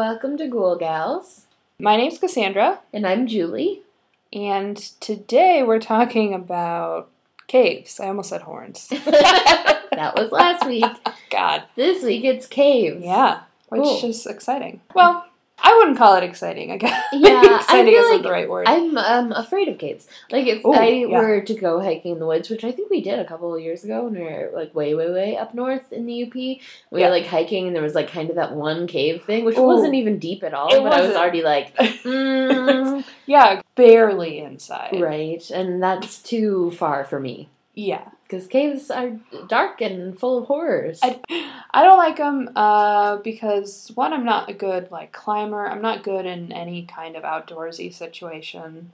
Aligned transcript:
Welcome 0.00 0.38
to 0.38 0.46
Ghoul 0.48 0.76
Gals. 0.76 1.44
my 1.78 1.94
name's 1.94 2.16
Cassandra, 2.18 2.80
And 2.90 3.06
I'm 3.06 3.26
Julie. 3.26 3.82
and 4.32 4.74
today 4.98 5.62
we're 5.62 5.78
talking 5.78 6.32
about 6.32 7.10
caves. 7.48 8.00
I 8.00 8.06
almost 8.06 8.30
said 8.30 8.40
horns. 8.40 8.88
that 8.88 10.12
was 10.16 10.32
last 10.32 10.66
week. 10.66 10.86
God. 11.30 11.64
This 11.76 12.02
week 12.02 12.24
it's 12.24 12.46
caves. 12.46 13.04
Yeah, 13.04 13.40
which 13.68 13.82
Cool. 13.82 14.04
is 14.08 14.24
exciting. 14.26 14.80
Well, 14.94 15.26
I 15.70 15.76
wouldn't 15.78 15.98
call 15.98 16.16
it 16.16 16.24
exciting, 16.24 16.72
I 16.72 16.76
guess. 16.78 17.04
Yeah, 17.12 17.42
I 17.44 17.56
exciting 17.60 17.94
isn't 17.94 18.12
like 18.14 18.22
the 18.22 18.30
right 18.30 18.48
word. 18.50 18.66
I'm 18.66 18.96
um, 18.98 19.32
afraid 19.32 19.68
of 19.68 19.78
caves. 19.78 20.08
Like 20.30 20.46
if 20.46 20.64
Ooh, 20.64 20.72
I 20.72 20.88
yeah. 20.88 21.18
were 21.20 21.40
to 21.42 21.54
go 21.54 21.80
hiking 21.80 22.12
in 22.12 22.18
the 22.18 22.26
woods, 22.26 22.48
which 22.50 22.64
I 22.64 22.72
think 22.72 22.90
we 22.90 23.00
did 23.02 23.18
a 23.20 23.24
couple 23.24 23.54
of 23.54 23.60
years 23.60 23.84
ago 23.84 24.04
when 24.04 24.14
we 24.14 24.22
were 24.22 24.50
like 24.54 24.74
way, 24.74 24.94
way, 24.94 25.10
way 25.10 25.36
up 25.36 25.54
north 25.54 25.92
in 25.92 26.06
the 26.06 26.24
UP. 26.24 26.34
We 26.34 26.60
Yeah. 26.92 27.06
were 27.06 27.10
like 27.10 27.26
hiking 27.26 27.66
and 27.68 27.76
there 27.76 27.82
was 27.82 27.94
like 27.94 28.10
kind 28.10 28.30
of 28.30 28.36
that 28.36 28.52
one 28.54 28.86
cave 28.86 29.22
thing, 29.24 29.44
which 29.44 29.58
Ooh. 29.58 29.62
wasn't 29.62 29.94
even 29.94 30.18
deep 30.18 30.42
at 30.42 30.54
all. 30.54 30.74
It 30.74 30.82
but 30.82 30.92
I 30.92 31.06
was 31.06 31.14
already 31.14 31.42
like, 31.42 31.76
mm, 31.76 33.04
yeah, 33.26 33.60
barely 33.76 34.40
inside. 34.40 35.00
right. 35.00 35.48
And 35.50 35.80
that's 35.82 36.20
too 36.22 36.72
far 36.72 37.04
for 37.04 37.20
me. 37.20 37.48
Yeah. 37.74 38.08
Because 38.30 38.46
caves 38.46 38.92
are 38.92 39.18
dark 39.48 39.80
and 39.80 40.16
full 40.16 40.38
of 40.38 40.46
horrors. 40.46 41.00
I, 41.02 41.20
I 41.72 41.82
don't 41.82 41.98
like 41.98 42.18
them 42.18 42.48
uh, 42.54 43.16
because 43.16 43.90
one, 43.96 44.12
I'm 44.12 44.24
not 44.24 44.48
a 44.48 44.54
good 44.54 44.92
like 44.92 45.10
climber. 45.10 45.66
I'm 45.66 45.82
not 45.82 46.04
good 46.04 46.26
in 46.26 46.52
any 46.52 46.86
kind 46.86 47.16
of 47.16 47.24
outdoorsy 47.24 47.92
situation. 47.92 48.92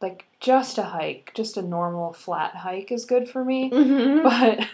Like 0.00 0.24
just 0.40 0.78
a 0.78 0.84
hike, 0.84 1.32
just 1.34 1.58
a 1.58 1.62
normal 1.62 2.14
flat 2.14 2.56
hike 2.56 2.90
is 2.90 3.04
good 3.04 3.28
for 3.28 3.44
me. 3.44 3.70
Mhm. 3.70 4.22
But 4.22 4.66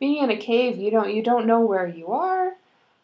being 0.00 0.24
in 0.24 0.30
a 0.30 0.36
cave, 0.36 0.78
you 0.78 0.90
don't 0.90 1.14
you 1.14 1.22
don't 1.22 1.46
know 1.46 1.60
where 1.60 1.86
you 1.86 2.08
are. 2.08 2.54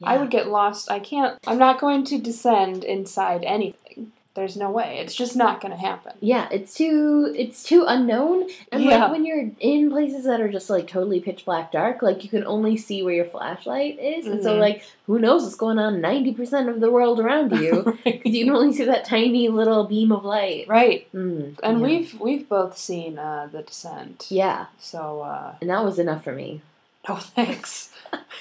I 0.02 0.16
would 0.16 0.30
get 0.30 0.48
lost. 0.48 0.90
I 0.90 0.98
can't. 0.98 1.38
I'm 1.46 1.58
not 1.58 1.80
going 1.80 2.04
to 2.06 2.18
descend 2.18 2.82
inside 2.82 3.44
anything. 3.44 4.12
There's 4.38 4.56
no 4.56 4.70
way. 4.70 4.98
It's 5.00 5.14
just 5.16 5.34
not 5.34 5.60
going 5.60 5.72
to 5.72 5.76
happen. 5.78 6.12
Yeah, 6.20 6.46
it's 6.52 6.72
too 6.74 7.34
it's 7.36 7.62
too 7.64 7.84
unknown, 7.88 8.48
and 8.70 8.84
Yeah. 8.84 8.98
like 9.02 9.10
when 9.12 9.24
you're 9.26 9.50
in 9.58 9.90
places 9.90 10.24
that 10.26 10.40
are 10.40 10.48
just 10.48 10.70
like 10.70 10.86
totally 10.86 11.18
pitch 11.20 11.44
black 11.44 11.72
dark, 11.72 12.02
like 12.02 12.22
you 12.22 12.30
can 12.30 12.44
only 12.46 12.76
see 12.76 13.02
where 13.02 13.14
your 13.14 13.24
flashlight 13.24 13.98
is, 13.98 14.26
and 14.26 14.40
so 14.42 14.54
Mhm. 14.56 14.60
like 14.60 14.84
who 15.08 15.18
knows 15.18 15.42
what's 15.42 15.56
going 15.56 15.78
on 15.80 16.00
ninety 16.00 16.32
percent 16.32 16.68
of 16.68 16.78
the 16.80 16.90
world 16.90 17.18
around 17.18 17.50
you 17.52 17.98
because 18.04 18.32
you 18.32 18.44
can 18.44 18.54
only 18.54 18.72
see 18.72 18.84
that 18.84 19.04
tiny 19.04 19.48
little 19.48 19.84
beam 19.84 20.12
of 20.12 20.24
light. 20.24 20.66
right. 20.68 21.08
Mm, 21.12 21.58
And 21.62 21.80
yeah. 21.80 21.84
we've 21.86 22.20
we've 22.20 22.48
both 22.48 22.78
seen 22.78 23.18
uh, 23.18 23.48
the 23.50 23.62
descent. 23.62 24.26
yeah, 24.30 24.66
So 24.78 25.22
uh, 25.22 25.54
and 25.60 25.68
that 25.70 25.84
was 25.84 25.98
enough 25.98 26.22
for 26.22 26.32
me. 26.32 26.60
no 27.08 27.16
thanks. 27.34 27.90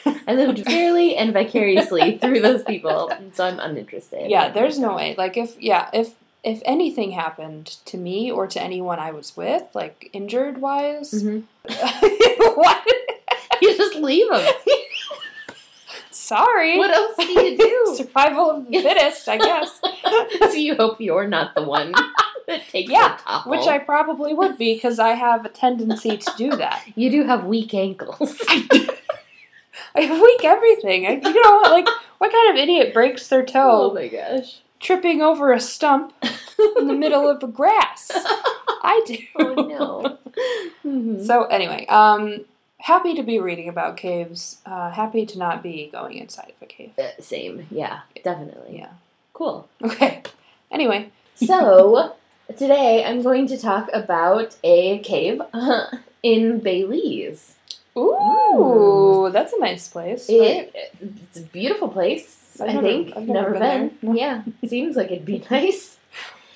I 0.06 0.34
lived 0.34 0.64
fairly 0.66 1.16
and 1.16 1.34
vicariously 1.34 2.18
through 2.22 2.42
those 2.42 2.64
people, 2.64 3.12
so 3.34 3.46
I'm 3.46 3.60
uninterested. 3.60 4.30
Yeah, 4.30 4.50
there's 4.50 4.78
no 4.80 4.96
way. 4.96 5.16
Like 5.18 5.38
if 5.38 5.60
yeah, 5.62 5.90
if 5.94 6.16
if 6.44 6.62
anything 6.66 7.12
happened 7.12 7.66
to 7.86 7.98
me 7.98 8.32
or 8.32 8.48
to 8.48 8.62
anyone 8.62 9.00
I 9.00 9.12
was 9.12 9.36
with, 9.36 9.64
like 9.74 10.10
injured 10.14 10.60
wise, 10.60 11.12
mm-hmm. 11.12 11.40
what? 12.56 12.88
You 13.62 13.76
just 13.76 13.96
leave 13.96 14.30
them. 14.30 14.54
Sorry. 16.12 16.78
What 16.78 16.92
else 16.92 17.16
do 17.18 17.26
you 17.26 17.58
do? 17.58 17.94
Survival 17.96 18.52
of 18.52 18.68
the 18.68 18.82
fittest, 18.82 19.30
I 19.30 19.38
guess. 19.38 19.80
so 20.40 20.54
you 20.54 20.76
hope 20.76 21.00
you're 21.00 21.28
not 21.28 21.56
the 21.56 21.64
one 21.64 21.94
that 22.48 22.68
takes 22.68 22.92
Yeah. 22.92 23.18
Which 23.46 23.66
I 23.68 23.80
probably 23.80 24.34
would 24.34 24.58
be 24.58 24.74
because 24.74 25.00
I 25.00 25.10
have 25.10 25.46
a 25.46 25.50
tendency 25.50 26.18
to 26.18 26.32
do 26.38 26.50
that. 26.58 26.84
You 26.96 27.10
do 27.10 27.24
have 27.24 27.46
weak 27.46 27.74
ankles. 27.74 28.42
I 29.96 30.22
weak 30.22 30.44
everything. 30.44 31.06
I, 31.08 31.12
you 31.14 31.42
know, 31.44 31.62
like 31.72 31.88
what 32.18 32.32
kind 32.32 32.52
of 32.52 32.56
idiot 32.62 32.94
breaks 32.94 33.28
their 33.28 33.46
toe 33.46 33.92
oh 33.92 33.94
my 33.94 34.08
gosh. 34.08 34.60
tripping 34.80 35.22
over 35.22 35.52
a 35.52 35.60
stump 35.60 36.14
in 36.78 36.88
the 36.88 36.94
middle 36.94 37.28
of 37.30 37.40
the 37.40 37.48
grass? 37.48 38.12
I 38.14 39.04
do. 39.06 39.18
oh 39.40 39.54
no. 39.54 40.18
Mhm. 40.86 41.26
So 41.26 41.46
anyway, 41.46 41.86
um, 41.88 42.46
happy 42.80 43.14
to 43.16 43.24
be 43.24 43.40
reading 43.40 43.68
about 43.70 43.98
caves. 43.98 44.58
Uh, 44.66 44.92
happy 44.92 45.26
to 45.26 45.38
not 45.38 45.62
be 45.64 45.90
going 45.92 46.18
inside 46.18 46.50
of 46.56 46.62
a 46.62 46.66
cave. 46.66 46.92
Uh, 46.98 47.20
same. 47.20 47.66
Yeah, 47.72 48.02
definitely. 48.24 48.78
Yeah. 48.78 48.90
Cool. 49.34 49.68
Okay. 49.84 50.24
Anyway, 50.72 51.10
So 51.36 52.16
today 52.56 53.04
I'm 53.06 53.22
going 53.22 53.48
to 53.48 53.58
talk 53.58 53.90
about 53.94 54.56
a 54.64 55.00
cave 55.00 55.42
in 56.24 56.60
Belize. 56.60 57.56
Ooh, 57.98 59.28
mm. 59.30 59.32
that's 59.34 59.54
a 59.54 59.60
nice 59.60 59.88
place. 59.88 60.30
right? 60.30 60.72
It, 60.74 60.92
it's 61.02 61.38
a 61.38 61.42
beautiful 61.42 61.90
place. 61.90 62.58
I've 62.62 62.70
I 62.70 62.74
never- 62.74 62.88
think. 62.88 63.18
I've 63.18 63.28
never 63.28 63.52
been 63.52 63.60
there. 63.60 63.90
No. 64.02 64.14
Yeah, 64.14 64.44
seems 64.68 64.96
like 64.96 65.12
it'd 65.12 65.26
be 65.26 65.44
nice. 65.52 65.98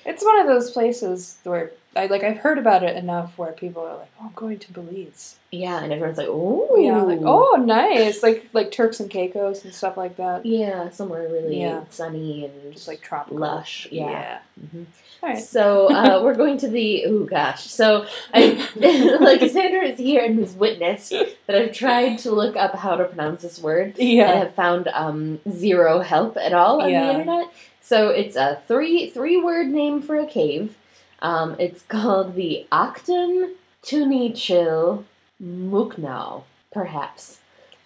It's 0.04 0.24
one 0.24 0.38
of 0.40 0.46
those 0.46 0.70
places 0.70 1.36
where 1.44 1.72
I 1.94 2.06
like 2.06 2.22
I've 2.24 2.38
heard 2.38 2.56
about 2.58 2.82
it 2.82 2.96
enough 2.96 3.36
where 3.36 3.52
people 3.52 3.82
are 3.82 3.96
like, 3.98 4.10
"Oh, 4.20 4.26
I'm 4.26 4.32
going 4.34 4.58
to 4.58 4.72
Belize." 4.72 5.36
Yeah, 5.50 5.82
and 5.82 5.92
everyone's 5.92 6.16
like, 6.18 6.28
"Oh, 6.30 6.76
Yeah, 6.78 7.02
like 7.02 7.20
oh, 7.22 7.56
nice, 7.62 8.22
like 8.22 8.48
like 8.54 8.70
Turks 8.70 8.98
and 9.00 9.10
Caicos 9.10 9.64
and 9.64 9.74
stuff 9.74 9.96
like 9.98 10.16
that. 10.16 10.46
yeah, 10.46 10.88
somewhere 10.90 11.28
really 11.28 11.60
Yeah. 11.60 11.82
sunny 11.90 12.44
and 12.46 12.72
Just 12.72 12.88
like 12.88 13.02
tropical, 13.02 13.38
lush." 13.38 13.88
Yeah. 13.90 14.10
yeah. 14.10 14.38
Mhm. 14.64 14.86
All 15.22 15.28
right. 15.28 15.38
So 15.38 15.88
uh, 15.94 16.20
we're 16.24 16.34
going 16.34 16.56
to 16.58 16.68
the 16.68 17.04
oh 17.06 17.24
gosh. 17.24 17.64
So 17.70 18.06
I 18.32 18.66
like 19.20 19.40
Cassandra 19.40 19.82
is 19.86 19.98
here 19.98 20.24
and 20.24 20.38
has 20.38 20.54
witnessed 20.54 21.10
that 21.46 21.54
I've 21.56 21.72
tried 21.72 22.18
to 22.20 22.32
look 22.32 22.56
up 22.56 22.74
how 22.74 22.96
to 22.96 23.04
pronounce 23.04 23.42
this 23.42 23.60
word 23.60 23.98
and 23.98 24.08
Yeah. 24.08 24.34
have 24.34 24.54
found 24.54 24.88
um, 24.88 25.40
zero 25.50 26.00
help 26.00 26.36
at 26.38 26.52
all 26.54 26.80
on 26.80 26.90
Yeah. 26.90 27.06
the 27.12 27.18
internet. 27.20 27.52
So 27.82 28.08
it's 28.08 28.34
a 28.36 28.62
three 28.66 29.10
three 29.10 29.36
word 29.40 29.68
name 29.68 30.00
for 30.00 30.18
a 30.18 30.26
cave. 30.26 30.76
Um, 31.22 31.56
it's 31.58 31.82
called 31.88 32.34
the 32.34 32.66
Actun 32.70 33.54
Tunichil 33.82 35.04
Muknau, 35.42 36.42
perhaps. 36.72 37.38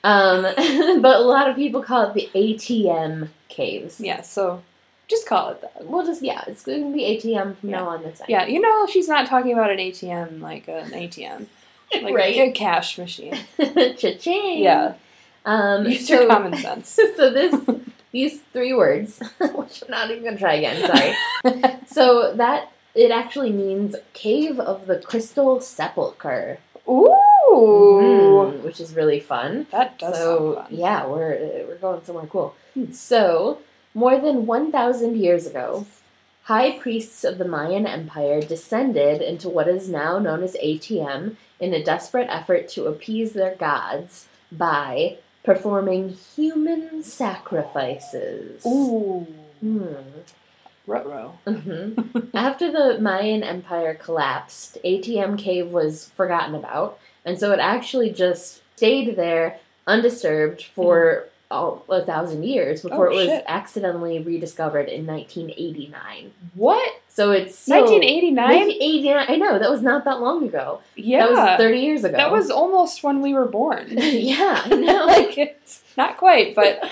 Um, 0.02 0.42
but 1.02 1.16
a 1.16 1.22
lot 1.22 1.48
of 1.48 1.56
people 1.56 1.82
call 1.82 2.10
it 2.10 2.14
the 2.14 2.28
ATM 2.34 3.28
caves. 3.48 4.00
Yeah. 4.00 4.22
So 4.22 4.62
just 5.08 5.26
call 5.26 5.50
it 5.50 5.60
that. 5.60 5.86
We'll 5.86 6.04
just 6.04 6.22
yeah, 6.22 6.42
it's 6.46 6.62
going 6.64 6.90
to 6.90 6.96
be 6.96 7.02
ATM 7.04 7.56
from 7.58 7.70
Yeah. 7.70 7.76
now 7.78 7.88
on. 7.90 8.02
This 8.02 8.18
time. 8.18 8.26
Yeah, 8.28 8.46
you 8.46 8.60
know 8.60 8.86
she's 8.86 9.08
not 9.08 9.26
talking 9.26 9.52
about 9.52 9.70
an 9.70 9.78
ATM 9.78 10.40
like 10.40 10.68
an 10.68 10.90
ATM, 10.90 11.46
like 12.02 12.14
right. 12.14 12.36
a 12.36 12.50
cash 12.52 12.98
machine. 12.98 13.36
Cha-ching. 13.58 14.62
Yeah. 14.62 14.94
Um, 15.44 15.86
Use 15.86 16.08
so, 16.08 16.20
your 16.20 16.28
common 16.28 16.56
sense. 16.56 16.88
so 17.16 17.30
this 17.30 17.54
these 18.12 18.40
three 18.52 18.74
words, 18.74 19.20
which 19.40 19.82
I'm 19.84 19.90
not 19.90 20.10
even 20.10 20.24
gonna 20.24 20.38
try 20.38 20.54
again. 20.54 21.14
Sorry. 21.44 21.76
so 21.86 22.34
that 22.34 22.72
it 22.96 23.10
actually 23.10 23.52
means 23.52 23.94
cave 24.14 24.58
of 24.58 24.86
the 24.86 24.98
crystal 24.98 25.60
sepulcher, 25.60 26.58
Ooh, 26.88 27.12
Mm, 27.52 28.62
which 28.62 28.80
is 28.80 28.94
really 28.94 29.20
fun. 29.20 29.66
that 29.70 29.98
does 29.98 30.16
so 30.16 30.54
sound 30.54 30.68
fun. 30.68 30.76
yeah, 30.78 31.06
we're 31.06 31.64
we're 31.68 31.76
going 31.80 32.02
somewhere 32.04 32.26
cool. 32.26 32.54
Hmm. 32.74 32.92
So 32.92 33.58
more 33.94 34.18
than 34.18 34.46
one 34.46 34.70
thousand 34.72 35.16
years 35.16 35.46
ago, 35.46 35.86
high 36.44 36.78
priests 36.78 37.24
of 37.24 37.38
the 37.38 37.44
Mayan 37.44 37.86
Empire 37.86 38.40
descended 38.40 39.22
into 39.22 39.48
what 39.48 39.68
is 39.68 39.88
now 39.88 40.18
known 40.18 40.42
as 40.42 40.54
ATM 40.62 41.36
in 41.60 41.72
a 41.74 41.82
desperate 41.82 42.28
effort 42.30 42.68
to 42.70 42.86
appease 42.86 43.32
their 43.32 43.54
gods 43.54 44.28
by 44.52 45.16
performing 45.44 46.10
human 46.36 47.02
sacrifices. 47.02 48.64
Ooh, 48.66 49.26
Hmm. 49.60 49.86
Ruh 50.86 51.30
hmm 51.46 51.92
After 52.34 52.70
the 52.70 52.98
Mayan 53.00 53.42
Empire 53.42 53.94
collapsed, 53.94 54.78
ATM 54.84 55.38
Cave 55.38 55.70
was 55.72 56.10
forgotten 56.16 56.54
about, 56.54 56.98
and 57.24 57.38
so 57.38 57.52
it 57.52 57.58
actually 57.58 58.10
just 58.10 58.62
stayed 58.76 59.16
there 59.16 59.58
undisturbed 59.86 60.64
for 60.74 61.24
all, 61.50 61.84
a 61.88 62.04
thousand 62.04 62.42
years 62.44 62.82
before 62.82 63.08
Oh, 63.08 63.12
it 63.12 63.14
was 63.14 63.26
shit. 63.26 63.44
accidentally 63.46 64.18
rediscovered 64.18 64.88
in 64.88 65.06
1989. 65.06 66.32
What? 66.54 67.00
So 67.08 67.30
it's 67.30 67.56
still- 67.56 67.82
1989? 67.82 68.46
1989. 68.48 69.26
I 69.28 69.36
know 69.36 69.58
that 69.58 69.70
was 69.70 69.80
not 69.82 70.04
that 70.04 70.20
long 70.20 70.44
ago. 70.44 70.80
Yeah, 70.96 71.26
That 71.26 71.30
was 71.30 71.58
30 71.58 71.78
years 71.78 72.04
ago. 72.04 72.16
That 72.16 72.32
was 72.32 72.50
almost 72.50 73.02
when 73.04 73.20
we 73.22 73.32
were 73.32 73.46
born. 73.46 73.86
yeah. 73.96 74.62
I 74.64 74.68
know. 74.74 75.06
like 75.16 75.38
it's 75.38 75.82
not 75.96 76.16
quite, 76.16 76.54
but 76.56 76.82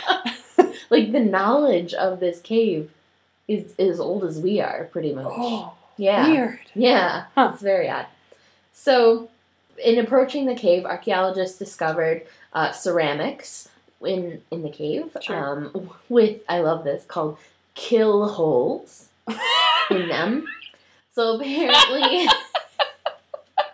like 0.90 1.10
the 1.12 1.20
knowledge 1.20 1.92
of 1.92 2.20
this 2.20 2.40
cave 2.40 2.90
is 3.48 3.74
as 3.78 4.00
old 4.00 4.24
as 4.24 4.38
we 4.38 4.60
are, 4.60 4.84
pretty 4.92 5.12
much. 5.12 5.26
oh, 5.28 5.74
yeah. 5.96 6.28
weird. 6.28 6.58
Yeah, 6.74 7.24
Huh. 7.34 7.50
it's 7.52 7.62
very 7.62 7.88
odd. 7.88 8.06
So, 8.72 9.28
in 9.82 9.98
approaching 9.98 10.46
the 10.46 10.54
cave, 10.54 10.84
archaeologists 10.84 11.58
discovered 11.58 12.22
uh, 12.52 12.72
ceramics 12.72 13.68
in 14.00 14.42
in 14.50 14.62
the 14.62 14.70
cave. 14.70 15.16
Sure. 15.20 15.36
Um, 15.36 15.90
with 16.08 16.40
I 16.48 16.60
love 16.60 16.84
this 16.84 17.04
called 17.04 17.38
kill 17.74 18.28
holes 18.28 19.08
in 19.90 20.08
them. 20.08 20.46
So 21.12 21.36
apparently, 21.36 22.28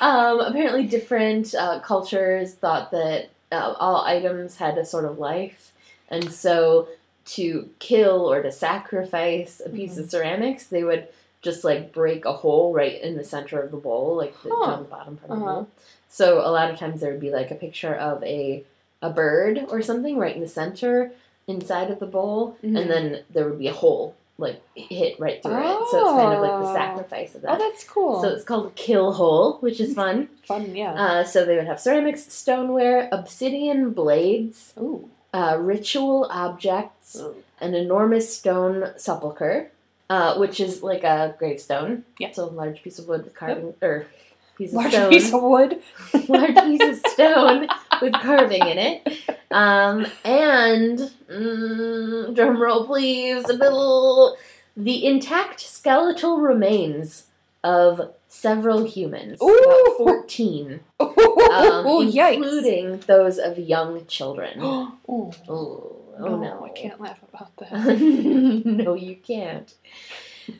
um, 0.00 0.40
apparently 0.40 0.86
different 0.86 1.54
uh, 1.54 1.80
cultures 1.80 2.54
thought 2.54 2.90
that 2.92 3.30
uh, 3.52 3.74
all 3.78 4.04
items 4.04 4.56
had 4.56 4.78
a 4.78 4.84
sort 4.84 5.04
of 5.04 5.18
life, 5.18 5.72
and 6.10 6.32
so 6.32 6.88
to 7.36 7.68
kill 7.78 8.30
or 8.30 8.42
to 8.42 8.50
sacrifice 8.52 9.60
a 9.64 9.68
piece 9.68 9.92
Mm-hmm. 9.92 10.00
of 10.02 10.10
ceramics, 10.10 10.66
they 10.66 10.84
would 10.84 11.08
just 11.42 11.62
like 11.64 11.92
break 11.92 12.24
a 12.24 12.32
hole 12.32 12.72
right 12.72 13.00
in 13.00 13.16
the 13.16 13.24
center 13.24 13.60
of 13.60 13.70
the 13.70 13.76
bowl, 13.76 14.16
like 14.16 14.34
the, 14.42 14.50
Huh. 14.52 14.66
down 14.70 14.82
the 14.82 14.88
bottom 14.88 15.16
part 15.16 15.30
of 15.30 15.38
the 15.38 15.44
Uh-huh. 15.44 15.54
bowl. 15.54 15.68
So 16.08 16.38
a 16.40 16.50
lot 16.50 16.70
of 16.70 16.78
times 16.78 17.00
there 17.00 17.10
would 17.12 17.20
be 17.20 17.30
like 17.30 17.50
a 17.50 17.54
picture 17.54 17.94
of 17.94 18.22
a 18.24 18.64
a 19.00 19.10
bird 19.10 19.64
or 19.68 19.80
something 19.80 20.18
right 20.18 20.34
in 20.34 20.40
the 20.42 20.48
center 20.48 21.12
inside 21.46 21.88
of 21.88 22.00
the 22.00 22.06
bowl, 22.06 22.56
Mhm. 22.64 22.80
and 22.80 22.90
then 22.90 23.22
there 23.30 23.44
would 23.48 23.58
be 23.60 23.68
a 23.68 23.72
hole 23.72 24.14
like 24.38 24.60
hit 24.76 25.18
right 25.20 25.40
through 25.42 25.52
it. 25.56 25.78
So 25.90 25.98
it's 26.00 26.10
kind 26.10 26.32
of 26.34 26.40
like 26.40 26.58
the 26.62 26.70
Oh. 26.70 26.74
sacrifice 26.74 27.34
of 27.36 27.42
that. 27.42 27.52
Oh, 27.54 27.58
that's 27.58 27.84
cool. 27.84 28.20
so 28.22 28.28
it's 28.28 28.42
called 28.44 28.66
a 28.66 28.70
kill 28.70 29.12
hole, 29.12 29.54
which 29.60 29.78
is 29.80 29.94
fun. 29.94 30.28
fun, 30.44 30.74
yeah. 30.76 30.94
Uh, 30.94 31.24
so 31.24 31.44
they 31.44 31.56
would 31.56 31.66
have 31.66 31.78
ceramics, 31.80 32.32
stoneware, 32.32 33.08
obsidian 33.12 33.90
blades, 33.90 34.72
Ooh. 34.80 35.08
Uh, 35.32 35.58
ritual 35.60 36.26
objects, 36.30 37.20
an 37.60 37.74
enormous 37.74 38.36
stone 38.36 38.92
sepulcher, 38.96 39.70
uh, 40.10 40.36
which 40.36 40.60
is 40.60 40.82
like 40.82 41.04
a 41.04 41.34
gravestone. 41.38 42.04
Yeah. 42.18 42.32
So 42.32 42.44
a 42.44 42.50
large 42.50 42.82
piece 42.82 42.98
of 42.98 43.08
wood 43.08 43.24
with 43.24 43.34
carving, 43.34 43.74
or 43.82 44.06
piece 44.56 44.70
of 44.70 44.76
Large 44.76 44.92
stone, 44.92 45.10
piece 45.10 45.32
of 45.32 45.42
wood. 45.42 45.82
large 46.28 46.54
piece 46.54 47.04
of 47.04 47.12
stone 47.12 47.68
with 48.00 48.12
carving 48.14 48.66
in 48.66 48.78
it. 48.78 49.18
Um, 49.50 50.06
and 50.24 50.98
mm, 51.30 52.34
drum 52.34 52.60
roll, 52.60 52.86
please. 52.86 53.44
A 53.48 53.52
little 53.52 54.36
the 54.76 55.04
intact 55.04 55.60
skeletal 55.60 56.38
remains 56.40 57.24
of 57.64 58.14
several 58.28 58.84
humans, 58.84 59.40
Ooh. 59.42 59.48
about 59.48 59.96
fourteen, 59.96 60.80
um, 61.00 61.08
oh, 61.10 62.06
yikes. 62.06 62.34
including 62.34 62.98
those 63.00 63.38
of 63.38 63.58
young 63.58 64.06
children. 64.06 64.58
oh, 64.62 64.98
oh, 65.08 65.32
oh 65.48 66.36
no, 66.36 66.64
I 66.64 66.68
can't 66.70 67.00
laugh 67.00 67.18
about 67.32 67.56
that. 67.56 67.98
no, 68.64 68.94
you 68.94 69.16
can't. 69.16 69.74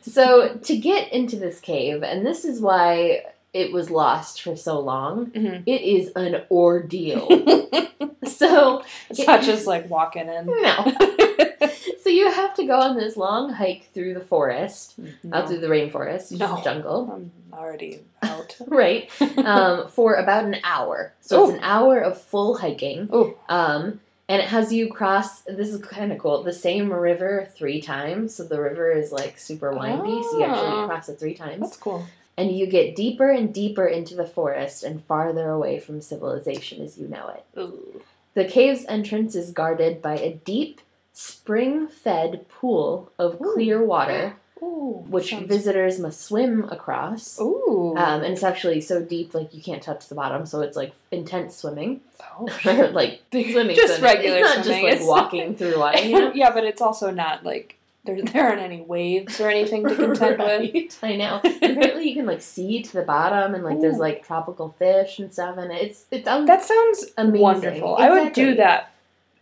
So 0.02 0.54
to 0.54 0.76
get 0.76 1.12
into 1.12 1.36
this 1.36 1.60
cave, 1.60 2.02
and 2.02 2.26
this 2.26 2.44
is 2.44 2.60
why 2.60 3.24
it 3.58 3.72
was 3.72 3.90
lost 3.90 4.42
for 4.42 4.54
so 4.56 4.78
long. 4.80 5.26
Mhm. 5.32 5.62
It 5.66 5.82
is 5.82 6.12
an 6.16 6.42
ordeal. 6.50 7.26
so 8.26 8.82
It's 9.10 9.26
not 9.26 9.42
just 9.42 9.66
like 9.66 9.88
walking 9.90 10.28
in. 10.28 10.46
no. 10.46 10.96
so 12.02 12.08
you 12.10 12.30
have 12.30 12.54
to 12.54 12.64
go 12.66 12.78
on 12.78 12.96
this 12.96 13.16
long 13.16 13.52
hike 13.52 13.88
through 13.94 14.14
the 14.14 14.20
forest, 14.20 14.94
No, 15.22 15.38
out 15.38 15.48
through 15.48 15.60
the 15.60 15.68
rainforest, 15.68 16.38
No. 16.38 16.60
jungle, 16.62 17.10
I'm 17.12 17.32
already 17.52 18.00
out. 18.22 18.56
right? 18.66 19.10
Um, 19.38 19.88
for 19.88 20.14
about 20.14 20.44
an 20.44 20.56
hour. 20.64 21.12
So 21.20 21.44
it's 21.48 21.54
an 21.58 21.64
hour 21.64 21.98
of 22.00 22.20
full 22.20 22.58
hiking. 22.58 23.08
Oh, 23.12 23.34
Um, 23.48 24.00
and 24.30 24.42
it 24.42 24.48
has 24.48 24.72
you 24.72 24.88
cross. 24.92 25.40
This 25.42 25.70
is 25.70 25.80
kind 25.80 26.12
of 26.12 26.18
cool. 26.18 26.42
The 26.42 26.52
same 26.52 26.92
river 26.92 27.48
three 27.56 27.80
times. 27.80 28.34
So 28.34 28.44
the 28.44 28.60
river 28.60 28.90
is 28.92 29.10
like 29.10 29.38
super 29.38 29.72
windy. 29.72 30.22
So 30.22 30.38
you 30.38 30.44
Ah. 30.44 30.52
actually 30.54 30.86
cross 30.86 31.08
it 31.08 31.18
three 31.18 31.34
times, 31.34 31.60
that's 31.60 31.76
cool. 31.78 32.04
And 32.38 32.56
you 32.56 32.66
get 32.66 32.96
deeper 32.96 33.28
and 33.28 33.52
deeper 33.52 33.86
into 33.86 34.14
the 34.14 34.24
forest 34.26 34.82
and 34.82 35.04
farther 35.04 35.50
away 35.50 35.78
from 35.78 36.00
civilization 36.00 36.82
as 36.82 36.96
you 36.96 37.06
know 37.08 37.28
it. 37.36 37.44
Ooh. 37.60 38.00
The 38.34 38.44
cave's 38.46 38.84
entrance 38.86 39.34
is 39.34 39.50
guarded 39.50 40.00
by 40.00 40.16
a 40.16 40.32
deep, 40.44 40.80
spring-fed 41.12 42.48
pool 42.48 43.10
of 43.18 43.34
Ooh. 43.40 43.52
clear 43.54 43.84
water, 43.84 44.36
Ooh, 44.62 45.04
which 45.08 45.30
sounds- 45.30 45.46
visitors 45.48 45.98
must 45.98 46.20
swim 46.20 46.64
across. 46.70 47.40
Ooh. 47.40 47.94
Um, 47.96 48.22
and 48.22 48.32
it's 48.34 48.42
actually 48.42 48.80
so 48.80 49.02
deep, 49.02 49.34
like 49.34 49.54
you 49.54 49.62
can't 49.62 49.82
touch 49.82 50.08
the 50.08 50.14
bottom, 50.14 50.46
so 50.46 50.60
it's 50.60 50.76
like 50.76 50.92
intense 51.10 51.56
swimming, 51.56 52.00
oh, 52.38 52.46
like 52.92 53.22
swimming. 53.32 53.76
Just 53.76 53.96
swimming. 53.98 54.16
regular 54.16 54.36
It's 54.38 54.56
not 54.56 54.64
swimming. 54.64 54.64
just 54.64 54.82
like 54.84 54.92
It's- 54.94 55.06
walking 55.08 55.56
through 55.56 55.78
water. 55.78 55.98
You 56.00 56.12
know? 56.20 56.32
yeah, 56.34 56.50
but 56.52 56.64
it's 56.64 56.80
also 56.82 57.10
not 57.10 57.44
like 57.44 57.77
there, 58.08 58.22
there 58.32 58.48
aren't 58.48 58.60
any 58.60 58.80
waves 58.80 59.40
or 59.40 59.48
anything 59.48 59.86
to 59.86 59.94
contend 59.94 60.38
with. 60.74 60.98
I 61.02 61.16
know. 61.16 61.40
Apparently, 61.44 62.08
you 62.08 62.14
can 62.14 62.26
like 62.26 62.42
see 62.42 62.82
to 62.82 62.92
the 62.92 63.02
bottom, 63.02 63.54
and 63.54 63.62
like 63.62 63.80
there's 63.80 63.98
like 63.98 64.26
tropical 64.26 64.74
fish 64.78 65.18
and 65.18 65.32
stuff, 65.32 65.58
and 65.58 65.70
it's 65.70 66.06
it 66.10 66.24
sounds 66.24 66.46
That 66.46 66.64
sounds 66.64 67.06
Amazing. 67.16 67.40
wonderful. 67.40 67.96
I 67.96 68.10
would 68.10 68.32
do 68.32 68.54
that. 68.56 68.94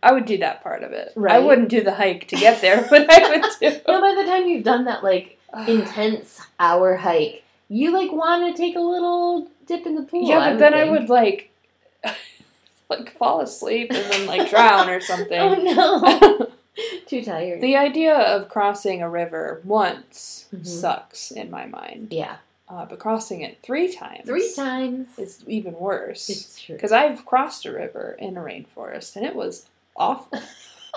I 0.03 0.11
would 0.11 0.25
do 0.25 0.37
that 0.37 0.61
part 0.61 0.83
of 0.83 0.91
it. 0.91 1.13
I 1.27 1.39
wouldn't 1.39 1.69
do 1.69 1.83
the 1.83 1.95
hike 1.95 2.27
to 2.27 2.35
get 2.35 2.61
there, 2.61 2.85
but 2.89 3.09
I 3.09 3.29
would 3.29 3.45
do. 3.59 3.81
No, 3.87 4.01
by 4.01 4.13
the 4.21 4.29
time 4.29 4.47
you've 4.47 4.63
done 4.63 4.85
that 4.85 5.03
like 5.03 5.39
intense 5.67 6.39
hour 6.59 6.95
hike, 6.97 7.43
you 7.69 7.91
like 7.91 8.11
want 8.11 8.55
to 8.55 8.61
take 8.61 8.75
a 8.75 8.81
little 8.81 9.49
dip 9.65 9.85
in 9.85 9.95
the 9.95 10.03
pool. 10.03 10.27
yeah, 10.27 10.51
but 10.51 10.59
then 10.59 10.73
I 10.73 10.85
would 10.89 11.09
like, 11.09 11.51
like 12.89 13.11
fall 13.17 13.41
asleep 13.41 13.91
and 13.91 14.11
then 14.11 14.27
like 14.27 14.49
drown 14.49 14.89
or 14.89 14.97
oh, 14.97 14.99
something. 14.99 15.39
Oh 15.39 15.55
no, 15.55 16.46
too 17.07 17.23
tired. 17.23 17.61
the 17.61 17.75
idea 17.75 18.15
of 18.15 18.49
crossing 18.49 19.01
a 19.01 19.09
river 19.09 19.61
once 19.63 20.47
Mhm. 20.53 20.65
sucks 20.65 21.31
in 21.31 21.49
my 21.51 21.65
mind, 21.65 22.07
yeah, 22.11 22.37
uh, 22.69 22.85
but 22.85 22.99
crossing 22.99 23.41
it 23.41 23.57
three 23.63 23.91
times 23.93 24.25
three 24.25 24.51
times. 24.55 25.07
is 25.17 25.43
even 25.47 25.73
worse. 25.73 26.29
It's 26.29 26.59
true. 26.61 26.75
Because 26.75 26.91
I've 26.91 27.25
crossed 27.25 27.65
a 27.65 27.71
river 27.71 28.15
in 28.19 28.37
a 28.37 28.41
rainforest 28.41 29.15
and 29.15 29.25
it 29.25 29.35
was 29.35 29.67
awful. 29.95 30.39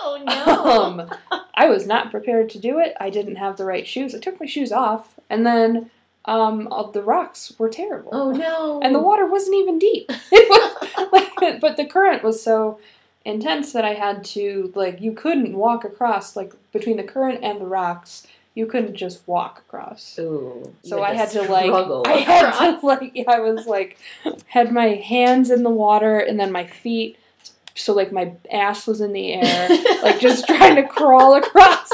Oh 0.03 0.17
no. 0.25 0.81
um, 0.83 1.09
I 1.53 1.69
was 1.69 1.85
not 1.85 2.09
prepared 2.09 2.49
to 2.51 2.57
do 2.59 2.79
it. 2.79 2.95
I 2.99 3.11
didn't 3.11 3.35
have 3.35 3.57
the 3.57 3.65
right 3.65 3.85
shoes. 3.85 4.15
I 4.15 4.19
took 4.19 4.39
my 4.39 4.47
shoes 4.47 4.71
off, 4.71 5.19
and 5.29 5.45
then 5.45 5.91
um, 6.25 6.67
all 6.71 6.89
the 6.89 7.03
rocks 7.03 7.53
were 7.59 7.69
terrible. 7.69 8.09
oh 8.11 8.31
no. 8.31 8.79
And 8.81 8.95
the 8.95 8.99
water 8.99 9.27
wasn't 9.27 9.57
even 9.57 9.77
deep. 9.77 10.09
It 10.31 10.49
was 10.49 11.11
like, 11.41 11.59
but 11.59 11.77
the 11.77 11.85
current 11.85 12.23
was 12.23 12.41
so 12.41 12.79
intense 13.25 13.73
that 13.73 13.85
I 13.85 13.93
had 13.93 14.23
to 14.25 14.71
like 14.75 15.01
you 15.01 15.13
couldn't 15.13 15.55
walk 15.55 15.83
across 15.83 16.35
like 16.35 16.53
between 16.71 16.97
the 16.97 17.03
current 17.03 17.43
and 17.43 17.61
the 17.61 17.65
rocks. 17.65 18.27
You 18.53 18.65
couldn't 18.65 18.95
just 18.95 19.25
walk 19.29 19.59
across. 19.59 20.19
Ooh. 20.19 20.73
So 20.83 21.01
I 21.01 21.13
had 21.13 21.29
to 21.31 21.43
like 21.43 21.71
I 22.05 22.17
had 22.17 22.79
to 22.79 22.85
like 22.85 23.11
yeah, 23.13 23.23
I 23.27 23.39
was 23.39 23.65
like 23.65 23.97
had 24.47 24.73
my 24.73 24.87
hands 24.95 25.49
in 25.49 25.63
the 25.63 25.69
water 25.69 26.19
and 26.19 26.39
then 26.39 26.51
my 26.51 26.65
feet 26.65 27.17
so 27.75 27.93
like 27.93 28.11
my 28.11 28.33
ass 28.51 28.85
was 28.87 28.99
in 28.99 29.13
the 29.13 29.33
air 29.33 29.69
like 30.03 30.19
just 30.19 30.45
trying 30.47 30.75
to 30.75 30.83
crawl 30.83 31.35
across. 31.35 31.89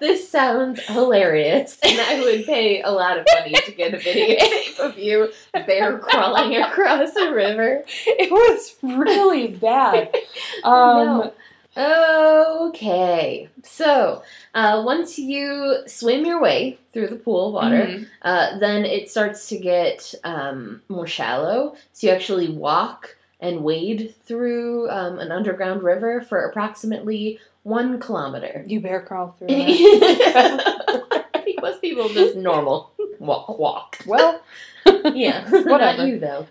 This 0.00 0.28
sounds 0.28 0.80
hilarious, 0.86 1.78
and 1.82 2.00
I 2.00 2.20
would 2.20 2.44
pay 2.44 2.82
a 2.82 2.90
lot 2.90 3.18
of 3.18 3.26
money 3.34 3.52
to 3.52 3.72
get 3.72 3.94
a 3.94 3.98
videotape 3.98 4.78
of 4.78 4.98
you 4.98 5.32
bear 5.52 5.98
crawling 5.98 6.56
across 6.56 7.14
a 7.16 7.32
river. 7.32 7.82
it 8.06 8.30
was 8.30 8.76
really 8.82 9.48
bad. 9.48 10.14
Um 10.64 11.06
No. 11.06 11.32
Okay, 11.78 13.50
so 13.62 14.22
uh, 14.54 14.82
once 14.86 15.18
you 15.18 15.80
swim 15.86 16.24
your 16.24 16.40
way 16.40 16.78
through 16.94 17.08
the 17.08 17.16
pool 17.16 17.48
of 17.48 17.52
water, 17.52 17.86
mhm. 17.86 18.06
uh, 18.22 18.58
then 18.58 18.86
it 18.86 19.10
starts 19.10 19.50
to 19.50 19.58
get 19.58 20.14
um, 20.24 20.80
more 20.88 21.06
shallow. 21.06 21.76
So 21.92 22.06
you 22.06 22.12
actually 22.14 22.48
walk 22.48 23.16
and 23.40 23.62
wade 23.62 24.14
through 24.24 24.88
um, 24.88 25.18
an 25.18 25.30
underground 25.30 25.82
river 25.82 26.22
for 26.22 26.46
approximately 26.46 27.38
one 27.66 27.98
kilometer. 27.98 28.62
you 28.66 28.80
bear 28.80 29.00
crawl 29.02 29.34
through 29.38 29.48
that. 29.48 31.24
I 31.34 31.40
think 31.44 31.60
most 31.60 31.80
people 31.80 32.08
just 32.08 32.36
normal 32.36 32.92
walk. 33.18 33.58
walk. 33.58 33.98
well, 34.06 34.40
Yeah, 35.14 35.46
not 35.50 35.66
Whatever. 35.66 36.06
you 36.06 36.18
though. 36.20 36.46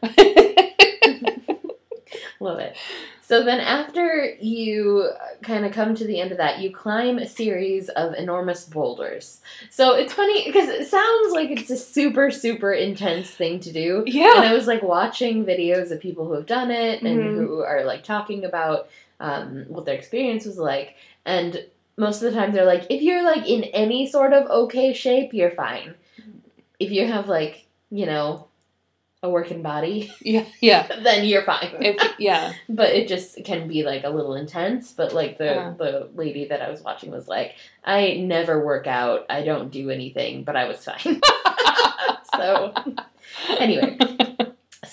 Love 2.42 2.60
it. 2.60 2.76
So 3.22 3.44
then, 3.44 3.60
after 3.60 4.36
you 4.40 5.10
kind 5.42 5.66
of 5.66 5.72
come 5.72 5.96
to 5.96 6.06
the 6.06 6.20
end 6.20 6.32
of 6.32 6.38
that, 6.38 6.60
you 6.60 6.70
climb 6.70 7.18
a 7.18 7.28
series 7.28 7.90
of 7.90 8.14
enormous 8.14 8.66
boulders. 8.66 9.42
So 9.72 9.96
it's 9.96 10.14
funny 10.14 10.44
because 10.46 10.70
it 10.70 10.88
sounds 10.88 11.34
like 11.34 11.50
it's 11.50 11.72
a 11.72 11.78
super, 11.78 12.30
super 12.30 12.72
intense 12.72 13.32
thing 13.32 13.60
to 13.62 13.72
do. 13.72 14.04
Yeah. 14.06 14.36
And. 14.36 14.46
I 14.46 14.54
was 14.54 14.68
like 14.68 14.84
watching 14.84 15.44
videos 15.46 15.90
of 15.92 16.00
people 16.02 16.26
who 16.28 16.34
have 16.34 16.46
done 16.46 16.70
it 16.72 17.02
and 17.02 17.20
Mhm. 17.20 17.36
who 17.36 17.62
are 17.62 17.84
like 17.84 18.04
talking 18.04 18.44
about 18.46 18.90
um, 19.20 19.66
what 19.68 19.86
their 19.86 19.96
experience 19.96 20.46
was 20.46 20.58
like. 20.58 20.96
And 21.26 21.66
most 21.98 22.22
of 22.22 22.32
the 22.34 22.38
time, 22.40 22.52
they're 22.54 22.66
like, 22.66 22.86
if 22.90 23.02
you're 23.02 23.24
like 23.24 23.48
in 23.48 23.64
any 23.66 24.08
sort 24.08 24.34
of 24.34 24.50
okay 24.50 24.94
shape, 24.94 25.34
you're 25.34 25.52
fine. 25.52 25.96
If 26.80 26.92
you 26.92 27.08
have 27.08 27.28
like, 27.28 27.66
you 27.90 28.06
know, 28.06 28.48
a 29.24 29.30
working 29.30 29.62
body, 29.62 30.12
Yeah. 30.22 30.46
Yeah. 30.62 30.88
then 31.04 31.26
you're 31.26 31.44
fine. 31.44 31.76
If, 31.80 31.98
yeah. 32.20 32.54
but 32.70 32.90
it 32.90 33.08
just 33.08 33.44
can 33.46 33.68
be 33.68 33.84
like 33.84 34.04
a 34.04 34.10
little 34.10 34.36
intense. 34.36 34.92
But 34.92 35.14
like 35.14 35.38
the 35.38 35.56
Uh. 35.60 35.74
the 35.74 36.10
lady 36.14 36.46
that 36.46 36.62
I 36.62 36.70
was 36.70 36.82
watching 36.82 37.12
was 37.12 37.28
like, 37.28 37.56
I 37.84 38.16
never 38.16 38.64
work 38.64 38.88
out. 38.88 39.26
I 39.30 39.42
don't 39.44 39.72
do 39.72 39.90
anything, 39.90 40.44
but 40.44 40.56
I 40.56 40.66
was 40.68 40.84
fine. 40.84 41.22
so 42.36 42.74
anyway, 43.58 43.98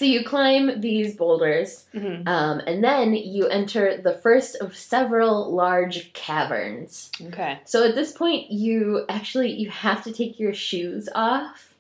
so 0.03 0.07
you 0.07 0.25
climb 0.25 0.81
these 0.81 1.15
boulders, 1.15 1.85
Mhm. 1.95 2.27
um, 2.27 2.59
and 2.67 2.83
then 2.83 3.15
you 3.15 3.47
enter 3.47 3.97
the 3.97 4.15
first 4.15 4.57
of 4.57 4.77
several 4.77 5.55
large 5.55 6.13
caverns. 6.13 7.09
Okay. 7.29 7.61
So 7.65 7.87
at 7.87 7.95
this 7.95 8.11
point, 8.11 8.51
you 8.51 9.05
actually 9.09 9.53
you 9.53 9.71
have 9.71 10.03
to 10.03 10.13
take 10.13 10.41
your 10.41 10.55
shoes 10.55 11.09
off 11.15 11.73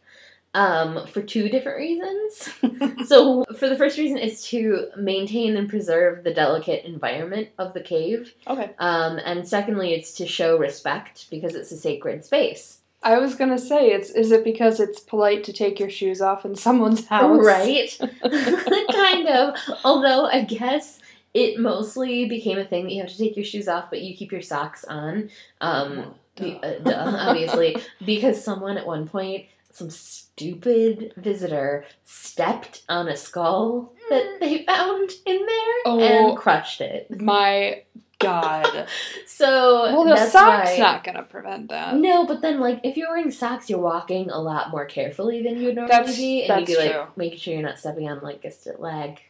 um, 0.55 1.07
for 1.09 1.21
two 1.21 1.49
different 1.49 1.79
reasons. 1.79 3.09
so, 3.09 3.43
for 3.59 3.69
the 3.69 3.77
first 3.77 3.99
reason 3.99 4.19
is 4.19 4.45
to 4.51 4.87
maintain 4.97 5.57
and 5.57 5.69
preserve 5.69 6.23
the 6.23 6.33
delicate 6.35 6.85
environment 6.85 7.49
of 7.59 7.73
the 7.75 7.81
cave. 7.81 8.35
Okay. 8.47 8.71
Um, 8.79 9.19
and 9.25 9.49
secondly, 9.49 9.95
it's 9.95 10.13
to 10.19 10.27
show 10.29 10.59
respect 10.59 11.29
because 11.31 11.57
it's 11.57 11.73
a 11.73 11.77
sacred 11.77 12.25
space. 12.25 12.82
I 13.03 13.19
was 13.19 13.35
gonna 13.35 13.59
say, 13.59 13.91
it's 13.93 14.11
is 14.11 14.31
it 14.31 14.45
because 14.45 14.79
it's 14.81 15.01
polite 15.01 15.45
to 15.45 15.53
take 15.53 15.81
your 15.81 15.91
shoes 15.91 16.21
off 16.21 16.45
in 16.45 16.55
someone's 16.57 17.07
house? 17.09 17.45
Right? 17.45 17.99
kind 18.93 19.29
of. 19.29 19.57
Although, 19.85 20.27
I 20.27 20.43
guess 20.43 20.99
it 21.35 21.59
mostly 21.59 22.27
became 22.27 22.59
a 22.59 22.65
thing 22.65 22.85
that 22.85 22.93
you 22.93 23.01
have 23.03 23.11
to 23.11 23.19
take 23.19 23.37
your 23.37 23.45
shoes 23.45 23.69
off, 23.69 23.91
but 23.91 24.03
you 24.03 24.17
keep 24.17 24.33
your 24.33 24.43
socks 24.43 24.85
on. 24.85 25.31
Um, 25.61 26.15
be- 26.37 26.61
uh, 26.63 26.79
duh, 26.79 27.17
obviously, 27.19 27.77
because 28.05 28.43
someone 28.43 28.77
at 28.77 28.87
one 28.87 29.09
point, 29.09 29.47
some 29.71 29.91
stupid 29.91 31.13
visitor, 31.17 31.85
stepped 32.05 32.83
on 32.89 33.09
a 33.09 33.17
skull 33.17 33.93
that 34.11 34.39
they 34.41 34.65
found 34.65 35.11
in 35.27 35.37
there 35.47 35.75
Oh. 35.87 36.01
and 36.01 36.37
crushed 36.37 36.81
it. 36.81 37.21
My 37.21 37.83
God. 38.23 38.87
So 39.27 39.93
Well, 39.93 40.05
the 40.05 40.17
sock's 40.31 40.71
why- 40.71 40.77
not 40.79 41.03
gonna 41.05 41.23
prevent 41.25 41.69
that. 41.71 41.97
No, 41.97 42.25
but 42.27 42.43
then 42.43 42.61
like 42.61 42.81
if 42.85 42.97
you're 42.97 43.09
wearing 43.09 43.31
socks, 43.33 43.69
you're 43.69 43.81
walking 43.81 44.31
a 44.31 44.39
lot 44.39 44.71
more 44.71 44.85
carefully 44.85 45.43
than 45.43 45.59
you 45.59 45.67
would 45.67 45.75
normally 45.75 45.91
That's- 45.91 46.17
be, 46.17 46.45
and 46.45 46.61
you'd 46.61 46.67
be 46.67 46.77
like 46.81 46.93
true. 46.93 47.07
making 47.17 47.39
sure 47.39 47.55
you're 47.55 47.63
not 47.63 47.79
stepping 47.79 48.09
on 48.09 48.21
like 48.23 48.45
a 48.45 48.53
lag 48.81 49.21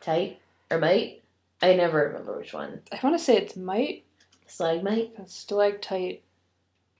tight 0.00 0.40
or 0.70 0.78
mite. 0.78 1.22
I 1.62 1.74
never 1.74 2.06
remember 2.08 2.36
which 2.38 2.52
one. 2.52 2.80
I 2.90 2.98
want 3.04 3.16
to 3.16 3.24
say 3.24 3.36
it's 3.36 3.56
might. 3.56 4.02
Stalagmite, 4.48 5.12
stalactite. 5.28 6.22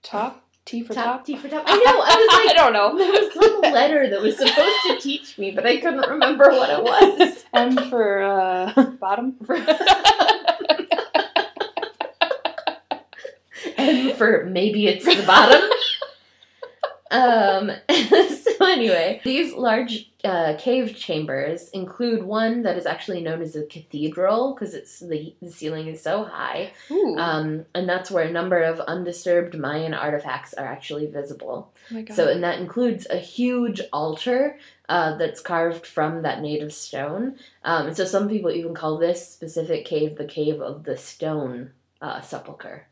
Top. 0.01 0.39
T 0.65 0.81
for 0.81 0.93
top, 0.93 1.03
top. 1.05 1.25
T 1.25 1.35
for 1.35 1.49
top. 1.49 1.65
I 1.67 1.75
know. 1.75 2.01
I 2.01 2.15
was 2.15 2.45
like, 2.45 2.51
I 2.51 2.53
don't 2.53 2.71
know. 2.71 2.97
there 2.97 3.11
was 3.11 3.33
some 3.33 3.61
letter 3.73 4.09
that 4.09 4.21
was 4.21 4.37
supposed 4.37 4.75
to 4.87 4.97
teach 5.01 5.37
me, 5.37 5.51
but 5.51 5.65
I 5.67 5.77
couldn't 5.81 6.07
remember 6.09 6.45
what 6.51 6.69
it 6.69 6.81
was. 6.81 7.43
M 7.53 7.75
for 7.89 8.21
uh, 8.23 8.71
bottom. 9.01 9.35
And 13.83 14.17
for 14.17 14.45
maybe 14.45 14.87
it's 14.87 15.05
the 15.05 15.23
bottom. 15.25 15.61
um, 17.11 17.71
so 17.89 18.65
anyway, 18.65 19.21
these 19.23 19.53
large 19.53 20.09
uh, 20.23 20.55
cave 20.57 20.95
chambers 20.95 21.69
include 21.69 22.23
one 22.23 22.63
that 22.63 22.77
is 22.77 22.85
actually 22.85 23.21
known 23.21 23.41
as 23.41 23.55
a 23.55 23.65
cathedral 23.65 24.53
because 24.53 24.73
it's 24.73 24.99
the, 24.99 25.35
the 25.41 25.51
ceiling 25.51 25.87
is 25.87 26.01
so 26.01 26.23
high, 26.23 26.71
um, 27.17 27.65
and 27.75 27.87
that's 27.87 28.09
where 28.09 28.25
a 28.25 28.31
number 28.31 28.63
of 28.63 28.79
undisturbed 28.81 29.57
Mayan 29.57 29.93
artifacts 29.93 30.53
are 30.53 30.65
actually 30.65 31.05
visible. 31.05 31.71
oh. 31.93 32.05
So, 32.13 32.29
and 32.29 32.43
that 32.43 32.59
includes 32.59 33.05
a 33.09 33.17
huge 33.17 33.81
altar 33.91 34.57
uh, 34.89 35.17
that's 35.17 35.41
carved 35.41 35.85
from 35.85 36.23
that 36.23 36.41
native 36.41 36.73
stone. 36.73 37.37
Um, 37.63 37.87
and 37.87 37.97
so, 37.97 38.05
some 38.05 38.29
people 38.29 38.51
even 38.51 38.73
call 38.73 38.97
this 38.97 39.27
specific 39.27 39.85
cave 39.85 40.17
the 40.17 40.25
cave 40.25 40.61
of 40.61 40.83
the 40.83 40.97
stone 40.97 41.71
uh, 42.01 42.21
sepulcher. 42.21 42.87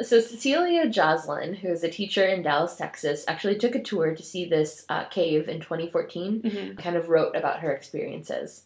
So, 0.00 0.20
Cecilia 0.20 0.88
Joslin, 0.88 1.52
who 1.52 1.68
is 1.68 1.84
a 1.84 1.90
teacher 1.90 2.24
in 2.24 2.42
Dallas, 2.42 2.76
Texas, 2.76 3.24
actually 3.28 3.56
took 3.58 3.74
a 3.74 3.82
tour 3.82 4.14
to 4.14 4.22
see 4.22 4.46
this 4.46 4.86
uh, 4.88 5.04
cave 5.04 5.48
in 5.50 5.60
2014 5.60 6.40
Mhm. 6.42 6.78
kind 6.78 6.96
of 6.96 7.10
wrote 7.10 7.36
about 7.36 7.60
her 7.60 7.72
experiences. 7.72 8.64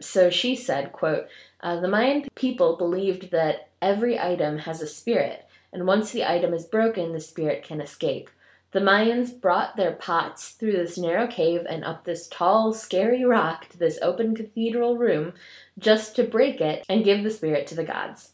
So 0.00 0.30
she 0.30 0.54
said, 0.54 0.92
quote, 0.92 1.26
uh, 1.60 1.80
the 1.80 1.88
Mayan 1.88 2.28
people 2.36 2.76
believed 2.76 3.32
that 3.32 3.68
every 3.82 4.20
item 4.20 4.58
has 4.58 4.80
a 4.80 4.86
spirit, 4.86 5.46
and 5.72 5.84
once 5.84 6.12
the 6.12 6.24
item 6.24 6.54
is 6.54 6.64
broken, 6.64 7.12
the 7.12 7.18
spirit 7.20 7.64
can 7.64 7.80
escape. 7.80 8.30
The 8.70 8.80
Mayans 8.80 9.32
brought 9.40 9.76
their 9.76 9.92
pots 9.92 10.50
through 10.50 10.72
this 10.72 10.96
narrow 10.96 11.26
cave 11.26 11.66
and 11.68 11.84
up 11.84 12.04
this 12.04 12.28
tall, 12.28 12.72
scary 12.72 13.24
rock 13.24 13.68
to 13.70 13.78
this 13.78 13.98
open 14.00 14.36
cathedral 14.36 14.96
room 14.96 15.32
just 15.78 16.14
to 16.16 16.22
break 16.22 16.60
it 16.60 16.84
and 16.88 17.04
give 17.04 17.24
the 17.24 17.30
spirit 17.30 17.66
to 17.68 17.74
the 17.74 17.82
gods. 17.84 18.32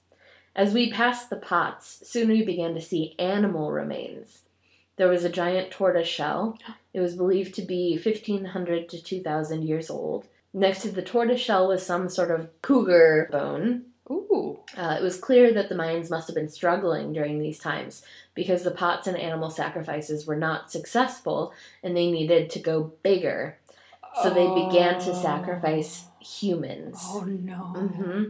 As 0.57 0.73
we 0.73 0.91
passed 0.93 1.31
the 1.31 1.37
pots, 1.37 2.03
soon 2.09 2.29
we 2.29 2.45
began 2.45 2.75
to 2.75 2.81
see 2.81 3.15
animal 3.19 3.73
remains. 3.73 4.43
There 4.97 5.09
was 5.09 5.25
a 5.25 5.29
giant 5.29 5.71
tortoise 5.73 6.07
shell. 6.09 6.57
It 6.93 7.01
was 7.01 7.17
believed 7.17 7.55
to 7.57 7.63
be 7.63 7.95
1500 8.03 8.89
to 8.91 9.03
2000 9.03 9.63
years 9.63 9.91
old. 9.91 10.29
Next 10.53 10.83
to 10.83 10.91
the 10.93 11.03
tortoise 11.03 11.41
shell 11.41 11.67
was 11.67 11.85
some 11.85 12.09
sort 12.09 12.31
of 12.31 12.49
cougar 12.63 13.29
bone. 13.33 13.87
Ooh. 14.09 14.61
Uh, 14.77 14.97
it 15.01 15.03
was 15.03 15.17
clear 15.19 15.53
that 15.53 15.69
the 15.69 15.75
Mayans 15.75 16.11
must 16.11 16.29
have 16.29 16.37
been 16.37 16.49
struggling 16.51 17.13
during 17.13 17.41
these 17.41 17.59
times 17.59 18.03
because 18.35 18.63
the 18.63 18.71
pots 18.71 19.09
and 19.09 19.17
animal 19.17 19.51
sacrifices 19.51 20.27
were 20.27 20.37
not 20.37 20.71
successful 20.71 21.53
and 21.83 21.97
they 21.97 22.11
needed 22.13 22.51
to 22.51 22.61
go 22.61 22.93
bigger. 23.03 23.57
So 24.23 24.31
they 24.31 24.47
began 24.47 25.01
to 25.01 25.11
Oh. 25.11 25.23
sacrifice 25.23 26.05
humans. 26.21 26.99
Oh 27.03 27.23
no. 27.25 27.55
hmm 27.57 28.25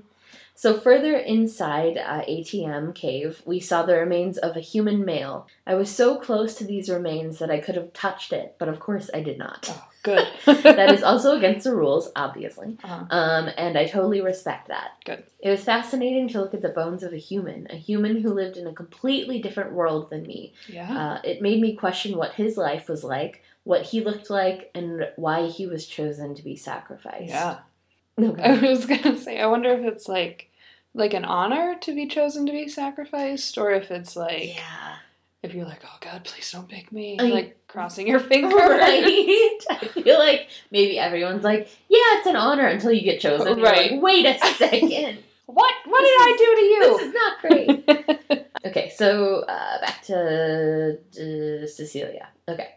So 0.56 0.78
further 0.78 1.16
inside 1.16 1.98
uh, 1.98 2.22
ATM 2.26 2.94
cave, 2.94 3.42
we 3.44 3.58
saw 3.58 3.82
the 3.82 3.96
remains 3.96 4.38
of 4.38 4.56
a 4.56 4.60
human 4.60 5.04
male. 5.04 5.48
I 5.66 5.74
was 5.74 5.90
so 5.90 6.16
close 6.16 6.54
to 6.56 6.64
these 6.64 6.88
remains 6.88 7.40
that 7.40 7.50
I 7.50 7.58
could 7.58 7.74
have 7.74 7.92
touched 7.92 8.32
it, 8.32 8.54
but 8.58 8.68
of 8.68 8.78
course 8.78 9.10
I 9.12 9.20
did 9.20 9.36
not. 9.36 9.66
Oh, 9.68 9.88
good. 10.04 10.28
that 10.62 10.92
is 10.92 11.02
also 11.02 11.36
against 11.36 11.64
the 11.64 11.74
rules, 11.74 12.12
obviously. 12.14 12.76
Uh-huh. 12.84 13.04
Um, 13.10 13.50
and 13.56 13.76
I 13.76 13.86
totally 13.86 14.20
respect 14.20 14.68
that. 14.68 14.92
Good. 15.04 15.24
It 15.40 15.50
was 15.50 15.64
fascinating 15.64 16.28
to 16.28 16.40
look 16.40 16.54
at 16.54 16.62
the 16.62 16.68
bones 16.68 17.02
of 17.02 17.12
a 17.12 17.18
human, 17.18 17.66
a 17.70 17.76
human 17.76 18.20
who 18.20 18.32
lived 18.32 18.56
in 18.56 18.68
a 18.68 18.72
completely 18.72 19.42
different 19.42 19.72
world 19.72 20.08
than 20.10 20.22
me. 20.22 20.54
Yeah. 20.68 20.96
Uh, 20.96 21.20
it 21.24 21.42
made 21.42 21.60
me 21.60 21.74
question 21.74 22.16
what 22.16 22.34
his 22.34 22.56
life 22.56 22.88
was 22.88 23.02
like, 23.02 23.42
what 23.64 23.82
he 23.82 24.02
looked 24.02 24.30
like, 24.30 24.70
and 24.72 25.08
why 25.16 25.48
he 25.48 25.66
was 25.66 25.84
chosen 25.84 26.36
to 26.36 26.44
be 26.44 26.54
sacrificed. 26.54 27.30
yeah. 27.30 27.58
Okay. 28.20 28.42
I 28.42 28.58
was 28.60 28.86
gonna 28.90 29.18
say, 29.18 29.40
I 29.40 29.46
wonder 29.46 29.70
if 29.70 29.84
it's 29.84 30.08
like 30.08 30.50
like 30.94 31.14
an 31.14 31.24
honor 31.24 31.74
to 31.80 31.94
be 31.94 32.06
chosen 32.06 32.46
to 32.46 32.52
be 32.52 32.68
sacrificed, 32.68 33.58
or 33.58 33.72
if 33.72 33.90
it's 33.90 34.14
like 34.16 34.54
yeah. 34.54 34.96
if 35.42 35.54
you're 35.54 35.64
like, 35.64 35.82
oh 35.84 35.96
God, 36.00 36.24
please 36.24 36.50
don't 36.52 36.68
pick 36.68 36.92
me, 36.92 37.18
I- 37.18 37.24
like 37.24 37.66
crossing 37.66 38.06
your 38.06 38.20
finger. 38.20 38.54
Right. 38.56 39.04
I 39.70 39.88
feel 39.92 40.18
like 40.18 40.48
maybe 40.70 40.98
everyone's 40.98 41.42
like, 41.44 41.68
yeah, 41.88 42.18
it's 42.18 42.26
an 42.28 42.36
honor 42.36 42.66
until 42.66 42.92
you 42.92 43.02
get 43.02 43.20
chosen. 43.20 43.60
Right. 43.60 43.92
like, 43.92 44.02
Wait 44.02 44.26
a 44.26 44.38
second. 44.38 45.18
What? 45.46 45.74
What 45.86 46.00
This 46.00 46.10
did 46.10 46.20
I 46.20 46.36
do 46.38 46.54
to 46.54 46.62
you? 46.62 46.80
this 46.80 47.02
is 47.02 47.14
not 47.14 47.40
great. 47.42 48.48
okay, 48.66 48.92
so 48.96 49.40
uh, 49.40 49.80
back 49.80 50.02
to 50.04 50.98
uh, 50.98 51.66
Cecilia. 51.66 52.28
Okay. 52.48 52.68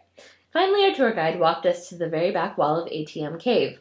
Finally, 0.52 0.84
our 0.86 0.94
tour 0.94 1.12
guide 1.14 1.38
walked 1.38 1.64
us 1.66 1.88
to 1.88 1.94
the 1.96 2.08
very 2.08 2.30
back 2.30 2.58
wall 2.58 2.82
of 2.82 2.90
ATM 2.90 3.38
Cave. 3.40 3.78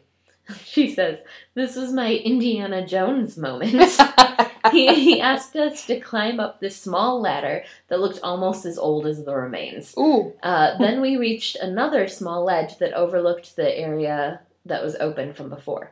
She 0.63 0.93
says, 0.93 1.19
This 1.55 1.75
was 1.75 1.91
my 1.91 2.13
Indiana 2.13 2.85
Jones 2.85 3.37
moment. 3.37 3.69
he, 4.71 4.93
he 4.93 5.21
asked 5.21 5.55
us 5.55 5.85
to 5.87 5.99
climb 5.99 6.39
up 6.39 6.59
this 6.59 6.75
small 6.75 7.19
ladder 7.21 7.63
that 7.87 7.99
looked 7.99 8.19
almost 8.23 8.65
as 8.65 8.77
old 8.77 9.05
as 9.07 9.23
the 9.23 9.35
remains. 9.35 9.93
Ooh. 9.97 10.33
Uh, 10.43 10.77
then 10.77 11.01
we 11.01 11.17
reached 11.17 11.55
another 11.57 12.07
small 12.07 12.43
ledge 12.43 12.77
that 12.77 12.93
overlooked 12.93 13.55
the 13.55 13.77
area 13.77 14.41
that 14.65 14.83
was 14.83 14.95
open 14.99 15.33
from 15.33 15.49
before. 15.49 15.91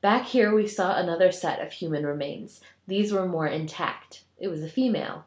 Back 0.00 0.26
here, 0.26 0.54
we 0.54 0.66
saw 0.66 0.96
another 0.96 1.30
set 1.30 1.60
of 1.60 1.72
human 1.72 2.04
remains. 2.04 2.60
These 2.86 3.12
were 3.12 3.26
more 3.26 3.46
intact. 3.46 4.24
It 4.38 4.48
was 4.48 4.62
a 4.62 4.68
female. 4.68 5.24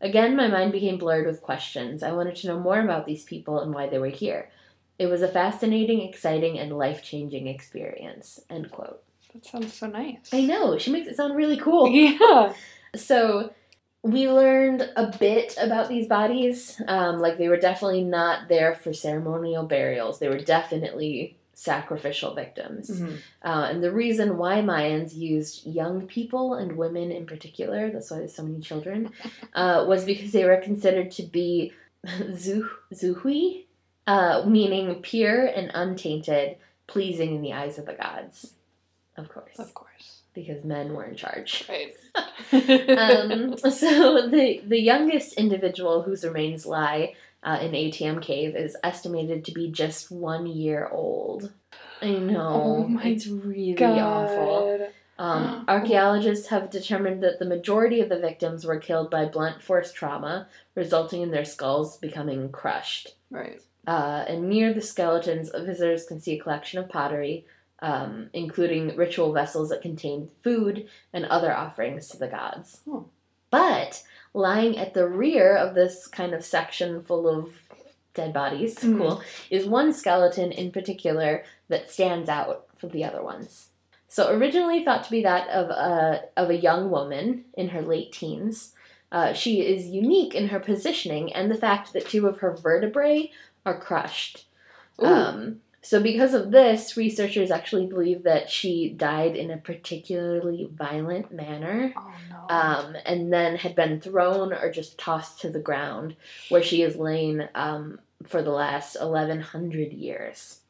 Again, 0.00 0.36
my 0.36 0.48
mind 0.48 0.72
became 0.72 0.98
blurred 0.98 1.26
with 1.26 1.40
questions. 1.40 2.02
I 2.02 2.12
wanted 2.12 2.36
to 2.36 2.48
know 2.48 2.58
more 2.58 2.80
about 2.80 3.06
these 3.06 3.24
people 3.24 3.60
and 3.60 3.72
why 3.72 3.88
they 3.88 3.98
were 3.98 4.08
here. 4.08 4.50
It 4.98 5.06
was 5.06 5.22
a 5.22 5.28
fascinating, 5.28 6.02
exciting, 6.02 6.58
and 6.58 6.76
life 6.76 7.02
changing 7.02 7.46
experience. 7.48 8.40
End 8.50 8.70
quote. 8.70 9.02
That 9.32 9.44
sounds 9.46 9.72
so 9.74 9.86
nice. 9.86 10.28
I 10.32 10.42
know, 10.42 10.78
she 10.78 10.92
makes 10.92 11.08
it 11.08 11.16
sound 11.16 11.34
really 11.36 11.56
cool. 11.56 11.88
Yeah. 11.92 12.52
So 12.94 13.52
we 14.02 14.28
learned 14.28 14.90
a 14.96 15.06
bit 15.18 15.54
about 15.58 15.88
these 15.88 16.06
bodies. 16.06 16.80
Um, 16.86 17.20
like 17.20 17.38
they 17.38 17.48
were 17.48 17.56
definitely 17.56 18.04
not 18.04 18.48
there 18.48 18.74
for 18.74 18.92
ceremonial 18.92 19.64
burials. 19.64 20.18
They 20.18 20.28
were 20.28 20.38
definitely 20.40 21.36
sacrificial 21.54 22.34
victims. 22.34 22.90
Mhm. 22.90 23.18
Uh, 23.44 23.68
and 23.70 23.82
the 23.82 23.92
reason 23.92 24.36
why 24.36 24.60
Mayans 24.60 25.14
used 25.14 25.66
young 25.66 26.06
people 26.06 26.54
and 26.54 26.76
women 26.76 27.10
in 27.12 27.24
particular, 27.26 27.90
that's 27.90 28.10
why 28.10 28.18
there's 28.18 28.34
so 28.34 28.42
many 28.42 28.60
children, 28.60 29.10
uh, 29.54 29.84
was 29.88 30.04
because 30.04 30.32
they 30.32 30.44
were 30.44 30.56
considered 30.56 31.10
to 31.12 31.22
be 31.22 31.72
zu- 32.34 32.68
zuhuy, 32.92 33.64
uh, 34.06 34.44
meaning 34.46 35.02
pure 35.02 35.46
and 35.46 35.70
untainted, 35.74 36.56
pleasing 36.86 37.36
in 37.36 37.42
the 37.42 37.52
eyes 37.52 37.78
of 37.78 37.86
the 37.86 37.94
gods. 37.94 38.54
Of 39.16 39.28
course. 39.28 39.58
Of 39.58 39.74
course. 39.74 40.22
Because 40.34 40.64
men 40.64 40.94
were 40.94 41.04
in 41.04 41.14
charge 41.14 41.68
Right. 41.68 41.94
um, 42.52 43.56
so 43.58 44.28
the 44.28 44.62
the 44.66 44.80
youngest 44.80 45.34
individual 45.34 46.02
whose 46.02 46.24
remains 46.24 46.64
lie 46.64 47.14
uh, 47.42 47.58
in 47.60 47.72
ATM 47.72 48.22
Cave 48.22 48.56
is 48.56 48.76
estimated 48.82 49.44
to 49.44 49.52
be 49.52 49.70
just 49.70 50.10
one 50.10 50.46
year 50.46 50.88
old. 50.90 51.52
I 52.00 52.12
know 52.12 52.88
Oh 52.88 53.00
it's 53.04 53.26
really 53.26 53.76
awful. 53.82 54.88
Um, 55.18 55.64
archaeologists 55.68 56.48
have 56.48 56.70
determined 56.70 57.22
that 57.22 57.38
the 57.38 57.44
majority 57.44 58.00
of 58.00 58.08
the 58.08 58.18
victims 58.18 58.64
were 58.64 58.78
killed 58.78 59.10
by 59.10 59.26
blunt 59.26 59.62
force 59.62 59.92
trauma, 59.92 60.48
resulting 60.74 61.22
in 61.22 61.30
their 61.30 61.44
skulls 61.44 61.96
becoming 61.98 62.50
crushed. 62.50 63.14
Right. 63.30 63.60
Uh, 63.86 64.24
and 64.28 64.48
near 64.48 64.72
the 64.72 64.80
skeletons, 64.80 65.50
visitors 65.54 66.04
can 66.04 66.20
see 66.20 66.34
a 66.34 66.42
collection 66.42 66.78
of 66.78 66.88
pottery, 66.88 67.44
um, 67.80 68.30
including 68.32 68.96
ritual 68.96 69.32
vessels 69.32 69.70
that 69.70 69.82
contain 69.82 70.30
food 70.42 70.88
and 71.12 71.24
other 71.24 71.52
offerings 71.52 72.08
to 72.08 72.16
the 72.16 72.28
gods. 72.28 72.80
Oh. 72.88 73.06
But 73.50 74.04
lying 74.34 74.78
at 74.78 74.94
the 74.94 75.08
rear 75.08 75.56
of 75.56 75.74
this 75.74 76.06
kind 76.06 76.32
of 76.32 76.44
section 76.44 77.02
full 77.02 77.28
of 77.28 77.52
dead 78.14 78.32
bodies, 78.32 78.76
Mhm. 78.76 78.98
cool, 78.98 79.22
is 79.50 79.66
one 79.66 79.92
skeleton 79.92 80.52
in 80.52 80.70
particular 80.70 81.44
that 81.68 81.90
stands 81.90 82.28
out 82.28 82.66
from 82.76 82.90
the 82.90 83.04
other 83.04 83.22
ones. 83.22 83.68
So 84.08 84.30
originally 84.30 84.84
thought 84.84 85.04
to 85.04 85.10
be 85.10 85.22
that 85.22 85.48
of 85.48 85.70
a 85.70 86.24
of 86.36 86.50
a 86.50 86.56
young 86.56 86.90
woman 86.90 87.46
in 87.54 87.70
her 87.70 87.80
late 87.80 88.12
teens, 88.12 88.74
uh, 89.10 89.32
she 89.32 89.62
is 89.66 89.86
unique 89.86 90.34
in 90.34 90.48
her 90.48 90.60
positioning 90.60 91.32
and 91.32 91.50
the 91.50 91.56
fact 91.56 91.92
that 91.92 92.06
two 92.06 92.26
of 92.26 92.38
her 92.38 92.52
vertebrae 92.52 93.30
are 93.64 93.78
crushed. 93.78 94.46
Um, 94.98 95.60
so 95.80 96.00
because 96.00 96.32
of 96.32 96.52
this, 96.52 96.96
researchers 96.96 97.50
actually 97.50 97.86
believe 97.86 98.22
that 98.22 98.48
she 98.48 98.90
died 98.90 99.34
in 99.34 99.50
a 99.50 99.56
particularly 99.56 100.68
violent 100.72 101.32
manner. 101.32 101.92
oh 101.96 102.12
no. 102.30 102.54
Um, 102.54 102.96
and 103.04 103.32
then 103.32 103.56
had 103.56 103.74
been 103.74 104.00
thrown 104.00 104.52
or 104.52 104.70
just 104.70 104.98
tossed 104.98 105.40
to 105.40 105.50
the 105.50 105.60
ground, 105.60 106.14
where 106.48 106.62
she 106.62 106.80
has 106.82 106.96
lain 106.96 107.48
um, 107.54 107.98
for 108.26 108.42
the 108.42 108.50
last 108.50 109.00
1100 109.00 109.92
years. 109.92 110.61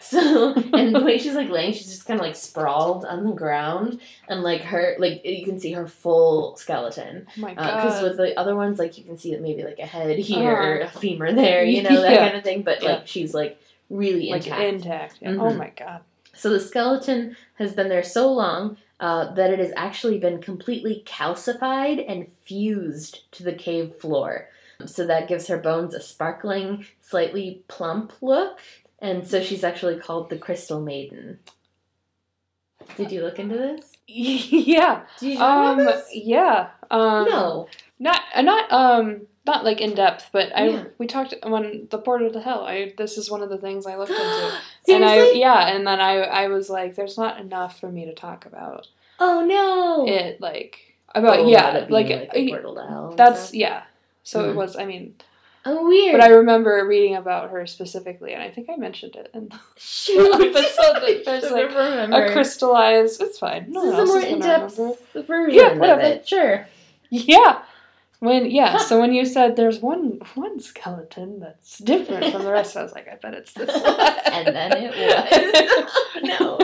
So, 0.00 0.54
and 0.74 0.94
the 0.94 1.00
way 1.04 1.18
she's 1.18 1.34
like 1.34 1.48
laying, 1.50 1.72
she's 1.72 1.86
just 1.88 2.06
kind 2.06 2.18
of 2.18 2.26
like 2.26 2.34
sprawled 2.36 3.04
on 3.04 3.24
the 3.24 3.32
ground, 3.32 4.00
and 4.28 4.42
like 4.42 4.62
her, 4.62 4.96
like 4.98 5.24
you 5.24 5.44
can 5.44 5.60
see 5.60 5.72
her 5.72 5.86
full 5.86 6.56
skeleton. 6.56 7.26
Oh 7.36 7.40
my 7.40 7.50
Because 7.54 8.00
god. 8.00 8.02
with 8.02 8.16
the 8.16 8.38
other 8.38 8.56
ones, 8.56 8.78
like 8.78 8.98
you 8.98 9.04
can 9.04 9.16
see 9.18 9.36
maybe 9.36 9.62
like 9.64 9.78
a 9.78 9.86
head 9.86 10.18
here, 10.18 10.80
Uh-huh. 10.84 10.96
a 10.96 11.00
femur 11.00 11.32
there, 11.32 11.64
you 11.64 11.82
know 11.82 12.00
that 12.00 12.12
Yeah. 12.12 12.26
kind 12.26 12.36
of 12.38 12.44
thing. 12.44 12.62
But 12.62 12.82
like 12.82 13.06
she's 13.06 13.34
like 13.34 13.60
really 13.88 14.30
like 14.30 14.46
intact. 14.46 14.62
intact. 14.62 15.18
Yeah. 15.20 15.30
Oh 15.32 15.50
Mhm. 15.52 15.56
my 15.58 15.70
god. 15.76 16.00
So 16.34 16.48
the 16.50 16.60
skeleton 16.60 17.36
has 17.58 17.74
been 17.74 17.88
there 17.88 18.02
so 18.02 18.32
long 18.32 18.76
uh, 19.00 19.32
that 19.34 19.50
it 19.50 19.58
has 19.58 19.72
actually 19.76 20.18
been 20.18 20.40
completely 20.40 21.02
calcified 21.06 22.04
and 22.06 22.26
fused 22.44 23.30
to 23.32 23.42
the 23.42 23.52
cave 23.52 23.94
floor. 23.94 24.48
So 24.86 25.06
that 25.06 25.28
gives 25.28 25.46
her 25.48 25.58
bones 25.58 25.94
a 25.94 26.00
sparkling, 26.00 26.86
slightly 27.02 27.62
plump 27.68 28.12
look, 28.22 28.58
and 29.00 29.26
so 29.26 29.42
she's 29.42 29.64
actually 29.64 29.98
called 29.98 30.30
the 30.30 30.38
Crystal 30.38 30.80
Maiden. 30.80 31.38
Did 32.96 33.12
you 33.12 33.22
look 33.22 33.38
into 33.38 33.56
this? 33.56 33.92
yeah. 34.06 35.02
Did 35.18 35.32
you 35.34 35.38
know 35.38 35.44
Um. 35.44 35.78
this? 35.78 36.08
Yeah. 36.14 36.70
Um. 36.90 37.24
No. 37.28 37.68
Not. 37.98 38.20
uh, 38.34 38.42
Not. 38.42 38.72
Um. 38.72 39.22
Not 39.46 39.64
like 39.64 39.80
in 39.80 39.94
depth, 39.94 40.28
but 40.32 40.54
I 40.54 40.68
Yeah. 40.68 40.84
we 40.98 41.06
talked 41.06 41.34
when 41.44 41.88
the 41.90 41.98
portal 41.98 42.30
to 42.30 42.40
hell. 42.40 42.64
I 42.64 42.92
this 42.98 43.16
is 43.16 43.30
one 43.30 43.42
of 43.42 43.48
the 43.48 43.56
things 43.58 43.86
I 43.86 43.96
looked 43.96 44.10
into, 44.10 44.52
and 44.88 45.04
I 45.04 45.30
yeah, 45.32 45.68
and 45.74 45.86
then 45.86 45.98
I 45.98 46.18
I 46.18 46.48
was 46.48 46.68
like, 46.68 46.94
there's 46.94 47.16
not 47.16 47.40
enough 47.40 47.80
for 47.80 47.90
me 47.90 48.04
to 48.04 48.14
talk 48.14 48.44
about 48.44 48.86
oh 49.18 49.44
no. 49.44 50.06
it. 50.12 50.40
Like 50.42 50.94
about 51.14 51.40
Oh, 51.40 51.48
yeah, 51.48 51.86
like, 51.88 52.08
being, 52.32 52.50
uh, 52.54 52.56
portal 52.58 52.74
to 52.76 52.86
hell. 52.86 53.14
that's 53.16 53.54
yeah. 53.54 53.84
So 54.24 54.42
Mhm. 54.44 54.50
it 54.50 54.56
was. 54.56 54.76
I 54.76 54.84
mean, 54.84 55.14
oh 55.64 55.86
weird. 55.88 56.12
but 56.12 56.20
I 56.22 56.28
remember 56.28 56.84
reading 56.86 57.16
about 57.16 57.50
her 57.50 57.66
specifically, 57.66 58.32
and 58.32 58.42
I 58.42 58.50
think 58.50 58.68
I 58.70 58.76
mentioned 58.76 59.16
it 59.16 59.30
in 59.34 59.50
Shoot. 59.76 60.34
episode 60.34 61.22
there's, 61.24 61.50
like, 61.50 61.68
remember. 61.68 62.24
a 62.26 62.32
crystallized. 62.32 63.20
It's 63.20 63.38
fine. 63.38 63.66
No 63.72 63.84
this 63.84 63.92
is 63.94 63.98
a 63.98 64.06
more 64.06 64.20
in 64.22 64.38
depth 64.40 64.76
version 65.26 65.54
Yeah, 65.58 65.72
of 65.72 65.78
whatever. 65.78 66.00
it. 66.02 66.28
Sure. 66.28 66.66
Yeah. 67.10 67.62
When 68.20 68.50
yeah, 68.50 68.76
so 68.76 69.00
when 69.00 69.14
you 69.14 69.24
said 69.24 69.56
there's 69.56 69.78
one 69.80 70.20
one 70.34 70.60
skeleton 70.60 71.40
that's 71.40 71.78
different 71.78 72.30
from 72.32 72.42
the 72.44 72.52
rest, 72.52 72.76
I 72.76 72.82
was 72.82 72.92
like, 72.92 73.08
I 73.08 73.14
bet 73.16 73.32
it's 73.32 73.54
this 73.54 73.68
one. 73.68 73.82
and 74.32 74.54
then 74.54 74.72
it 74.76 74.90
was. 76.22 76.22
no. 76.40 76.58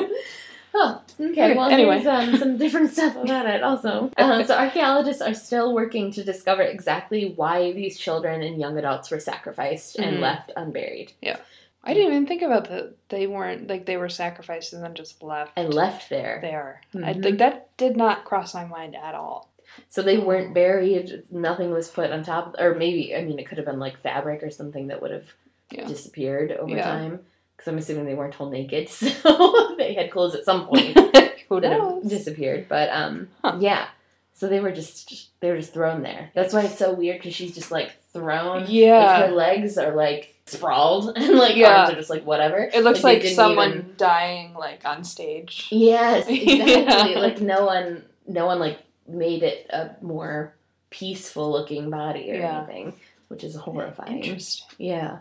Oh, 0.78 1.02
okay. 1.18 1.56
Well, 1.56 1.70
Anyway. 1.70 2.02
there's 2.02 2.28
um, 2.28 2.36
some 2.36 2.56
different 2.58 2.90
stuff 2.92 3.16
about 3.16 3.46
it 3.46 3.62
also. 3.62 4.10
Uh, 4.16 4.44
so 4.44 4.54
archaeologists 4.54 5.22
are 5.22 5.32
still 5.32 5.72
working 5.74 6.12
to 6.12 6.22
discover 6.22 6.60
exactly 6.62 7.32
why 7.34 7.72
these 7.72 7.96
children 7.98 8.42
and 8.42 8.60
young 8.60 8.76
adults 8.76 9.10
were 9.10 9.18
sacrificed 9.20 9.98
and 9.98 10.18
Mhm. 10.18 10.20
left 10.20 10.52
unburied. 10.56 11.12
Yeah. 11.22 11.38
I 11.82 11.94
didn't 11.94 12.12
even 12.12 12.26
think 12.26 12.42
about 12.42 12.68
that. 12.68 12.94
They 13.08 13.26
weren't 13.26 13.68
like 13.68 13.86
they 13.86 13.96
were 13.96 14.08
sacrificed 14.10 14.72
and 14.74 14.82
then 14.82 14.94
just 14.94 15.22
left. 15.22 15.52
And 15.56 15.72
left 15.72 16.10
there. 16.10 16.40
there. 16.42 16.80
I 16.94 17.14
Mhm. 17.14 17.22
think 17.22 17.38
that 17.38 17.74
did 17.78 17.96
not 17.96 18.24
cross 18.24 18.52
my 18.54 18.64
mind 18.66 18.96
at 18.96 19.14
all. 19.14 19.48
So 19.88 20.02
they 20.02 20.18
weren't 20.18 20.52
buried. 20.52 21.22
Nothing 21.30 21.70
was 21.70 21.88
put 21.88 22.10
on 22.10 22.22
top, 22.22 22.56
or 22.58 22.74
maybe 22.74 23.14
I 23.16 23.22
mean 23.22 23.38
it 23.38 23.46
could 23.46 23.58
have 23.58 23.66
been 23.66 23.78
like 23.78 23.98
fabric 24.02 24.42
or 24.42 24.50
something 24.50 24.88
that 24.88 25.00
would 25.00 25.10
have 25.12 25.28
Yeah. 25.70 25.86
disappeared 25.86 26.52
over 26.52 26.74
Yeah. 26.76 26.82
time. 26.84 27.20
Because 27.56 27.68
I'm 27.72 27.78
assuming 27.78 28.04
they 28.04 28.14
weren't 28.14 28.38
all 28.40 28.50
naked, 28.50 28.88
so 28.90 29.74
they 29.78 29.94
had 29.94 30.10
clothes 30.10 30.34
at 30.34 30.44
some 30.44 30.66
point. 30.66 30.96
Who 31.48 31.60
knows? 31.60 32.04
disappeared. 32.04 32.66
But 32.68 32.90
um, 32.90 33.28
Huh. 33.42 33.56
yeah. 33.60 33.86
So 34.34 34.48
they 34.48 34.60
were 34.60 34.72
just 34.72 35.30
they 35.40 35.50
were 35.50 35.56
just 35.56 35.72
thrown 35.72 36.02
there. 36.02 36.30
That's 36.34 36.52
why 36.52 36.62
it's 36.64 36.76
so 36.78 36.92
weird 36.92 37.18
because 37.18 37.34
she's 37.34 37.54
just 37.54 37.70
like 37.70 37.92
thrown. 38.12 38.60
Like, 38.66 38.68
her 38.68 39.28
legs 39.34 39.78
are 39.78 39.94
like 39.94 40.34
sprawled 40.44 41.12
and 41.16 41.34
like 41.38 41.56
Yeah. 41.56 41.74
arms 41.84 41.92
are 41.92 41.96
just 41.96 42.10
like 42.10 42.24
whatever. 42.26 42.58
It 42.58 42.84
looks 42.84 43.00
they 43.00 43.20
like, 43.20 43.34
someone 43.34 43.70
even- 43.70 43.94
dying 43.96 44.52
like 44.54 44.84
on 44.84 45.04
stage. 45.04 45.68
Yes, 45.70 46.26
exactly. 46.28 47.12
Yeah. 47.14 47.18
Like 47.18 47.40
no 47.40 47.64
one, 47.64 48.04
no 48.26 48.44
one 48.44 48.58
like 48.58 48.78
made 49.08 49.42
it 49.42 49.66
a 49.70 49.90
more 50.02 50.54
peaceful 50.90 51.50
looking 51.50 51.88
body 51.88 52.30
or 52.30 52.34
Yeah. 52.34 52.58
anything, 52.58 52.92
which 53.28 53.42
is 53.42 53.54
horrifying. 53.56 54.22
Interesting. 54.22 54.66
Yeah. 54.78 55.18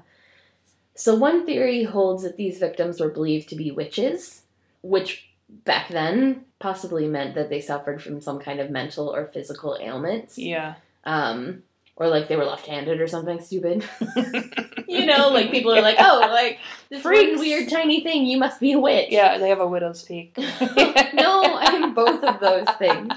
So 0.96 1.14
one 1.14 1.46
theory 1.46 1.84
holds 1.84 2.24
that 2.24 2.38
these 2.38 2.58
victims 2.58 3.00
were 3.00 3.10
believed 3.10 3.50
to 3.50 3.56
be 3.56 3.70
witches, 3.70 4.44
which 4.82 5.28
back 5.50 5.90
then 5.90 6.46
possibly 6.60 7.08
meant 7.08 7.36
that 7.36 7.50
they 7.50 7.62
suffered 7.62 8.02
from 8.02 8.22
some 8.22 8.40
kind 8.40 8.60
of 8.60 8.72
mental 8.72 9.14
or 9.14 9.28
physical 9.28 9.78
ailments. 9.80 10.38
Yeah. 10.38 10.76
Um, 11.04 11.64
or 11.98 12.08
like 12.08 12.28
they 12.28 12.36
were 12.36 12.46
left-handed 12.46 13.00
or 13.00 13.08
something 13.08 13.42
stupid. 13.42 13.88
you 14.88 15.06
know, 15.06 15.30
like 15.30 15.52
people 15.52 15.74
are 15.74 15.82
like, 15.82 15.98
"Oh, 16.00 16.28
like 16.32 16.60
this 16.90 17.04
weird 17.04 17.70
tiny 17.70 18.02
thing, 18.02 18.26
you 18.26 18.38
must 18.38 18.60
be 18.60 18.74
a 18.74 18.80
witch." 18.80 19.10
Yeah, 19.12 19.38
they 19.38 19.50
have 19.50 19.60
a 19.60 19.68
widow's 19.68 20.04
peak. 20.04 20.34
no, 20.38 21.42
I 21.44 21.72
am 21.74 21.94
both 21.94 22.24
of 22.24 22.40
those 22.40 22.68
things. 22.78 23.14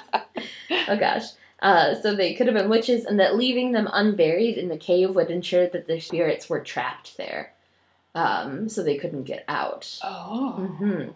Oh 0.88 0.97
gosh. 0.97 1.25
Uh, 1.61 1.95
so 2.01 2.14
they 2.14 2.35
could 2.35 2.47
have 2.47 2.55
been 2.55 2.69
witches, 2.69 3.05
and 3.05 3.19
that 3.19 3.37
leaving 3.37 3.73
them 3.73 3.88
unburied 3.93 4.57
in 4.57 4.69
the 4.69 4.77
cave 4.77 5.17
would 5.17 5.29
ensure 5.29 5.67
that 5.67 5.88
their 5.88 6.01
spirits 6.01 6.49
were 6.49 6.61
trapped 6.61 7.17
there, 7.17 7.53
um, 8.14 8.68
so 8.68 8.83
they 8.83 8.97
couldn't 8.97 9.25
get 9.25 9.44
out. 9.49 9.99
Oh. 10.03 10.53
hmm 10.53 11.11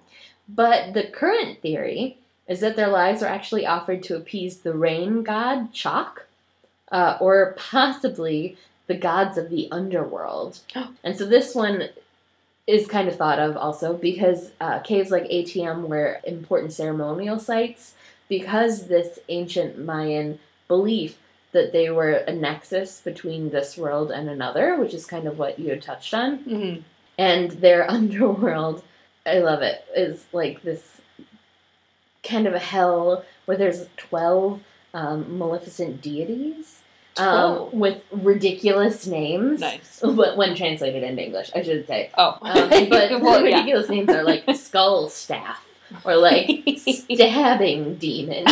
But 0.49 0.95
the 0.95 1.05
current 1.05 1.61
theory 1.61 2.19
is 2.49 2.61
that 2.61 2.77
their 2.77 2.89
lives 2.89 3.23
were 3.23 3.29
actually 3.29 3.67
offered 3.67 4.03
to 4.05 4.17
appease 4.17 4.59
the 4.59 4.75
rain 4.75 5.23
god 5.23 5.73
Chaac, 5.73 6.23
uh, 6.91 7.17
or 7.21 7.55
possibly 7.59 8.57
the 8.87 8.97
gods 8.97 9.39
of 9.39 9.51
the 9.51 9.69
underworld. 9.71 10.61
Oh. 10.77 10.91
And 11.05 11.17
so 11.17 11.27
this 11.27 11.55
one 11.55 11.89
is 12.67 12.87
kind 12.87 13.09
of 13.09 13.17
thought 13.17 13.39
of 13.39 13.57
also 13.57 13.95
because 13.95 14.53
uh, 14.61 14.79
caves 14.81 15.11
like 15.11 15.25
ATM 15.25 15.89
were 15.89 16.21
important 16.25 16.73
ceremonial 16.73 17.39
sites 17.39 17.95
because 18.29 18.87
this 18.87 19.19
ancient 19.29 19.79
Mayan 19.79 20.39
belief 20.69 21.19
that 21.53 21.73
they 21.73 21.91
were 21.91 22.13
a 22.13 22.33
nexus 22.33 23.01
between 23.01 23.51
this 23.51 23.77
world 23.77 24.11
and 24.11 24.29
another, 24.29 24.77
which 24.77 24.95
is 24.95 25.05
kind 25.07 25.27
of 25.27 25.39
what 25.39 25.59
you 25.59 25.71
had 25.71 25.83
touched 25.83 26.15
on 26.15 26.39
hmm 26.39 26.75
and 27.19 27.51
their 27.61 27.89
underworld 27.97 28.83
i 29.27 29.39
love 29.39 29.61
it 29.61 29.85
is 29.95 30.25
like 30.33 30.63
this 30.63 31.03
kind 32.23 32.47
of 32.47 32.55
a 32.55 32.59
hell 32.59 33.23
where 33.45 33.57
there's 33.59 33.87
12 33.99 34.61
um, 34.95 35.39
maleficent 35.39 36.01
deities 36.01 36.81
um, 37.19 37.69
with 37.79 38.03
ridiculous 38.11 39.07
names 39.07 39.61
Nice. 39.61 40.01
but 40.03 40.39
when 40.39 40.57
translated 40.57 41.03
into 41.03 41.23
english 41.23 41.51
i 41.55 41.63
should 41.63 41.87
say 41.87 42.11
Oh. 42.17 42.39
um, 42.41 42.89
but 42.89 43.11
well, 43.21 43.43
the 43.43 43.51
yeah. 43.51 43.57
ridiculous 43.59 43.91
names 43.91 44.09
are 44.09 44.25
like 44.25 44.45
skull 44.57 45.11
staff 45.11 45.63
or 46.05 46.17
like 46.17 46.49
stabbing 46.79 47.97
demon 47.97 48.45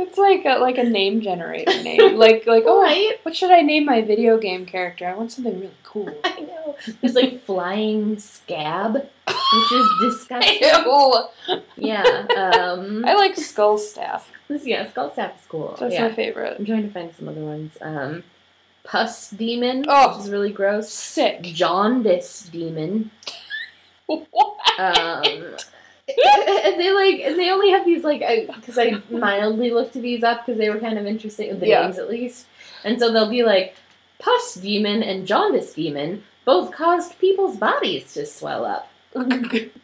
It's 0.00 0.18
like 0.18 0.44
a, 0.44 0.58
like 0.58 0.78
a 0.78 0.84
name 0.84 1.20
generator 1.20 1.82
name. 1.82 2.16
Like 2.16 2.46
like 2.46 2.64
oh, 2.66 2.82
right 2.82 3.18
what 3.22 3.36
should 3.36 3.50
I 3.50 3.60
name 3.62 3.84
my 3.84 4.02
video 4.02 4.38
game 4.38 4.66
character? 4.66 5.06
I 5.06 5.14
want 5.14 5.32
something 5.32 5.58
really 5.58 5.72
cool. 5.82 6.12
i 6.24 6.40
know 6.40 6.76
there's 7.00 7.14
like 7.14 7.42
flying 7.44 8.18
scab 8.18 8.94
which 8.94 9.72
is 9.72 9.88
disgusting 10.00 10.58
Ew. 10.60 11.62
yeah 11.76 12.26
um 12.66 13.04
I 13.04 13.14
like 13.14 13.36
Skull 13.36 13.78
Staff. 13.78 14.30
Yeah, 14.48 14.90
Skull 14.90 15.10
Staff 15.12 15.40
is 15.40 15.46
cool. 15.48 15.76
That's 15.78 15.94
yeah. 15.94 16.08
my 16.08 16.14
favorite. 16.14 16.56
I'm 16.58 16.66
trying 16.66 16.82
to 16.82 16.90
find 16.90 17.14
some 17.14 17.28
other 17.28 17.40
ones. 17.40 17.76
Um, 17.80 18.24
Pus 18.84 19.30
Demon, 19.30 19.84
Oh. 19.88 20.16
which 20.16 20.26
is 20.26 20.30
really 20.30 20.50
gross. 20.52 20.90
Sick. 20.90 21.42
Jaundice 21.42 22.48
Demon. 22.50 23.10
What? 24.06 24.58
Um, 24.78 25.56
and 26.08 26.16
they 26.80 26.92
like, 26.92 27.20
and 27.20 27.38
they 27.38 27.50
only 27.50 27.70
have 27.70 27.84
these 27.84 28.04
like, 28.04 28.20
because 28.56 28.78
I, 28.78 29.00
mildly 29.10 29.70
looked 29.70 29.94
these 29.94 30.22
up 30.22 30.44
because 30.44 30.58
they 30.58 30.70
were 30.70 30.78
kind 30.78 30.98
of 30.98 31.06
interesting, 31.06 31.48
with 31.50 31.60
the 31.60 31.68
Yeah. 31.68 31.82
names 31.82 31.98
at 31.98 32.08
least. 32.10 32.46
And 32.84 32.98
so 32.98 33.12
they'll 33.12 33.30
be 33.30 33.42
like, 33.42 33.74
Pus 34.18 34.54
Demon 34.54 35.02
and 35.02 35.26
Jaundice 35.26 35.72
Demon, 35.74 36.22
both 36.44 36.72
caused 36.72 37.18
people's 37.18 37.56
bodies 37.56 38.12
to 38.14 38.26
swell 38.26 38.64
up. 38.64 38.90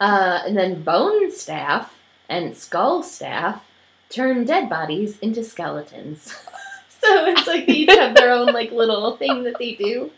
Uh, 0.01 0.41
and 0.45 0.57
then 0.57 0.81
bone 0.83 1.31
staff 1.31 1.97
and 2.27 2.57
skull 2.57 3.01
staff 3.03 3.63
turn 4.09 4.43
dead 4.45 4.67
bodies 4.67 5.17
into 5.19 5.43
skeletons. 5.43 6.33
so 6.89 7.25
it's 7.27 7.47
like 7.47 7.65
they 7.67 7.73
each 7.73 7.91
have 7.91 8.15
their 8.15 8.31
own 8.31 8.47
like 8.47 8.71
little 8.71 9.15
thing 9.17 9.43
that 9.43 9.57
they 9.59 9.73
do. 9.75 10.11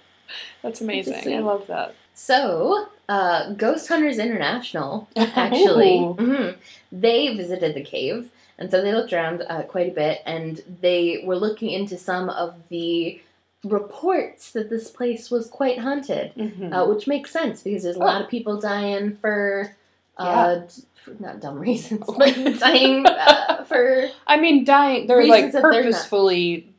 That's 0.62 0.82
amazing. 0.82 1.34
I 1.36 1.40
love 1.40 1.68
that. 1.68 1.96
So, 2.14 2.88
uh, 3.10 3.52
Ghost 3.54 3.88
Hunters 3.88 4.18
International 4.20 5.08
actually, 5.16 5.98
Ooh. 5.98 6.16
mhm, 6.18 6.56
they 6.92 7.36
visited 7.36 7.76
the 7.76 7.84
cave, 7.84 8.30
and 8.58 8.70
so 8.70 8.82
they 8.82 8.94
looked 8.94 9.14
around 9.14 9.44
uh, 9.50 9.64
quite 9.64 9.90
a 9.92 9.96
bit, 9.96 10.22
and 10.26 10.62
they 10.82 11.24
were 11.26 11.36
looking 11.36 11.70
into 11.72 11.98
some 11.98 12.30
of 12.30 12.56
the 12.70 13.20
reports 13.64 14.52
that 14.52 14.70
this 14.70 14.90
place 14.92 15.32
was 15.32 15.48
quite 15.48 15.80
haunted, 15.80 16.34
Mhm. 16.36 16.74
uh, 16.74 16.86
which 16.88 17.08
makes 17.08 17.32
sense 17.32 17.64
because 17.64 17.84
there's 17.84 17.96
a 17.96 18.00
lot 18.00 18.22
of 18.22 18.28
people 18.30 18.60
dying 18.60 19.16
for, 19.22 19.74
uh, 20.18 20.62
for 20.96 21.12
not 21.20 21.40
dumb 21.40 21.58
reasons, 21.60 22.04
but 22.18 22.36
dying 22.60 23.06
uh, 23.08 23.64
for 23.64 24.10
I 24.28 24.38
mean, 24.40 24.66
dying. 24.66 25.08
They're 25.08 25.26
like 25.26 25.52
that 25.54 25.62
they're 25.64 25.72
purposefully 25.84 26.70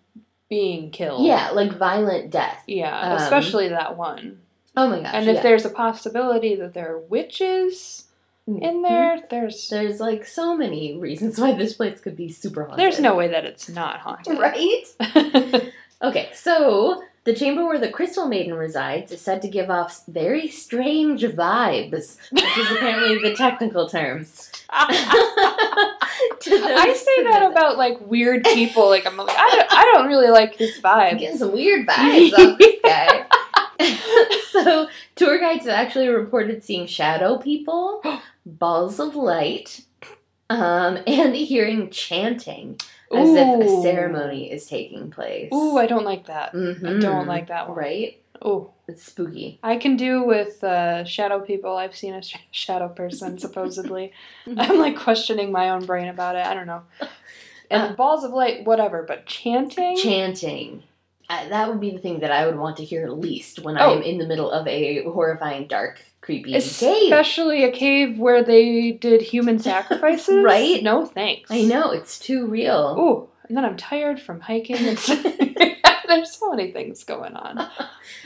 being 0.50 0.90
killed. 0.90 1.26
yeah, 1.26 1.50
like 1.50 1.72
violent 1.72 2.30
death. 2.30 2.62
Yeah, 2.66 2.96
Um, 3.00 3.16
especially 3.16 3.68
that 3.68 3.96
one. 3.96 4.40
Oh 4.76 4.88
my 4.88 5.00
gosh! 5.00 5.14
And 5.14 5.28
if 5.28 5.36
yeah. 5.36 5.42
there's 5.42 5.64
a 5.64 5.70
possibility 5.70 6.56
that 6.56 6.74
there 6.74 6.94
are 6.94 6.98
witches 6.98 8.04
in 8.46 8.54
mm-hmm. 8.56 8.82
there, 8.82 9.22
there's 9.30 9.68
there's 9.68 10.00
like 10.00 10.26
so 10.26 10.56
many 10.56 10.98
reasons 10.98 11.38
why 11.38 11.52
this 11.52 11.74
place 11.74 12.00
could 12.00 12.16
be 12.16 12.30
super 12.30 12.64
haunted. 12.64 12.78
there's 12.78 13.00
no 13.00 13.14
way 13.14 13.28
that 13.28 13.44
it's 13.44 13.68
not 13.68 14.00
haunted. 14.00 14.38
right. 14.38 15.72
Okay, 16.04 16.28
so 16.34 17.02
the 17.24 17.32
chamber 17.32 17.64
where 17.64 17.78
the 17.78 17.88
Crystal 17.88 18.26
Maiden 18.28 18.52
resides 18.52 19.10
is 19.10 19.22
said 19.22 19.40
to 19.40 19.48
give 19.48 19.70
off 19.70 20.04
very 20.06 20.48
strange 20.48 21.22
vibes, 21.22 22.18
which 22.30 22.58
is 22.58 22.70
apparently 22.70 23.18
the 23.22 23.34
technical 23.36 23.88
terms. 23.88 24.50
I 24.68 24.92
say 26.94 27.24
that 27.24 27.50
about 27.50 27.78
like 27.78 27.98
weird 28.02 28.44
people. 28.44 28.90
Like 28.90 29.06
I'm 29.06 29.16
like 29.16 29.30
I 29.30 29.50
don't, 29.56 29.72
I 29.72 29.84
don't 29.94 30.08
really 30.08 30.28
like 30.28 30.56
his 30.56 30.78
I'm 30.84 31.14
vibe. 31.14 31.18
getting 31.20 31.38
some 31.38 31.52
weird 31.52 31.86
vibes 31.86 32.32
off 32.34 32.58
this 32.58 32.80
guy. 32.84 33.23
so, 34.50 34.88
tour 35.14 35.38
guides 35.38 35.64
have 35.66 35.74
actually 35.74 36.08
reported 36.08 36.62
seeing 36.64 36.86
shadow 36.86 37.38
people, 37.38 38.02
balls 38.46 39.00
of 39.00 39.14
light, 39.16 39.80
um, 40.50 40.98
and 41.06 41.34
hearing 41.34 41.90
chanting 41.90 42.76
as 43.12 43.28
if 43.30 43.60
a 43.62 43.82
ceremony 43.82 44.50
is 44.50 44.66
taking 44.66 45.10
place. 45.10 45.50
Ooh, 45.52 45.76
I 45.78 45.86
don't 45.86 46.04
like 46.04 46.26
that. 46.26 46.50
I 46.54 46.56
Mhm. 46.56 47.00
don't 47.00 47.26
like 47.26 47.48
that 47.48 47.68
one. 47.68 47.78
Right? 47.78 48.20
Oh, 48.42 48.72
It's 48.88 49.04
spooky. 49.04 49.58
I 49.62 49.76
can 49.78 49.96
do 49.96 50.24
with 50.24 50.62
uh, 50.64 51.04
shadow 51.04 51.40
people. 51.40 51.76
I've 51.76 51.96
seen 51.96 52.12
a 52.14 52.22
sh- 52.22 52.36
shadow 52.50 52.88
person 52.88 53.38
supposedly. 53.46 54.12
I'm 54.56 54.78
like 54.78 54.96
questioning 54.98 55.52
my 55.52 55.70
own 55.70 55.86
brain 55.86 56.08
about 56.08 56.36
it. 56.36 56.44
I 56.44 56.54
don't 56.54 56.66
know. 56.66 56.82
And 57.70 57.82
Uh, 57.92 57.96
balls 57.96 58.24
of 58.24 58.32
light, 58.32 58.66
whatever. 58.66 59.02
But 59.08 59.24
chanting. 59.24 59.96
Chanting. 59.96 60.82
Uh, 61.28 61.48
that 61.48 61.68
would 61.68 61.80
be 61.80 61.90
the 61.90 61.98
thing 61.98 62.20
that 62.20 62.30
I 62.30 62.46
would 62.46 62.58
want 62.58 62.76
to 62.78 62.84
hear 62.84 63.08
least 63.08 63.60
when 63.60 63.78
Oh. 63.78 63.94
I'm 63.96 64.02
in 64.02 64.18
the 64.18 64.26
middle 64.26 64.50
of 64.50 64.66
a 64.66 65.02
horrifying, 65.04 65.66
dark, 65.66 66.00
creepy 66.20 66.52
cave. 66.52 66.62
Especially 66.62 67.64
a 67.64 67.70
cave 67.72 68.18
where 68.18 68.42
they 68.44 68.92
did 68.92 69.22
human 69.22 69.58
sacrifices. 69.70 70.44
Right? 70.44 70.82
No 70.82 71.06
thanks. 71.06 71.50
I 71.50 71.62
know, 71.62 71.90
it's 71.92 72.18
too 72.18 72.46
real. 72.46 72.96
Ooh, 72.98 73.28
and 73.48 73.56
then 73.56 73.64
I'm 73.64 73.76
tired 73.76 74.20
from 74.20 74.40
hiking. 74.40 74.76
And 76.06 76.18
There's 76.20 76.36
so 76.36 76.50
many 76.50 76.70
things 76.70 77.02
going 77.02 77.34
on. 77.34 77.66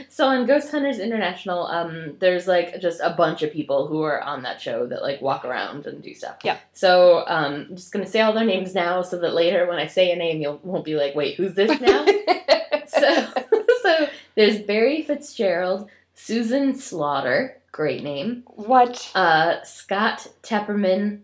So 0.08 0.26
on 0.26 0.46
Ghost 0.46 0.70
Hunters 0.72 0.98
International, 0.98 1.66
um, 1.68 2.16
there's 2.18 2.46
like 2.48 2.80
just 2.80 3.00
a 3.00 3.10
bunch 3.10 3.42
of 3.42 3.52
people 3.52 3.86
who 3.86 4.02
are 4.02 4.20
on 4.20 4.42
that 4.42 4.60
show 4.60 4.84
that 4.88 5.00
like 5.00 5.22
walk 5.22 5.44
around 5.44 5.86
and 5.86 6.02
do 6.02 6.12
stuff. 6.12 6.38
Yeah. 6.42 6.58
So 6.72 7.24
um, 7.28 7.66
I'm 7.70 7.76
just 7.76 7.92
gonna 7.92 8.04
say 8.04 8.20
all 8.20 8.32
their 8.32 8.44
names 8.44 8.74
now, 8.74 9.00
so 9.02 9.18
that 9.20 9.32
later 9.32 9.66
when 9.68 9.78
I 9.78 9.86
say 9.86 10.10
a 10.10 10.16
name, 10.16 10.42
you 10.42 10.58
won't 10.64 10.84
be 10.84 10.96
like, 10.96 11.14
"Wait, 11.14 11.36
who's 11.36 11.54
this 11.54 11.80
now?" 11.80 12.04
So, 13.00 13.62
so 13.82 14.08
there's 14.34 14.60
Barry 14.60 15.02
Fitzgerald, 15.02 15.88
Susan 16.14 16.74
Slaughter, 16.74 17.56
great 17.72 18.02
name, 18.02 18.42
what? 18.46 19.10
uh, 19.14 19.62
Scott 19.64 20.28
Tepperman, 20.42 21.20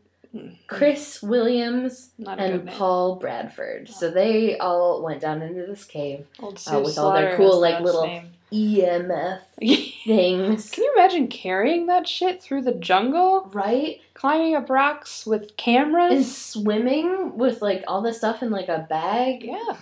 Chris 0.67 1.23
Williams, 1.23 2.11
Not 2.19 2.41
and. 2.41 2.67
Paul 2.69 3.17
Bradford. 3.17 3.89
So 3.89 4.11
they 4.11 4.59
all 4.59 5.01
went 5.03 5.21
down 5.21 5.43
into 5.43 5.65
this 5.67 5.85
cave. 5.85 6.27
Old 6.41 6.61
uh, 6.67 6.81
with 6.81 6.99
all 6.99 7.13
their 7.13 7.37
cool, 7.37 7.61
like, 7.61 7.81
little- 7.81 8.07
name. 8.07 8.31
EMF 8.53 9.41
things, 10.05 10.71
Can 10.71 10.85
you 10.85 10.93
imagine 10.97 11.27
carrying 11.27 11.87
that 11.87 12.07
shit 12.07 12.41
through 12.41 12.63
the 12.63 12.75
jungle? 12.75 13.51
right? 13.53 14.01
Climbing 14.15 14.55
up 14.55 14.71
rocks 14.71 15.27
with 15.27 15.57
cameras? 15.57 16.13
And 16.13 16.25
swimming 16.25 17.37
with 17.37 17.63
like 17.63 17.83
all 17.89 18.01
this 18.01 18.19
stuff 18.19 18.43
in 18.45 18.51
like 18.51 18.69
a 18.69 18.87
bag, 18.89 19.43
Yeah. 19.43 19.77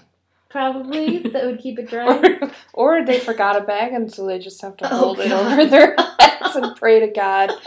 Probably 0.52 1.18
that 1.18 1.44
would 1.46 1.58
keep 1.60 1.78
it 1.78 1.88
dry. 1.88 2.06
Or, 2.74 3.00
or 3.00 3.04
they 3.04 3.18
forgot 3.18 3.56
a 3.56 3.62
bag 3.64 3.92
and 3.92 4.12
so 4.12 4.26
they 4.26 4.38
just 4.38 4.60
have 4.62 4.76
to 4.78 4.92
Oh, 4.92 4.96
hold 4.98 5.18
it 5.20 5.32
over 5.32 5.66
their 5.66 5.96
heads 6.20 6.54
and 6.54 6.76
pray 6.76 7.00
to 7.00 7.08
God. 7.08 7.50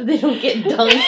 they 0.00 0.18
don't 0.18 0.40
get 0.40 0.64
dunked. 0.64 1.02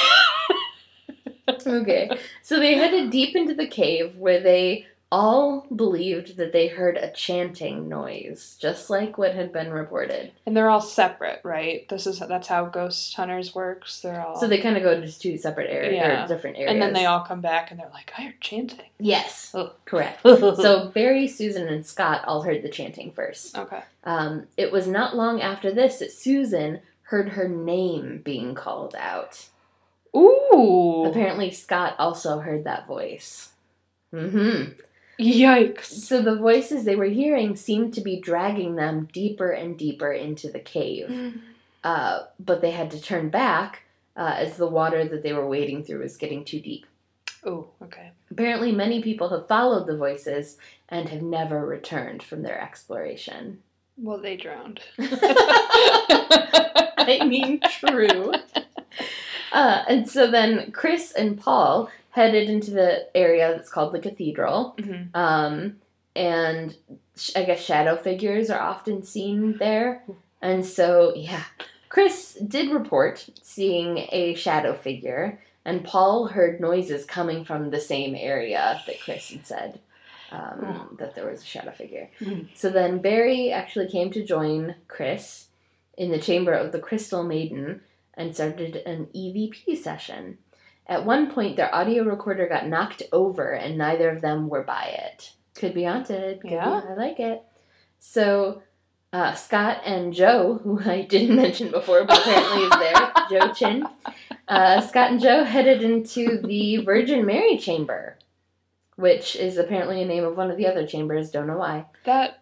okay, 1.66 2.11
so 2.43 2.59
they 2.59 2.75
headed 2.75 3.11
deep 3.11 3.37
into 3.37 3.55
the 3.55 3.66
cave 3.66 4.16
where 4.16 4.40
they 4.40 4.87
all 5.12 5.66
believed 5.75 6.37
that 6.37 6.53
they 6.53 6.68
heard 6.68 6.96
a 6.96 7.11
chanting 7.11 7.88
noise, 7.88 8.57
just 8.61 8.88
like 8.90 9.18
what 9.18 9.35
had 9.35 9.53
been 9.53 9.70
reported. 9.73 10.31
And 10.46 10.57
they're 10.57 10.70
all 10.70 10.81
separate, 10.81 11.40
right? 11.42 11.88
This 11.88 12.07
is 12.07 12.20
that's 12.20 12.46
how 12.46 12.66
Ghost 12.66 13.14
Hunters 13.14 13.53
works. 13.55 14.01
They're 14.03 14.20
all 14.25 14.38
So 14.38 14.46
they 14.46 14.59
kind 14.61 14.77
of 14.77 14.85
go 14.85 15.01
to 15.01 15.18
two 15.18 15.37
separate 15.37 15.68
areas, 15.70 15.94
Yeah. 15.94 16.25
or 16.25 16.29
different 16.29 16.59
areas. 16.59 16.73
and 16.73 16.81
then 16.81 16.92
they 16.92 17.07
all 17.07 17.20
come 17.25 17.40
back 17.40 17.70
and 17.73 17.81
they're 17.81 17.90
like, 17.92 18.12
I 18.16 18.23
heard 18.23 18.40
chanting. 18.40 18.87
Yes, 19.01 19.51
Ugh. 19.55 19.73
correct. 19.85 20.20
so 20.25 20.90
Barry, 20.94 21.27
Susan, 21.27 21.66
and 21.68 21.85
Scott 21.85 22.23
all 22.27 22.42
heard 22.42 22.62
the 22.62 22.68
chanting 22.68 23.11
first. 23.11 23.59
okay. 23.59 23.83
Um, 24.05 24.46
it 24.57 24.70
was 24.70 24.87
not 24.87 25.16
long 25.16 25.40
after 25.42 25.73
this 25.73 25.99
that 25.99 26.12
Susan 26.12 26.81
heard 27.03 27.31
her 27.31 27.49
name 27.49 28.23
being 28.25 28.55
called 28.55 28.94
out. 28.96 29.49
Ooh. 30.16 31.05
Apparently, 31.07 31.51
Scott 31.51 31.96
also 31.99 32.38
heard 32.38 32.62
that 32.64 32.87
voice. 32.87 33.51
hmm 34.12 34.64
Yikes. 35.21 35.85
So 35.85 36.23
the 36.23 36.37
voices 36.37 36.85
they 36.85 36.97
were 36.97 37.05
hearing 37.05 37.57
seemed 37.57 37.95
to 37.95 38.01
be 38.01 38.21
dragging 38.21 38.77
them 38.77 39.09
deeper 39.13 39.51
and 39.51 39.77
deeper 39.77 40.13
into 40.13 40.51
the 40.51 40.61
cave. 40.61 41.35
Uh, 41.85 42.21
but 42.39 42.61
they 42.61 42.71
had 42.71 42.91
to 42.93 43.01
turn 43.01 43.29
back 43.29 43.83
uh, 44.17 44.35
as 44.37 44.57
the 44.57 44.67
water 44.67 45.05
that 45.05 45.23
they 45.23 45.33
were 45.33 45.47
wading 45.47 45.85
through 45.85 46.01
was 46.01 46.17
getting 46.17 46.45
too 46.45 46.61
deep. 46.61 46.87
Oh, 47.45 47.69
okay. 47.83 48.11
Apparently, 48.31 48.73
many 48.73 49.03
people 49.03 49.31
have 49.31 49.49
followed 49.49 49.87
the 49.87 49.97
voices 49.97 50.59
and 50.89 51.09
have 51.09 51.23
never 51.23 51.65
returned 51.65 52.23
from 52.23 52.43
their 52.43 52.61
exploration. 52.61 53.63
Well, 53.97 54.19
they 54.19 54.37
drowned. 54.37 54.81
I 56.99 57.25
mean, 57.27 57.61
true. 57.71 58.33
Uh, 59.53 59.85
and 59.89 60.09
so 60.09 60.31
then 60.31 60.71
Chris 60.73 61.13
and 61.13 61.41
Paul 61.41 61.91
headed 62.11 62.49
into 62.51 62.70
the 62.73 63.09
area 63.16 63.53
that's 63.55 63.70
called 63.70 63.92
the 63.92 64.01
cathedral. 64.01 64.75
Mhm. 64.79 65.14
Um, 65.14 65.77
and 66.16 66.77
sh- 67.16 67.31
I 67.37 67.44
guess 67.44 67.61
shadow 67.64 67.96
figures 67.96 68.51
are 68.51 68.61
often 68.61 69.03
seen 69.05 69.57
there. 69.59 70.05
And 70.42 70.64
so, 70.66 71.14
yeah. 71.14 71.44
Chris 71.88 72.35
did 72.35 72.70
report 72.70 73.29
seeing 73.42 74.07
a 74.12 74.35
shadow 74.35 74.75
figure, 74.75 75.40
and 75.64 75.85
Paul 75.85 76.27
heard 76.29 76.61
noises 76.61 77.05
coming 77.05 77.44
from 77.44 77.70
the 77.70 77.81
same 77.81 78.14
area 78.14 78.81
that 78.87 79.01
Chris 79.01 79.31
had 79.31 79.46
said 79.46 79.81
um, 80.33 80.96
that 81.01 81.16
there 81.16 81.27
was 81.29 81.42
a 81.42 81.44
shadow 81.44 81.73
figure. 81.73 82.09
Mhm. 82.20 82.46
So 82.55 82.70
then 82.70 82.99
Barry 82.99 83.51
actually 83.51 83.88
came 83.88 84.12
to 84.12 84.25
join 84.25 84.77
Chris 84.87 85.49
in 85.99 86.12
the 86.12 86.20
chamber 86.20 86.53
of 86.53 86.70
the 86.70 86.79
Crystal 86.79 87.25
Maiden 87.25 87.81
and 88.14 88.33
started 88.35 88.77
an 88.87 89.09
EVP 89.12 89.75
session. 89.77 90.38
At 90.90 91.07
one 91.07 91.31
point, 91.31 91.57
their 91.57 91.72
audio 91.74 92.03
recorder 92.03 92.48
got 92.48 92.66
knocked 92.66 93.05
over, 93.12 93.53
and 93.53 93.79
neither 93.79 94.11
of 94.11 94.20
them 94.20 94.48
were 94.48 94.64
by 94.64 94.87
it. 95.05 95.33
Could 95.55 95.72
be 95.72 95.85
haunted. 95.85 96.40
Could 96.42 96.50
be- 96.50 96.55
Yeah. 96.57 96.83
I 96.88 96.94
like 96.94 97.20
it. 97.20 97.42
So 98.00 98.62
uh, 99.12 99.35
Scott 99.35 99.83
and 99.87 100.12
Joe, 100.12 100.59
who 100.64 100.81
I 100.85 101.03
didn't 101.03 101.37
mention 101.37 101.70
before, 101.70 102.05
but 102.05 102.18
apparently 102.18 102.62
is 102.64 102.70
there, 102.70 103.12
Joe 103.31 103.53
Chin. 103.55 103.87
Uh, 104.48 104.81
Scott 104.81 105.12
and 105.12 105.20
Joe 105.20 105.44
headed 105.44 105.81
into 105.83 106.38
the 106.42 106.79
Virgin 106.79 107.24
Mary 107.24 107.57
chamber, 107.57 108.18
which 108.96 109.37
is 109.37 109.59
apparently 109.59 110.03
a 110.03 110.07
name 110.07 110.24
of 110.24 110.37
one 110.37 110.50
of 110.50 110.57
the 110.57 110.66
other 110.66 110.87
chambers. 110.87 111.31
Don't 111.31 111.46
know 111.46 111.59
why. 111.59 111.87
That 112.05 112.39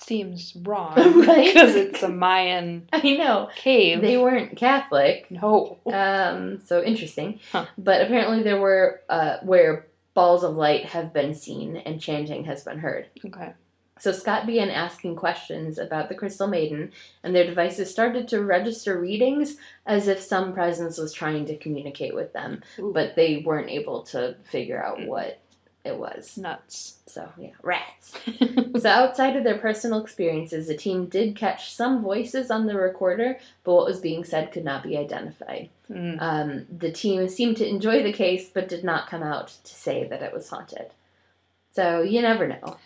seems 0.00 0.54
wrong. 0.62 0.94
Right? 1.26 1.52
Because 1.52 1.74
it's 1.74 2.02
a 2.02 2.08
Mayan 2.08 2.88
I 2.92 3.00
know 3.16 3.48
cave. 3.56 4.00
they 4.00 4.16
weren't 4.16 4.56
Catholic. 4.56 5.30
no. 5.30 5.78
Um, 5.86 6.60
so 6.64 6.82
interesting. 6.82 7.40
Huh. 7.52 7.66
But 7.78 8.02
apparently 8.02 8.42
there 8.42 8.60
were 8.60 9.00
uh, 9.08 9.38
where 9.42 9.86
balls 10.14 10.42
of 10.44 10.56
light 10.56 10.86
have 10.86 11.12
been 11.12 11.34
seen 11.34 11.76
and 11.76 12.00
chanting 12.00 12.44
has 12.44 12.64
been 12.64 12.78
heard. 12.78 13.06
Okay. 13.24 13.52
So 13.98 14.12
Scott 14.12 14.46
began 14.46 14.70
asking 14.70 15.16
questions 15.16 15.78
about 15.78 16.08
the 16.08 16.14
Crystal 16.14 16.46
Maiden, 16.46 16.90
and 17.22 17.34
their 17.36 17.44
devices 17.44 17.90
started 17.90 18.28
to 18.28 18.42
register 18.42 18.98
readings 18.98 19.56
as 19.84 20.08
if 20.08 20.20
some 20.22 20.54
presence 20.54 20.96
was 20.96 21.12
trying 21.12 21.44
to 21.46 21.56
communicate 21.58 22.14
with 22.14 22.32
them, 22.32 22.62
Ooh. 22.78 22.92
but 22.94 23.14
they 23.14 23.42
weren't 23.44 23.68
able 23.68 24.02
to 24.04 24.36
figure 24.44 24.82
out 24.82 24.96
Mm. 25.00 25.06
what 25.08 25.40
it 25.84 25.96
was. 25.96 26.36
nuts. 26.36 26.98
So, 27.06 27.28
yeah, 27.38 27.50
rats. 27.62 28.14
So, 28.78 28.88
outside 28.88 29.36
of 29.36 29.44
their 29.44 29.58
personal 29.58 30.02
experiences, 30.02 30.68
the 30.68 30.76
team 30.76 31.06
did 31.06 31.36
catch 31.36 31.72
some 31.74 32.02
voices 32.02 32.50
on 32.50 32.66
the 32.66 32.74
recorder, 32.74 33.38
but 33.64 33.74
what 33.74 33.86
was 33.86 33.98
being 33.98 34.24
said 34.24 34.52
could 34.52 34.64
not 34.64 34.82
be 34.82 34.96
identified. 34.96 35.70
Mm. 35.90 36.20
Um, 36.20 36.66
the 36.70 36.92
team 36.92 37.28
seemed 37.28 37.56
to 37.58 37.68
enjoy 37.68 38.02
the 38.02 38.12
case, 38.12 38.50
but 38.52 38.68
did 38.68 38.84
not 38.84 39.08
come 39.08 39.22
out 39.22 39.48
to 39.64 39.74
say 39.74 40.06
that 40.06 40.22
it 40.22 40.32
was 40.32 40.48
haunted. 40.48 40.90
So, 41.72 42.02
you 42.02 42.20
never 42.20 42.46
know. 42.46 42.76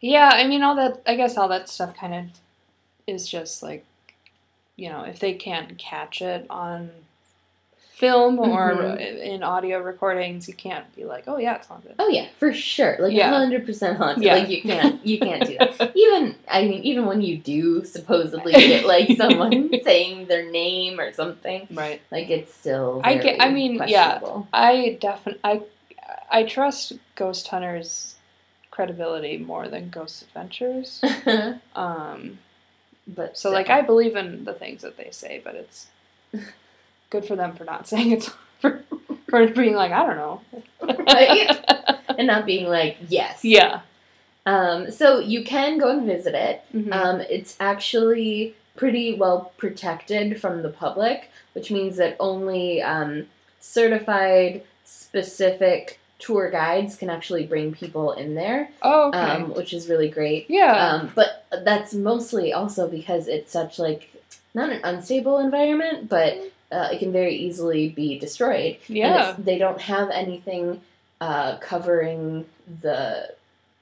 Yeah, 0.00 0.30
I 0.32 0.46
mean, 0.46 0.62
all 0.62 0.76
that. 0.76 1.02
I 1.06 1.16
guess 1.16 1.36
all 1.36 1.48
that 1.48 1.68
stuff 1.68 1.96
kind 1.96 2.14
of 2.14 2.24
is 3.06 3.28
just 3.28 3.62
like, 3.62 3.84
you 4.76 4.88
know, 4.88 5.02
if 5.02 5.18
they 5.18 5.34
can't 5.34 5.76
catch 5.76 6.22
it 6.22 6.46
on 6.48 6.90
film 7.98 8.38
or 8.38 8.72
Mhm. 8.74 9.20
in 9.20 9.42
audio 9.42 9.80
recordings, 9.80 10.46
you 10.46 10.54
can't 10.54 10.86
be 10.94 11.04
like, 11.04 11.24
oh 11.26 11.36
yeah, 11.38 11.56
it's 11.56 11.66
haunted. 11.66 11.96
Oh 11.98 12.08
yeah, 12.08 12.26
for 12.38 12.52
sure. 12.54 12.96
Like 13.00 13.12
Yeah. 13.12 13.30
hundred 13.30 13.66
percent 13.66 13.98
haunted. 13.98 14.22
Yeah. 14.22 14.36
Like 14.36 14.48
you 14.48 14.62
can't 14.62 15.04
you 15.04 15.18
can't 15.18 15.44
do 15.44 15.56
that. 15.58 15.92
Even 15.96 16.36
I 16.48 16.62
mean, 16.62 16.82
even 16.84 17.06
when 17.06 17.20
you 17.22 17.36
do 17.38 17.84
supposedly 17.84 18.52
get 18.72 18.86
like 18.86 19.16
someone 19.16 19.70
saying 19.82 20.26
their 20.26 20.48
name 20.50 21.00
or 21.00 21.12
something, 21.12 21.66
Right. 21.72 22.00
like 22.12 22.30
it's 22.30 22.54
still 22.54 23.00
I 23.02 23.16
get- 23.18 23.42
I 23.42 23.50
mean, 23.50 23.80
yeah. 23.86 24.20
I 24.52 24.96
definitely 25.00 25.40
I 25.42 25.62
I 26.30 26.44
trust 26.44 26.92
Ghost 27.16 27.48
Hunters' 27.48 28.14
credibility 28.70 29.38
more 29.38 29.66
than 29.68 29.90
Ghost 29.90 30.22
Adventures. 30.22 31.02
Um, 31.74 32.38
but 33.08 33.36
so 33.36 33.50
like 33.50 33.70
I 33.70 33.80
believe 33.82 34.14
in 34.14 34.44
the 34.44 34.54
things 34.54 34.82
that 34.82 34.96
they 34.96 35.10
say, 35.10 35.40
but 35.42 35.54
it's 35.56 35.86
good 37.10 37.24
for 37.24 37.36
them 37.36 37.54
for 37.54 37.64
not 37.64 37.86
saying 37.88 38.12
it's 38.12 38.30
for 38.60 38.82
for 39.28 39.46
being 39.48 39.74
like 39.74 39.92
I 39.92 40.06
don't 40.06 40.16
know. 40.16 40.40
Right? 40.80 41.64
and 42.18 42.26
not 42.26 42.46
being 42.46 42.66
like 42.66 42.96
yes. 43.08 43.44
yeah. 43.44 43.80
Um. 44.46 44.90
So 44.90 45.18
you 45.18 45.44
can 45.44 45.78
go 45.78 45.90
and 45.90 46.06
visit 46.06 46.34
it. 46.34 46.62
Mhm. 46.74 46.92
Um, 46.92 47.20
it's 47.20 47.56
actually 47.60 48.54
pretty 48.76 49.14
well 49.14 49.52
protected 49.56 50.40
from 50.40 50.62
the 50.62 50.68
public, 50.70 51.30
which 51.52 51.70
means 51.70 51.96
that 51.96 52.16
only 52.20 52.80
um, 52.80 53.26
certified, 53.60 54.62
specific 54.84 55.98
tour 56.18 56.50
guides 56.50 56.96
can 56.96 57.10
actually 57.10 57.46
bring 57.46 57.72
people 57.72 58.12
in 58.12 58.34
there, 58.34 58.70
oh, 58.82 59.08
okay. 59.08 59.18
um, 59.18 59.54
which 59.54 59.72
is 59.72 59.88
really 59.88 60.08
great. 60.08 60.46
yeah. 60.48 60.72
Um, 60.92 61.12
but 61.14 61.44
that's 61.64 61.92
mostly 61.94 62.52
also 62.52 62.88
because 62.88 63.28
it's 63.28 63.52
such 63.52 63.78
like 63.78 64.10
not 64.54 64.70
an 64.70 64.80
unstable 64.82 65.38
environment, 65.38 66.08
but 66.08 66.38
uh, 66.70 66.88
it 66.92 66.98
can 66.98 67.12
very 67.12 67.34
easily 67.34 67.88
be 67.88 68.18
destroyed. 68.18 68.76
Yeah. 68.88 69.34
they 69.38 69.58
don't 69.58 69.80
have 69.80 70.10
anything 70.10 70.80
uh, 71.20 71.58
covering 71.58 72.46
the 72.82 73.34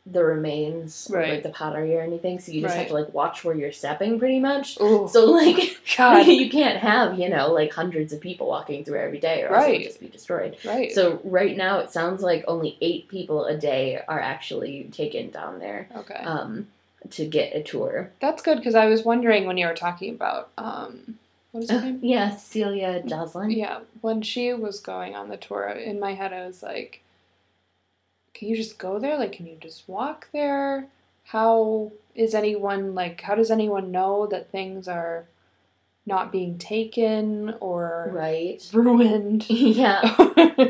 the 0.09 0.22
remains 0.22 1.11
or 1.12 1.20
like 1.27 1.42
the 1.42 1.49
pottery 1.49 1.96
or 1.96 2.01
anything, 2.01 2.38
so 2.38 2.53
you 2.53 2.61
just 2.62 2.77
have 2.77 2.87
to 2.87 2.94
like 2.94 3.12
watch 3.12 3.42
where 3.42 3.57
you're 3.57 3.72
stepping 3.72 4.20
pretty 4.20 4.38
much. 4.38 4.81
Ooh. 4.81 5.09
So 5.11 5.25
like 5.33 5.81
God. 5.96 6.18
you 6.29 6.49
can't 6.49 6.79
have 6.79 7.18
you 7.18 7.29
know 7.29 7.53
like 7.53 7.72
hundreds 7.72 8.12
of 8.12 8.20
people 8.20 8.46
walking 8.46 8.85
through 8.85 9.01
every 9.01 9.18
day, 9.18 9.42
or 9.42 9.49
else 9.49 9.64
it 9.64 9.68
Right. 9.68 9.79
would 9.81 9.87
just 9.88 9.99
be 10.01 10.07
destroyed. 10.07 10.57
right. 10.64 10.92
So 10.92 11.20
right 11.25 11.57
now 11.57 11.81
it 11.81 11.90
sounds 11.90 12.22
like 12.22 12.44
only 12.46 12.79
eight 12.81 13.09
people 13.09 13.46
a 13.46 13.57
day 13.57 14.01
are 14.07 14.20
actually 14.20 14.88
taken 14.92 15.31
down 15.31 15.59
there 15.59 15.88
okay. 15.96 16.14
um, 16.22 16.68
to 17.11 17.27
get 17.27 17.57
a 17.57 17.62
tour. 17.64 18.12
That's 18.20 18.42
good 18.42 18.59
because 18.59 18.77
I 18.77 18.87
was 18.87 19.03
wondering 19.05 19.44
when 19.46 19.57
you 19.59 19.66
were 19.66 19.75
talking 19.75 20.14
about 20.14 20.51
um, 20.57 21.18
what 21.57 21.64
is 21.64 21.71
her 21.71 21.79
uh, 21.79 21.81
name? 21.81 22.01
yeah, 22.03 22.37
Celia 22.37 23.03
Joslin. 23.03 23.51
Yeah, 23.51 23.81
when 24.03 24.21
she 24.21 24.53
was 24.53 24.79
going 24.79 25.14
on 25.14 25.29
the 25.29 25.37
tour, 25.38 25.66
in 25.69 25.99
my 25.99 26.12
head 26.12 26.33
I 26.33 26.47
was 26.47 26.62
like, 26.62 27.03
can 28.35 28.49
you 28.49 28.57
just 28.57 28.79
go 28.79 28.99
there? 28.99 29.19
Like, 29.19 29.33
can 29.33 29.47
you 29.47 29.57
just 29.59 29.88
walk 29.88 30.29
there? 30.33 30.88
How 31.25 31.92
is 32.14 32.35
anyone 32.35 32.95
like? 32.95 33.23
How 33.23 33.35
does 33.35 33.51
anyone 33.51 33.90
know 33.90 34.27
that 34.27 34.51
things 34.51 34.87
are 34.87 35.25
not 36.09 36.31
being 36.31 36.57
taken 36.59 37.55
or 37.61 38.11
Right. 38.12 38.62
ruined? 38.73 39.49
Yeah, 39.51 40.03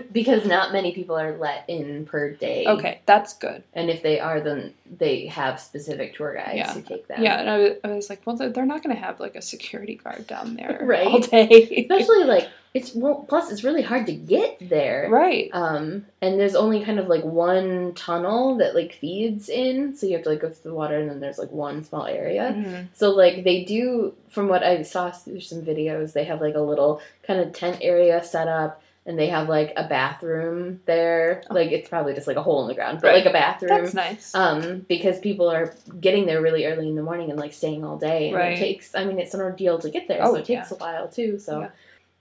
because 0.12 0.46
not 0.46 0.72
many 0.72 0.92
people 0.92 1.16
are 1.18 1.37
let 1.37 1.64
in 1.68 2.07
per 2.07 2.31
day. 2.31 2.64
okay, 2.66 3.01
that's 3.07 3.35
good. 3.35 3.62
And 3.75 3.90
if 3.90 4.03
they 4.03 4.18
are, 4.18 4.40
then 4.40 4.72
they 4.99 5.27
have 5.27 5.61
specific 5.61 6.14
tour 6.16 6.35
guides 6.35 6.57
Yeah. 6.57 6.72
who 6.72 6.81
take 6.81 7.07
them. 7.09 7.22
Yeah, 7.22 7.38
and 7.40 7.51
I 7.51 7.59
was, 7.59 7.72
I 7.85 7.88
was 7.88 8.09
like, 8.09 8.22
well, 8.25 8.37
they're 8.37 8.49
they're 8.51 8.64
not 8.66 8.83
going 8.83 8.96
to 8.96 9.03
have 9.03 9.20
like 9.20 9.37
a 9.37 9.42
security 9.42 9.96
guard 9.96 10.27
down 10.27 10.55
there 10.55 10.81
Right. 10.83 11.07
all 11.07 11.18
day, 11.20 11.87
Especially 11.90 12.25
like 12.25 12.49
it's 12.76 12.94
well. 12.94 13.24
Plus, 13.28 13.50
it's 13.50 13.64
really 13.64 13.82
hard 13.82 14.06
to 14.06 14.12
get 14.14 14.56
there. 14.60 15.08
right? 15.10 15.48
Um, 15.52 16.06
and 16.20 16.38
there's 16.38 16.54
only 16.54 16.84
kind 16.84 16.98
of 16.98 17.06
like 17.08 17.24
one 17.24 17.94
tunnel 17.94 18.56
that 18.58 18.74
like 18.74 18.92
feeds 18.94 19.48
in, 19.48 19.96
so 19.96 20.06
you 20.06 20.12
have 20.14 20.22
to 20.24 20.30
like 20.30 20.40
go 20.40 20.50
through 20.50 20.70
the 20.70 20.76
water, 20.76 20.96
and 20.98 21.08
then 21.10 21.20
there's 21.20 21.38
like 21.38 21.50
one 21.52 21.82
small 21.84 22.06
area. 22.06 22.54
Mhm. 22.56 22.88
So 22.94 23.10
like 23.10 23.44
they 23.44 23.64
do, 23.64 24.14
from 24.28 24.48
what 24.48 24.62
I 24.62 24.82
saw 24.82 25.10
through 25.10 25.40
some 25.40 25.62
videos, 25.62 26.12
they 26.12 26.24
have 26.24 26.40
like 26.40 26.54
a 26.54 26.60
little 26.60 27.00
kind 27.26 27.40
of 27.40 27.52
tent 27.52 27.78
area 27.80 28.22
set 28.22 28.48
up, 28.48 28.82
and 29.06 29.16
they 29.18 29.28
have 29.28 29.48
like 29.48 29.72
a 29.76 29.86
bathroom 29.88 30.80
there. 30.86 31.42
Like 31.50 31.70
it's 31.70 31.88
probably 31.88 32.14
just 32.14 32.26
like 32.26 32.36
a 32.36 32.42
hole 32.42 32.62
in 32.62 32.68
the 32.68 32.74
ground, 32.74 32.98
but 33.00 33.08
Right. 33.08 33.16
like 33.24 33.26
a 33.26 33.32
bathroom. 33.32 33.70
That's 33.82 33.94
nice. 33.94 34.34
um, 34.34 34.84
because 34.88 35.18
people 35.20 35.48
are 35.48 35.74
getting 36.00 36.26
there 36.26 36.40
really 36.42 36.66
early 36.66 36.88
in 36.88 36.96
the 36.96 37.02
morning 37.02 37.30
and 37.30 37.38
like 37.38 37.52
staying 37.52 37.84
all 37.84 37.98
day, 37.98 38.28
and 38.28 38.36
Right. 38.36 38.52
it 38.56 38.58
takes. 38.58 38.94
I 38.94 39.04
mean, 39.04 39.18
it's 39.18 39.34
an 39.34 39.40
ordeal 39.40 39.78
to 39.78 39.88
get 39.90 40.08
there, 40.08 40.20
Oh, 40.22 40.32
so 40.32 40.40
it 40.40 40.44
takes 40.44 40.70
yeah. 40.70 40.76
a 40.76 40.78
while 40.80 41.08
too. 41.08 41.38
So. 41.38 41.60
Yeah. 41.60 41.68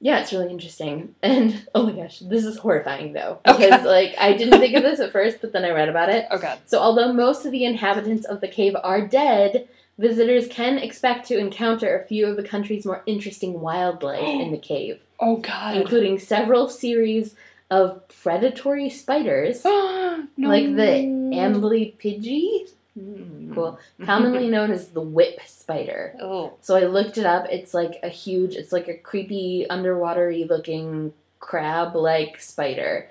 Yeah. 0.01 0.19
it's 0.19 0.33
really 0.33 0.49
interesting. 0.51 1.15
And 1.23 1.67
oh 1.73 1.83
my 1.83 1.91
gosh, 1.93 2.19
this 2.19 2.45
is 2.45 2.57
horrifying 2.57 3.13
though. 3.13 3.39
Okay. 3.47 3.65
Because 3.69 3.85
like 3.85 4.15
I 4.19 4.33
didn't 4.33 4.59
think 4.59 4.75
of 4.75 4.83
this 4.83 4.99
at 4.99 5.11
first, 5.11 5.41
but 5.41 5.51
then 5.53 5.65
I 5.65 5.69
read 5.71 5.89
about 5.89 6.09
it. 6.09 6.25
oh 6.31 6.37
god. 6.37 6.59
So 6.65 6.79
although 6.79 7.11
most 7.13 7.45
of 7.45 7.51
the 7.51 7.65
inhabitants 7.65 8.25
of 8.25 8.41
the 8.41 8.47
cave 8.47 8.75
are 8.83 9.01
dead, 9.07 9.67
visitors 9.97 10.47
can 10.47 10.77
expect 10.77 11.27
to 11.27 11.37
encounter 11.37 11.97
a 11.97 12.05
few 12.05 12.27
of 12.27 12.35
the 12.35 12.43
country's 12.43 12.85
more 12.85 13.01
interesting 13.05 13.59
wildlife 13.61 14.21
in 14.21 14.51
the 14.51 14.57
cave, 14.73 14.99
Oh 15.19 15.37
god. 15.37 15.77
including 15.77 16.19
several 16.19 16.67
series 16.69 17.35
of 17.71 18.07
predatory 18.21 18.89
spiders, 18.89 19.63
no. 19.65 20.27
like 20.37 20.75
the 20.75 21.07
amblypygi, 21.33 22.69
Mm. 22.97 23.53
cool, 23.53 23.77
commonly 24.05 24.47
known 24.55 24.71
as 24.71 24.87
the 24.89 25.01
whip 25.01 25.39
spider. 25.45 26.15
Oh. 26.21 26.53
So 26.61 26.75
I 26.75 26.85
looked 26.85 27.17
it 27.17 27.25
up. 27.25 27.47
It's 27.51 27.73
like 27.73 27.99
a 28.03 28.09
huge, 28.09 28.55
it's 28.55 28.71
like 28.71 28.87
a 28.87 28.93
creepy, 28.95 29.65
underwatery 29.69 30.47
looking 30.49 31.11
crab-like 31.39 32.39
spider 32.41 33.09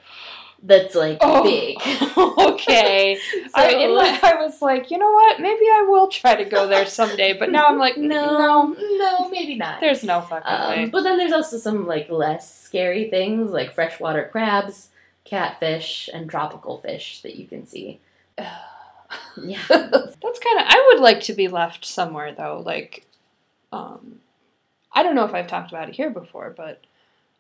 that's 0.63 0.95
like 0.95 1.19
Oh. 1.21 1.43
big. 1.43 1.77
okay. 2.55 3.19
So, 3.55 3.61
I, 3.63 3.69
in 3.69 3.95
my, 3.95 4.19
I 4.23 4.35
was 4.43 4.61
like, 4.63 4.91
you 4.91 4.99
know 4.99 5.13
what? 5.13 5.39
Maybe 5.39 5.67
I 5.73 5.83
will 5.89 6.09
try 6.09 6.35
to 6.35 6.45
go 6.45 6.67
there 6.67 6.87
someday. 6.87 7.35
But 7.35 7.53
now 7.53 7.67
I'm 7.67 7.79
like, 7.79 7.97
no, 7.99 8.39
no, 8.39 8.75
no, 8.97 9.29
maybe 9.29 9.55
not. 9.57 9.81
there's 9.81 10.03
no 10.03 10.23
fucking 10.23 10.43
Um, 10.51 10.71
way. 10.71 10.87
but 10.87 11.03
then 11.03 11.19
there's 11.19 11.33
also 11.33 11.59
some 11.59 11.87
like 11.87 12.09
less 12.11 12.53
scary 12.63 13.11
things 13.11 13.51
like 13.53 13.75
freshwater 13.75 14.29
crabs, 14.33 14.89
catfish, 15.25 16.09
and 16.13 16.29
tropical 16.29 16.79
fish 16.79 17.21
that 17.23 17.37
you 17.37 17.47
can 17.47 17.65
see. 17.67 18.01
Yeah. 19.37 19.63
That's 19.69 20.39
kind 20.39 20.61
of. 20.61 20.67
I 20.67 20.91
would 20.93 21.03
like 21.03 21.21
to 21.23 21.33
be 21.33 21.49
left 21.49 21.85
somewhere 21.85 22.35
though. 22.35 22.63
Like, 22.65 23.07
um, 23.73 24.21
I 24.93 25.03
don't 25.03 25.15
know 25.15 25.25
if 25.25 25.35
I've 25.35 25.49
talked 25.49 25.71
about 25.71 25.89
it 25.89 25.95
here 25.95 26.11
before, 26.11 26.55
but 26.57 26.83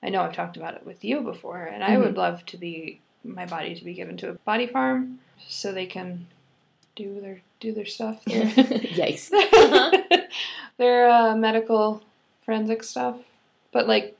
I 0.02 0.10
know 0.10 0.22
I've 0.22 0.34
talked 0.34 0.56
about 0.56 0.74
it 0.74 0.84
with 0.84 1.04
you 1.04 1.20
before, 1.20 1.64
and 1.64 1.82
I 1.82 1.96
would 1.96 2.16
love 2.16 2.44
to 2.46 2.56
be 2.56 3.00
my 3.24 3.46
body 3.46 3.74
to 3.74 3.84
be 3.84 3.94
given 3.94 4.16
to 4.18 4.30
a 4.30 4.34
body 4.34 4.66
farm 4.66 5.18
so 5.48 5.72
they 5.72 5.86
can 5.86 6.26
do 6.96 7.20
their 7.20 7.40
do 7.60 7.72
their 7.72 7.86
stuff. 7.86 8.22
Their, 8.26 8.44
Yikes. 8.44 9.30
Uh-huh. 9.32 10.18
their 10.76 11.08
uh, 11.08 11.36
medical 11.36 12.02
forensic 12.44 12.82
stuff, 12.82 13.16
but 13.72 13.88
like 13.88 14.16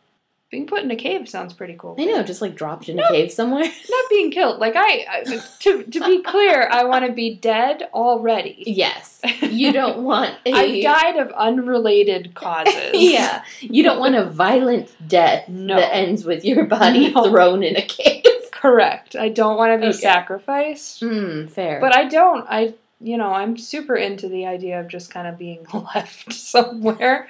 being 0.50 0.66
put 0.66 0.82
in 0.84 0.90
a 0.90 0.96
cave 0.96 1.28
sounds 1.28 1.52
pretty 1.52 1.74
cool. 1.76 1.96
I 1.98 2.04
know, 2.04 2.22
just 2.22 2.40
like 2.40 2.54
dropped 2.54 2.88
in 2.88 2.98
a 3.00 3.08
cave 3.08 3.32
somewhere. 3.32 3.64
Not 3.90 4.04
being 4.10 4.30
killed. 4.30 4.60
Like 4.60 4.74
I, 4.76 5.04
I 5.10 5.40
to 5.60 5.82
to 5.82 6.00
be 6.04 6.22
clear, 6.22 6.68
I 6.70 6.84
want 6.84 7.04
to 7.06 7.12
be 7.12 7.34
dead 7.34 7.88
already. 7.92 8.62
yes. 8.66 9.20
You 9.42 9.72
don't 9.72 10.02
want 10.04 10.34
a 10.46 10.52
I've 10.52 10.82
died 10.82 11.16
of 11.16 11.30
unrelated 11.32 12.34
causes. 12.34 12.74
Yeah. 12.94 13.42
You 13.60 13.82
don't 13.82 13.98
want 13.98 14.14
a 14.16 14.24
violent 14.24 14.94
death 15.08 15.48
No. 15.48 15.76
that 15.76 15.94
ends 15.94 16.24
with 16.24 16.44
your 16.44 16.64
body 16.66 17.10
No. 17.12 17.30
thrown 17.30 17.62
in 17.62 17.76
a 17.76 17.82
cave. 17.82 18.22
Correct. 18.52 19.14
I 19.16 19.28
don't 19.28 19.56
want 19.56 19.72
to 19.72 19.78
be 19.78 19.90
Okay. 19.90 19.98
sacrificed. 19.98 21.00
Hmm, 21.00 21.46
fair. 21.48 21.80
But 21.80 21.94
I 21.94 22.04
don't. 22.08 22.46
I, 22.48 22.74
you 23.00 23.16
know, 23.18 23.32
I'm 23.32 23.56
super 23.58 23.96
into 23.96 24.28
the 24.28 24.46
idea 24.46 24.80
of 24.80 24.88
just 24.88 25.10
kind 25.10 25.26
of 25.26 25.36
being 25.38 25.66
left 25.94 26.32
somewhere 26.32 27.28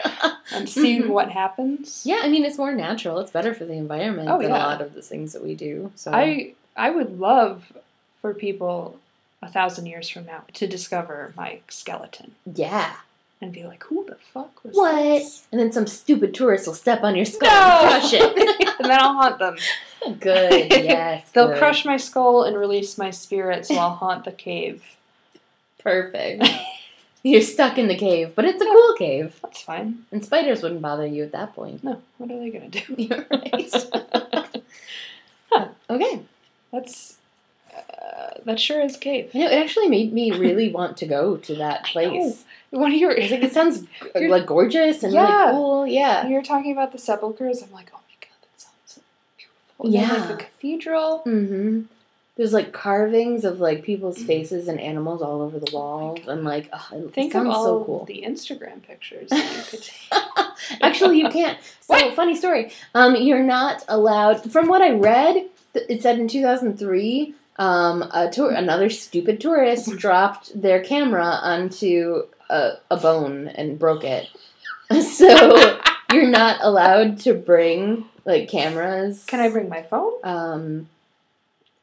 and 0.52 0.68
see 0.68 1.00
Mhm. 1.00 1.08
what 1.08 1.30
happens. 1.30 2.02
yeah, 2.04 2.20
I 2.22 2.28
mean 2.28 2.44
it's 2.44 2.58
more 2.58 2.72
natural. 2.72 3.18
It's 3.18 3.30
better 3.30 3.54
for 3.54 3.64
the 3.64 3.72
environment 3.74 4.28
Oh, 4.28 4.38
than 4.40 4.50
yeah. 4.50 4.56
a 4.56 4.66
lot 4.66 4.80
of 4.80 4.94
the 4.94 5.02
things 5.02 5.32
that 5.32 5.42
we 5.44 5.54
do. 5.54 5.90
So 5.96 6.12
I 6.12 6.52
I 6.76 6.90
would 6.90 7.18
love 7.18 7.72
for 8.20 8.34
people 8.34 8.98
a 9.42 9.48
thousand 9.48 9.86
years 9.86 10.08
from 10.08 10.26
now 10.26 10.42
to 10.54 10.66
discover 10.66 11.32
my 11.36 11.60
skeleton 11.68 12.34
Yeah. 12.46 12.94
and 13.42 13.52
be 13.52 13.62
like, 13.64 13.84
who 13.84 14.04
the 14.06 14.16
fuck 14.32 14.64
was 14.64 14.74
What? 14.74 14.94
this? 15.02 15.44
And 15.52 15.60
then 15.60 15.70
some 15.72 15.86
stupid 15.86 16.32
tourist 16.34 16.66
will 16.66 16.74
step 16.74 17.02
on 17.02 17.14
your 17.14 17.26
skull 17.26 17.50
No! 17.50 17.80
and 17.82 17.88
crush 18.00 18.12
it. 18.14 18.22
and 18.80 18.90
then 18.90 18.98
I'll 18.98 19.12
haunt 19.14 19.38
them. 19.38 19.56
good. 20.18 20.70
Yes. 20.72 21.30
They'll 21.32 21.48
good. 21.48 21.58
crush 21.58 21.84
my 21.84 21.96
skull 21.98 22.42
and 22.44 22.56
release 22.56 22.96
my 22.96 23.10
spirit, 23.10 23.66
so 23.66 23.74
I'll 23.76 23.90
haunt 23.96 24.24
the 24.24 24.32
cave. 24.32 24.82
Perfect. 25.84 26.44
You're 27.22 27.40
stuck 27.40 27.78
in 27.78 27.86
the 27.88 27.94
cave, 27.96 28.32
but 28.34 28.44
it's 28.44 28.60
a 28.60 28.66
cool 28.66 28.94
cave. 28.98 29.38
That's 29.42 29.62
fine. 29.62 30.04
And 30.10 30.24
spiders 30.24 30.62
wouldn't 30.62 30.82
bother 30.82 31.06
you 31.06 31.22
at 31.22 31.32
that 31.32 31.54
point. 31.54 31.82
No, 31.84 32.02
what 32.18 32.30
are 32.30 32.38
they 32.38 32.50
gonna 32.50 32.68
do? 32.68 32.82
You're 32.98 33.24
right. 33.30 33.72
Huh. 35.52 35.68
Okay. 35.88 36.20
That's 36.72 37.16
uh, 37.76 38.30
that 38.44 38.58
sure 38.58 38.80
is 38.80 38.96
cave. 38.96 39.30
You 39.34 39.44
know, 39.44 39.50
it 39.50 39.54
actually 39.62 39.88
made 39.88 40.12
me 40.12 40.32
really 40.32 40.70
want 40.72 40.96
to 40.98 41.06
go 41.06 41.36
to 41.36 41.54
that 41.56 41.84
place. 41.92 42.44
One 42.70 42.92
of 42.92 42.98
your 42.98 43.12
I 43.16 43.22
was 43.22 43.30
like, 43.30 43.42
it 43.44 43.52
sounds 43.52 43.84
You're- 44.16 44.28
like 44.28 44.46
gorgeous 44.46 45.02
and 45.04 45.12
Yeah. 45.12 45.44
really 45.46 45.52
cool. 45.52 45.86
Yeah. 45.86 46.22
when 46.22 46.32
you 46.32 46.38
were 46.38 46.42
talking 46.44 46.72
about 46.72 46.90
the 46.92 46.98
sepulchres, 46.98 47.62
I'm 47.62 47.70
like, 47.72 47.90
oh 47.94 47.98
my 48.08 48.16
god, 48.20 48.36
that 48.42 48.60
sounds 48.60 48.74
so 48.86 49.00
beautiful. 49.38 49.90
Yeah. 49.90 50.12
like 50.28 50.38
the 50.38 50.44
cathedral. 50.44 51.22
Mm-hmm. 51.24 51.82
There's 52.36 52.52
like 52.52 52.72
carvings 52.72 53.44
of 53.44 53.60
like 53.60 53.84
people's 53.84 54.18
Mm. 54.18 54.26
faces 54.26 54.66
and 54.68 54.80
animals 54.80 55.22
all 55.22 55.40
over 55.40 55.58
the 55.60 55.70
walls, 55.72 56.18
and 56.26 56.42
like 56.44 56.68
oh, 56.72 57.08
Think 57.12 57.34
of 57.34 57.46
all 57.46 57.64
so 57.64 57.84
cool. 57.84 58.04
the 58.06 58.24
Instagram 58.26 58.82
pictures 58.82 59.30
that 59.30 59.56
you 59.56 59.62
could 59.70 59.82
take. 59.82 60.80
Actually, 60.82 61.18
you 61.20 61.28
can't. 61.28 61.58
So 61.80 61.92
What? 61.94 62.14
funny 62.16 62.34
story. 62.34 62.72
Um, 62.94 63.14
you're 63.14 63.42
not 63.42 63.84
allowed. 63.88 64.50
From 64.50 64.66
what 64.68 64.80
I 64.82 64.90
read, 64.92 65.44
it 65.74 66.00
said 66.02 66.18
in 66.18 66.26
2003, 66.28 67.34
um, 67.58 68.02
a 68.12 68.30
tour, 68.30 68.50
another 68.50 68.88
stupid 68.90 69.38
tourist 69.40 69.90
dropped 69.98 70.60
their 70.60 70.82
camera 70.82 71.24
onto 71.42 72.22
a, 72.50 72.72
a 72.90 72.96
bone 72.96 73.48
and 73.48 73.78
broke 73.78 74.02
it. 74.02 74.28
So 75.02 75.78
you're 76.12 76.26
not 76.28 76.58
allowed 76.62 77.18
to 77.20 77.34
bring 77.34 78.06
like 78.24 78.48
cameras. 78.48 79.24
Can 79.26 79.40
I 79.40 79.50
bring 79.50 79.68
my 79.68 79.82
phone? 79.82 80.12
Um, 80.24 80.88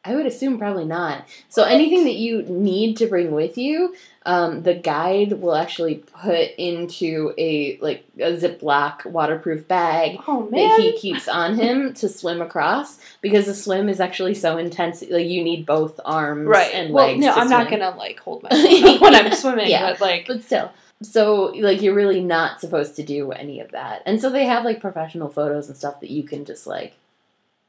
I 0.04 0.16
would 0.16 0.26
assume 0.26 0.58
probably 0.58 0.86
not. 0.86 1.26
So 1.50 1.64
anything 1.64 2.06
that 2.06 2.16
you 2.16 2.42
need 2.44 2.98
to 2.98 3.06
bring 3.06 3.32
with 3.32 3.56
you, 3.56 3.96
um, 4.26 4.64
the 4.64 4.74
guide 4.74 5.34
will 5.34 5.56
actually 5.56 5.96
put 5.96 6.52
into 6.58 7.34
a 7.38 7.78
like 7.82 8.04
a 8.18 8.34
Ziploc 8.36 9.06
waterproof 9.06 9.68
bag 9.68 10.18
Oh 10.28 10.48
that 10.52 10.80
he 10.80 10.98
keeps 10.98 11.28
on 11.28 11.56
him 11.56 11.94
to 11.96 12.10
swim 12.10 12.42
across 12.42 13.00
because 13.22 13.46
the 13.46 13.54
swim 13.54 13.90
is 13.90 14.00
actually 14.00 14.34
so 14.34 14.58
intense. 14.58 15.04
Like 15.08 15.28
you 15.28 15.44
need 15.44 15.68
both 15.68 16.00
arms 16.04 16.48
right. 16.48 16.74
and 16.74 16.94
well, 16.94 17.08
legs. 17.08 17.20
no, 17.20 17.34
I'm 17.34 17.50
not 17.50 17.70
gonna 17.70 17.92
like 17.96 18.20
hold 18.20 18.42
my 18.50 18.98
when 19.00 19.14
I'm 19.14 19.34
swimming, 19.36 19.70
Yeah. 19.70 19.92
but 19.92 20.02
like 20.02 20.26
But 20.28 20.44
still. 20.44 20.72
So 21.04 21.46
like 21.58 21.82
you're 21.84 21.96
really 21.96 22.22
not 22.24 22.60
supposed 22.60 22.96
to 22.96 23.04
do 23.04 23.32
any 23.32 23.60
of 23.60 23.72
that. 23.72 24.02
And 24.08 24.20
so 24.20 24.32
they 24.32 24.46
have 24.46 24.66
like 24.66 24.80
professional 24.80 25.30
photos 25.30 25.68
and 25.68 25.78
stuff 25.78 26.00
that 26.00 26.10
you 26.10 26.24
can 26.24 26.44
just 26.46 26.66
like 26.66 26.94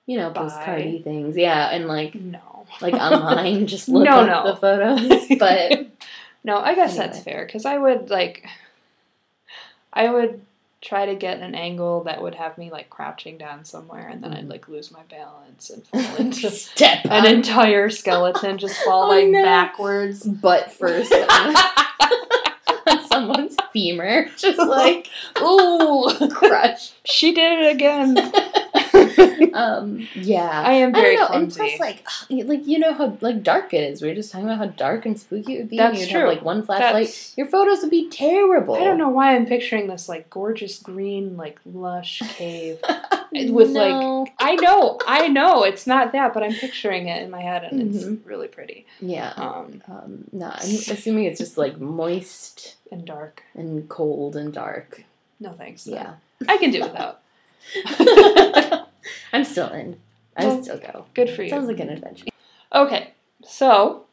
you 0.07 0.19
know, 0.19 0.31
postcardy 0.31 1.03
things. 1.05 1.37
Yeah, 1.37 1.69
and 1.71 1.87
like 1.87 2.15
no. 2.15 2.67
like 2.81 2.95
online 2.95 3.67
just 3.75 3.89
look 3.89 4.05
No, 4.05 4.21
up 4.21 4.45
no. 4.45 4.51
the 4.53 4.57
photos. 4.57 5.27
But 5.39 5.87
no, 6.45 6.59
I 6.59 6.75
guess 6.75 6.97
that's 6.97 7.21
fair 7.21 7.45
because 7.47 7.65
I 7.65 7.79
would 7.79 8.11
like, 8.11 8.45
I 9.93 10.11
would 10.11 10.41
try 10.81 11.07
to 11.07 11.15
get 11.15 11.39
an 11.39 11.55
angle 11.55 12.03
that 12.03 12.21
would 12.21 12.35
have 12.35 12.59
me 12.59 12.69
like 12.71 12.91
crouching 12.91 13.39
down 13.39 13.65
somewhere, 13.65 14.09
and 14.09 14.23
then 14.25 14.33
I'd 14.33 14.47
Mhm. 14.47 14.51
like 14.51 14.67
lose 14.69 14.91
my 14.91 15.03
balance 15.09 15.71
and 15.71 15.87
fall 15.87 16.17
into 16.17 16.51
step 16.51 17.05
an 17.05 17.25
on 17.25 17.27
entire 17.27 17.89
skeleton, 17.91 18.59
just 18.59 18.77
fall 18.83 19.05
Oh, 19.05 19.09
like 19.11 19.29
no. 19.29 19.43
backwards. 19.45 20.25
butt 20.25 20.73
first 20.73 21.13
on, 21.13 21.57
on 22.89 23.07
someone's 23.07 23.57
femur. 23.73 24.27
Just 24.37 24.59
like 24.59 25.09
Ooh, 25.41 26.11
crush. 26.35 26.91
she 27.05 27.33
did 27.33 27.61
it 27.61 27.73
again. 27.77 28.17
um 29.55 30.07
yeah. 30.15 30.63
I 30.65 30.73
am 30.75 30.93
very 30.93 31.17
I 31.17 31.17
don't 31.17 31.21
know, 31.21 31.27
clumsy. 31.29 31.61
and 31.61 31.71
plus, 31.71 31.81
like, 31.81 32.07
like 32.49 32.67
you 32.67 32.79
know 32.79 32.93
how 32.95 33.17
like 33.21 33.43
dark 33.43 33.73
it 33.75 33.83
is. 33.91 34.03
We 34.03 34.09
were 34.09 34.15
just 34.15 34.33
talking 34.33 34.47
about 34.47 34.59
how 34.59 34.67
dark 34.67 35.07
and 35.07 35.19
spooky 35.19 35.57
it 35.57 35.59
would 35.61 35.71
be. 35.71 35.77
That's 35.77 36.01
you'd 36.01 36.11
true. 36.11 36.21
Have, 36.21 36.29
like 36.29 36.43
one 36.43 36.63
flashlight. 36.63 36.93
That's- 37.07 37.35
Your 37.37 37.47
photos 37.47 37.81
would 37.83 37.91
be 37.91 38.09
terrible. 38.09 38.75
I 38.75 38.85
don't 38.85 38.99
know 38.99 39.09
why 39.09 39.35
I'm 39.35 39.47
picturing 39.47 39.87
this 39.89 40.09
like 40.09 40.31
gorgeous 40.31 40.79
green, 40.79 41.37
like 41.37 41.59
lush 41.65 42.21
cave. 42.37 42.79
with, 43.33 43.71
like, 43.71 44.33
I 44.39 44.57
know, 44.57 44.99
I 45.07 45.29
know, 45.29 45.63
it's 45.65 45.87
not 45.87 46.13
that, 46.13 46.35
but 46.35 46.43
I'm 46.43 46.53
picturing 46.53 47.09
it 47.09 47.23
in 47.23 47.31
my 47.31 47.41
head, 47.41 47.65
and 47.65 47.81
Mhm. 47.81 47.95
it's 48.19 48.27
really 48.27 48.47
pretty. 48.49 48.85
yeah. 49.01 49.33
Um, 49.37 49.83
Um, 49.89 50.25
no, 50.33 50.47
I'm 50.47 50.59
assuming 50.61 51.25
it's 51.25 51.39
just 51.39 51.57
like 51.57 51.79
moist 51.81 52.77
and 52.91 53.07
dark. 53.07 53.43
and 53.55 53.89
cold 53.89 54.37
and 54.37 54.53
dark. 54.53 55.05
No 55.41 55.53
thanks. 55.53 55.87
Yeah. 55.87 56.15
I 56.47 56.59
can 56.59 56.71
do 56.71 56.83
without. 56.83 57.21
I'm 59.33 59.45
still 59.45 59.69
in. 59.71 59.99
I 60.37 60.47
Well, 60.47 60.63
still 60.63 60.79
go. 60.79 61.07
Good 61.15 61.31
for 61.31 61.43
you. 61.43 61.51
Sounds 61.51 61.69
like 61.69 61.81
an 61.81 61.89
adventure. 61.91 62.27
Okay, 62.75 63.13
so 63.45 64.05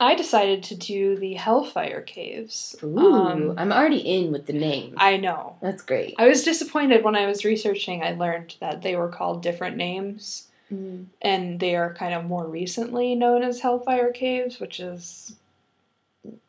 I 0.00 0.14
decided 0.14 0.62
to 0.64 0.74
do 0.76 1.16
the 1.16 1.34
Hellfire 1.34 2.00
Caves. 2.02 2.76
Ooh, 2.82 2.98
Um, 2.98 3.54
I'm 3.58 3.72
already 3.72 3.98
in 3.98 4.30
with 4.32 4.46
the 4.46 4.52
name. 4.52 4.94
I 4.96 5.16
know. 5.16 5.56
That's 5.60 5.82
great. 5.82 6.14
I 6.18 6.28
was 6.28 6.44
disappointed 6.44 7.02
when 7.04 7.16
I 7.16 7.26
was 7.26 7.44
researching. 7.44 8.02
I 8.02 8.12
learned 8.12 8.56
that 8.60 8.82
they 8.82 8.94
were 8.96 9.08
called 9.08 9.42
different 9.42 9.76
names, 9.76 10.44
Mm. 10.72 11.06
and 11.22 11.60
they 11.60 11.74
are 11.76 11.94
kind 11.94 12.12
of 12.14 12.24
more 12.26 12.46
recently 12.46 13.14
known 13.14 13.42
as 13.42 13.60
Hellfire 13.60 14.12
Caves, 14.12 14.60
which 14.60 14.78
is 14.80 15.34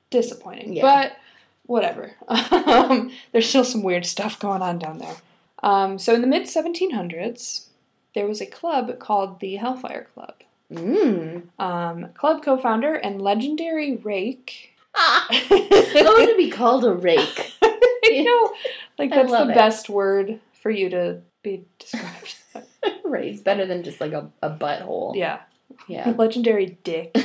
disappointing. 0.09 0.73
Yeah. 0.73 0.81
But 0.81 1.13
whatever. 1.65 2.13
um, 2.27 3.11
there's 3.31 3.47
still 3.47 3.63
some 3.63 3.83
weird 3.83 4.05
stuff 4.05 4.39
going 4.39 4.61
on 4.61 4.79
down 4.79 4.97
there. 4.97 5.15
Um, 5.63 5.97
so 5.99 6.13
in 6.15 6.21
the 6.21 6.27
mid 6.27 6.43
1700s, 6.43 7.65
there 8.15 8.27
was 8.27 8.41
a 8.41 8.45
club 8.45 8.99
called 8.99 9.39
the 9.39 9.55
Hellfire 9.57 10.07
Club. 10.13 10.33
Mm. 10.71 11.43
Um, 11.59 12.09
club 12.13 12.43
co-founder 12.43 12.93
and 12.95 13.21
legendary 13.21 13.95
rake. 13.95 14.71
Ah, 14.95 15.27
I 15.31 16.01
want 16.03 16.29
to 16.29 16.37
be 16.37 16.49
called 16.49 16.83
a 16.85 16.93
rake. 16.93 17.53
you 18.03 18.23
know, 18.23 18.53
like 18.97 19.09
that's 19.09 19.31
the 19.31 19.49
it. 19.49 19.55
best 19.55 19.89
word 19.89 20.39
for 20.61 20.69
you 20.69 20.89
to 20.89 21.21
be 21.43 21.65
described. 21.79 22.35
right, 23.05 23.25
it's 23.25 23.41
better 23.41 23.65
than 23.65 23.83
just 23.83 23.99
like 24.01 24.11
a, 24.13 24.29
a 24.41 24.49
butthole. 24.49 25.15
yeah, 25.15 25.39
Yeah. 25.87 26.09
legendary 26.17 26.77
dick. 26.83 27.15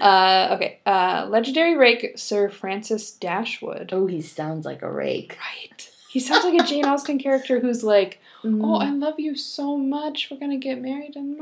uh, 0.00 0.48
okay, 0.52 0.78
uh, 0.86 1.26
legendary 1.28 1.76
rake 1.76 2.12
Sir 2.16 2.48
Francis 2.48 3.10
Dashwood. 3.10 3.90
oh, 3.92 4.06
he 4.06 4.20
sounds 4.20 4.64
like 4.66 4.82
a 4.82 4.90
rake. 4.90 5.38
Right. 5.38 5.88
He 6.10 6.20
sounds 6.20 6.44
like 6.44 6.60
a 6.60 6.64
Jane 6.66 6.84
Austen 6.84 7.18
character 7.18 7.60
who's 7.60 7.82
like, 7.82 8.20
"Oh, 8.44 8.48
Mm. 8.48 8.82
I 8.82 8.90
love 8.90 9.18
you 9.20 9.34
so 9.36 9.76
much. 9.76 10.28
We're 10.30 10.38
gonna 10.40 10.56
get 10.58 10.80
married," 10.80 11.14
and 11.16 11.38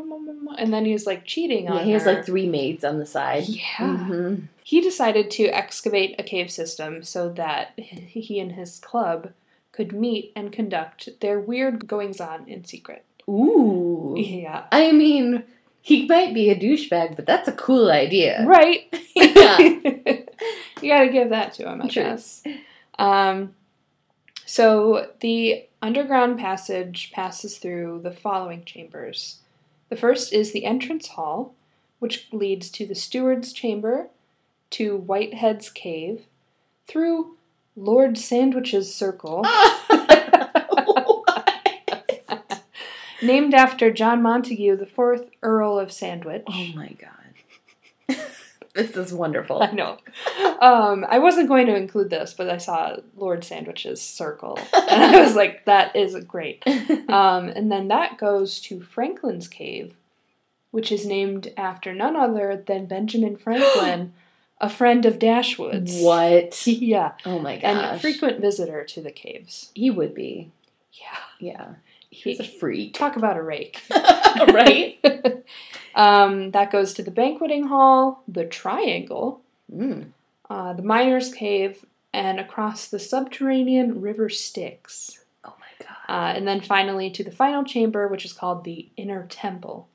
and 0.58 0.72
then 0.72 0.84
he's 0.84 1.06
like 1.06 1.24
cheating 1.24 1.68
on 1.68 1.76
yeah, 1.78 1.82
he 1.84 1.92
has 1.92 2.04
her. 2.04 2.14
like 2.14 2.26
three 2.26 2.46
maids 2.48 2.84
on 2.84 2.98
the 2.98 3.06
side. 3.06 3.44
yeah. 3.48 3.96
hmm 4.06 4.34
He 4.62 4.80
decided 4.80 5.30
to 5.32 5.44
excavate 5.48 6.14
a 6.18 6.22
cave 6.22 6.50
system 6.50 7.02
so 7.02 7.28
that 7.30 7.72
he 7.76 8.38
and 8.40 8.52
his 8.52 8.78
club 8.78 9.30
could 9.72 9.92
meet 9.92 10.32
and 10.36 10.52
conduct 10.52 11.08
their 11.20 11.38
weird 11.40 11.86
goings 11.86 12.20
on 12.20 12.46
in 12.48 12.64
secret. 12.64 13.04
Ooh. 13.28 14.14
Yeah. 14.18 14.64
I 14.72 14.92
mean, 14.92 15.44
he 15.80 16.06
might 16.06 16.34
be 16.34 16.50
a 16.50 16.56
douchebag, 16.58 17.16
but 17.16 17.24
that's 17.26 17.48
a 17.48 17.52
cool 17.52 17.90
idea. 17.90 18.44
Right. 18.46 18.82
Yeah. 19.14 19.58
you 20.82 20.88
gotta 20.88 21.08
give 21.10 21.30
that 21.30 21.52
to 21.54 21.68
him, 21.70 21.82
I 21.82 21.88
True. 21.88 22.02
guess. 22.02 22.42
Um, 22.98 23.55
so 24.51 25.07
the 25.20 25.68
underground 25.80 26.36
passage 26.36 27.12
passes 27.12 27.59
through 27.59 28.01
the 28.03 28.11
following 28.11 28.64
chambers. 28.64 29.38
The 29.90 29.94
first 29.94 30.32
is 30.32 30.51
the 30.51 30.64
entrance 30.64 31.11
hall, 31.11 31.55
which 32.01 32.26
leads 32.32 32.68
to 32.70 32.84
the 32.84 32.96
steward's 32.96 33.53
chamber, 33.53 34.09
to 34.70 34.96
Whitehead's 34.96 35.70
cave, 35.70 36.26
through 36.88 37.36
Lord 37.76 38.18
Sandwich's 38.18 38.92
circle, 38.92 39.44
named 43.22 43.55
after 43.55 43.92
John 43.92 44.20
Montagu, 44.20 44.76
the 44.76 44.84
fourth 44.84 45.30
Earl 45.44 45.78
of 45.78 45.92
Sandwich. 45.92 46.42
oh 46.48 46.66
my 46.74 46.88
god. 47.01 47.19
This 48.74 48.96
is 48.96 49.12
wonderful. 49.12 49.62
I 49.62 49.70
know. 49.72 49.98
Um, 50.60 51.04
I 51.08 51.18
wasn't 51.18 51.48
going 51.48 51.66
to 51.66 51.74
include 51.76 52.10
this, 52.10 52.34
but 52.34 52.48
I 52.50 52.58
saw 52.58 52.96
Lord 53.16 53.42
Sandwich's 53.44 54.00
circle, 54.00 54.58
and 54.74 55.02
I 55.16 55.20
was 55.20 55.34
like, 55.34 55.64
"That 55.64 55.94
is 55.96 56.14
great." 56.24 56.62
Um, 57.08 57.48
and 57.48 57.72
then 57.72 57.88
that 57.88 58.18
goes 58.18 58.60
to 58.62 58.80
Franklin's 58.82 59.48
cave, 59.48 59.96
which 60.70 60.92
is 60.92 61.04
named 61.04 61.52
after 61.56 61.92
none 61.92 62.14
other 62.14 62.62
than 62.66 62.86
Benjamin 62.86 63.36
Franklin, 63.44 64.12
a 64.60 64.68
friend 64.70 65.04
of 65.06 65.18
Dashwood's. 65.18 66.00
what? 66.00 66.62
Yeah, 66.66 67.12
Oh 67.26 67.38
my 67.40 67.56
God. 67.56 67.64
and 67.64 67.78
a 67.96 67.98
frequent 67.98 68.40
visitor 68.40 68.84
to 68.84 69.00
the 69.00 69.10
caves. 69.10 69.72
he 69.74 69.90
would 69.90 70.14
be. 70.14 70.52
Yeah, 70.92 71.16
Yeah. 71.40 71.68
He, 72.11 72.30
He's 72.30 72.40
a 72.40 72.44
freak. 72.44 72.94
talk 72.94 73.16
about 73.16 73.36
a 73.36 73.42
rake. 73.42 73.80
right? 74.48 74.98
Um, 75.92 76.52
that 76.52 76.70
goes 76.70 76.94
to 76.94 77.02
the 77.02 77.11
banqueting 77.11 77.66
hall, 77.66 78.22
the 78.28 78.44
triangle, 78.46 79.40
Mm. 79.74 80.12
uh, 80.48 80.72
the 80.72 80.82
miners' 80.84 81.34
cave, 81.34 81.84
and 82.12 82.38
across 82.38 82.86
the 82.86 83.00
subterranean 83.00 84.00
river 84.00 84.28
Styx. 84.28 85.18
Oh 85.44 85.54
my 85.58 85.84
god. 85.86 85.96
Uh, 86.08 86.32
and 86.36 86.46
then 86.46 86.61
finally 86.61 87.11
to 87.11 87.24
the 87.24 87.32
final 87.32 87.64
chamber, 87.64 88.06
which 88.06 88.24
is 88.24 88.32
called 88.32 88.62
the 88.62 88.88
Inner 88.96 89.26
Temple, 89.28 89.88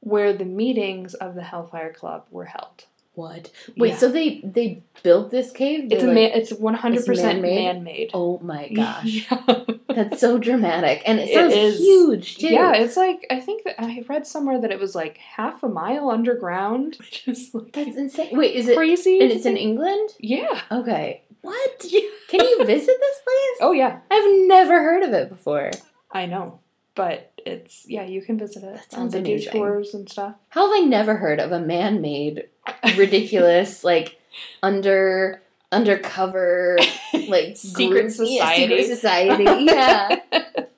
where 0.00 0.34
the 0.34 0.44
meetings 0.44 1.14
of 1.14 1.34
the 1.34 1.42
Hellfire 1.42 1.92
Club 1.94 2.26
were 2.30 2.44
held. 2.46 2.84
What? 3.14 3.50
Wait, 3.76 3.90
Yeah. 3.90 3.96
so 3.96 4.08
they 4.10 4.40
they 4.42 4.82
built 5.02 5.30
this 5.30 5.52
cave? 5.52 5.84
It's 5.92 6.02
a 6.02 6.06
They're 6.06 6.14
man, 6.14 6.30
it's 6.34 6.52
one 6.52 6.74
hundred 6.74 7.06
percent 7.06 7.40
man-made? 7.42 7.64
man 7.74 7.84
made. 7.84 8.10
Oh 8.12 8.38
my 8.42 8.68
gosh. 8.74 9.04
yeah. 9.30 9.64
That's 9.88 10.20
so 10.20 10.38
dramatic. 10.38 11.02
And 11.06 11.20
it 11.20 11.28
It 11.30 11.34
sounds 11.34 11.54
is. 11.54 11.78
huge 11.78 12.38
too. 12.38 12.48
Yeah, 12.48 12.72
it's 12.74 12.96
like 12.96 13.24
I 13.30 13.38
think 13.38 13.62
that 13.64 13.80
I 13.80 14.02
read 14.08 14.26
somewhere 14.26 14.60
that 14.60 14.72
it 14.72 14.80
was 14.80 14.94
like 14.96 15.18
half 15.18 15.62
a 15.62 15.68
mile 15.68 16.10
underground, 16.10 16.96
which 16.98 17.28
is 17.28 17.54
like 17.54 17.72
That's 17.72 17.96
insane. 17.96 18.36
Wait, 18.36 18.54
is 18.56 18.66
it 18.68 18.76
crazy. 18.76 19.20
and 19.20 19.30
it's 19.30 19.46
in 19.46 19.56
England? 19.56 20.10
yeah. 20.18 20.62
Okay. 20.72 21.22
What? 21.42 21.84
Yeah. 21.84 22.00
Can 22.28 22.40
you 22.40 22.64
visit 22.64 22.96
this 22.98 23.18
place? 23.24 23.58
Oh 23.60 23.72
yeah, 23.72 24.00
I've 24.10 24.48
never 24.48 24.82
heard 24.82 25.02
of 25.04 25.12
it 25.12 25.28
before. 25.28 25.70
I 26.10 26.26
know, 26.26 26.58
but 26.94 27.33
it's 27.46 27.84
yeah, 27.88 28.04
you 28.04 28.22
can 28.22 28.38
visit 28.38 28.62
it. 28.64 28.74
That 28.74 28.94
Um, 28.94 29.10
sounds 29.10 29.12
they 29.12 29.22
do 29.22 29.32
amazing. 29.32 29.52
tours 29.52 29.94
and 29.94 30.08
stuff. 30.08 30.34
How 30.50 30.70
have 30.72 30.82
I 30.84 30.86
never 30.86 31.16
heard 31.16 31.40
of 31.40 31.52
a 31.52 31.60
man-made, 31.60 32.48
ridiculous, 32.96 33.84
like 33.92 34.18
under 34.62 35.42
undercover, 35.72 36.78
like 37.28 37.56
Secret 37.56 38.14
group- 38.16 38.28
yeah, 38.28 38.46
society. 38.50 38.62
secret 38.62 38.86
society, 38.86 39.44
yeah, 39.64 40.16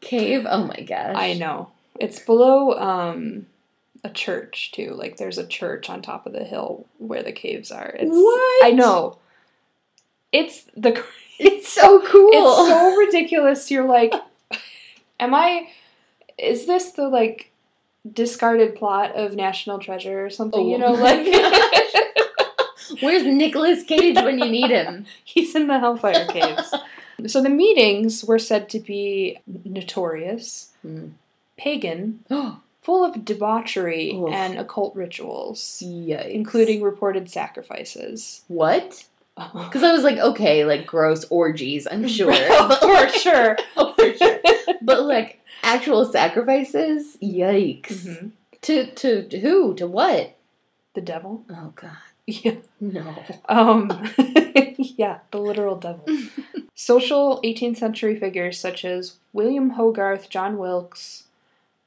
cave. 0.00 0.46
Oh 0.48 0.64
my 0.64 0.80
gosh, 0.80 1.14
I 1.16 1.34
know. 1.34 1.70
It's 2.00 2.18
below 2.18 2.72
um 2.78 3.46
a 4.04 4.10
church 4.10 4.72
too. 4.72 4.92
Like 4.94 5.16
there's 5.16 5.38
a 5.38 5.46
church 5.46 5.88
on 5.90 6.02
top 6.02 6.26
of 6.26 6.32
the 6.32 6.44
hill 6.44 6.86
where 6.98 7.22
the 7.22 7.32
caves 7.32 7.70
are. 7.72 7.94
It's 7.98 8.10
What? 8.14 8.64
I 8.64 8.70
know. 8.72 9.18
It's 10.32 10.64
the 10.76 11.02
It's 11.38 11.68
so 11.68 12.00
cool. 12.06 12.30
it's 12.32 12.68
so 12.68 12.96
ridiculous. 12.96 13.70
You're 13.70 13.86
like 13.88 14.12
am 15.18 15.34
I 15.34 15.68
is 16.38 16.66
this 16.66 16.90
the 16.92 17.08
like 17.08 17.50
discarded 18.10 18.74
plot 18.76 19.14
of 19.16 19.34
National 19.34 19.78
Treasure 19.78 20.24
or 20.24 20.30
something? 20.30 20.60
Oh 20.60 20.68
you 20.70 20.78
know, 20.78 20.94
my 20.96 21.14
like 21.14 21.26
Where's 23.00 23.24
Nicolas 23.24 23.82
Cage 23.84 24.16
when 24.16 24.38
you 24.38 24.48
need 24.48 24.70
him? 24.70 25.06
he's 25.24 25.54
in 25.54 25.66
the 25.66 25.78
Hellfire 25.78 26.26
Caves. 26.26 26.72
So 27.26 27.42
the 27.42 27.48
meetings 27.48 28.24
were 28.24 28.38
said 28.38 28.68
to 28.70 28.78
be 28.80 29.38
notorious, 29.64 30.72
Hmm. 30.82 31.08
pagan, 31.56 32.20
Oh, 32.30 32.60
full 32.82 33.04
of 33.04 33.24
debauchery 33.24 34.12
Oof. 34.14 34.30
and 34.32 34.58
occult 34.58 34.94
rituals, 34.94 35.82
yikes! 35.84 36.28
including 36.30 36.82
reported 36.82 37.28
sacrifices. 37.30 38.42
what? 38.48 39.04
Because 39.36 39.82
I 39.82 39.92
was 39.92 40.02
like, 40.02 40.16
okay, 40.18 40.64
like 40.64 40.86
gross 40.86 41.24
orgies, 41.28 41.86
I'm 41.90 42.06
sure, 42.08 42.32
for 42.32 43.08
sure. 43.10 43.58
Oh, 43.76 43.92
for 43.92 44.14
sure. 44.14 44.38
But 44.86 45.02
like 45.02 45.40
actual 45.62 46.04
sacrifices, 46.06 47.18
yikes! 47.22 47.88
Mhm. 48.06 48.30
To 48.62 48.86
to 48.86 49.38
who? 49.40 49.74
To 49.74 49.86
what? 49.86 50.36
The 50.94 51.00
devil. 51.02 51.44
Oh 51.50 51.72
god, 51.74 51.98
Yeah. 52.26 52.56
no. 52.80 53.14
Um, 53.48 53.90
yeah, 54.78 55.18
the 55.30 55.38
literal 55.38 55.76
devil. 55.76 56.06
Social 56.74 57.40
18th 57.42 57.78
century 57.78 58.18
figures 58.18 58.58
such 58.60 58.84
as 58.84 59.16
William 59.32 59.70
Hogarth, 59.70 60.28
John 60.30 60.56
Wilkes, 60.58 61.24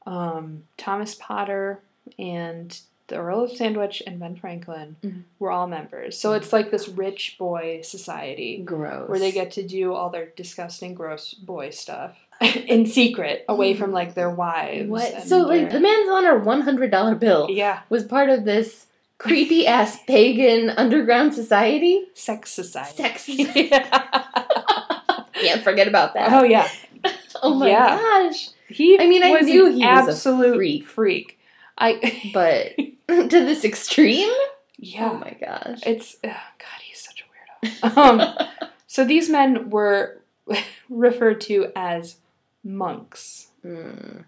um, 0.06 0.64
Thomas 0.78 1.16
Potter, 1.16 1.80
and 2.18 2.80
the 3.08 3.16
Earl 3.18 3.44
of 3.46 3.52
Sandwich 3.52 4.04
and 4.06 4.20
Ben 4.20 4.36
Franklin 4.36 4.96
Mhm. 5.04 5.24
were 5.40 5.52
all 5.52 5.68
members. 5.68 6.18
So 6.20 6.34
it's 6.34 6.52
like 6.54 6.70
this 6.72 6.88
rich 6.88 7.38
boy 7.40 7.82
society 7.84 8.62
Gross. 8.64 9.10
where 9.10 9.20
they 9.20 9.32
get 9.32 9.52
to 9.54 9.64
do 9.68 9.94
all 9.94 10.10
their 10.12 10.28
disgusting, 10.36 10.94
gross 10.94 11.34
boy 11.34 11.70
stuff 11.72 12.18
in 12.68 12.86
secret, 12.86 13.44
away 13.50 13.74
from 13.76 13.92
like 13.92 14.14
their 14.14 14.30
wives. 14.30 14.88
what? 14.90 15.24
So 15.24 15.40
like 15.40 15.72
the 15.72 15.80
man's 15.80 16.10
on 16.10 16.26
our 16.26 16.38
one 16.40 16.62
hundred 16.62 16.92
dollar 16.92 17.16
bill 17.16 17.48
yeah, 17.50 17.82
was 17.90 18.04
part 18.04 18.30
of 18.30 18.46
this 18.46 18.88
creepy 19.18 19.68
ass 19.68 19.98
pagan 20.08 20.70
underground 20.70 21.34
society. 21.34 22.06
sex 22.14 22.52
society. 22.52 23.04
Sex. 23.04 23.28
Yeah. 23.28 24.26
Can't 25.34 25.64
forget 25.64 25.88
about 25.88 26.14
that. 26.16 26.32
oh 26.34 26.44
yeah, 26.44 26.68
Oh 27.42 27.54
my 27.54 27.70
Yeah. 27.70 27.98
gosh. 27.98 28.50
he. 28.68 29.00
I 29.00 29.08
mean, 29.08 29.24
I 29.24 29.40
knew 29.42 29.68
an 29.68 29.74
he 29.74 29.80
was 29.80 30.08
a 30.08 30.12
absolute 30.12 30.56
freak. 30.56 30.86
freak. 30.86 31.40
I 31.78 32.32
But 32.34 32.76
to 33.08 33.28
this 33.46 33.64
extreme? 33.64 34.32
yeah, 34.78 35.10
Oh 35.10 35.14
my 35.16 35.36
gosh. 35.40 35.80
it's 35.86 36.16
ugh, 36.24 36.32
God. 36.32 36.82
He's 36.84 37.00
such 37.02 37.24
a 37.24 37.66
weirdo. 37.88 37.98
Um, 37.98 38.48
so 38.88 39.06
these 39.06 39.30
men 39.30 39.70
were 39.70 40.22
referred 40.90 41.40
to 41.42 41.72
as 41.76 42.18
monks. 42.64 43.48
Mm. 43.66 44.24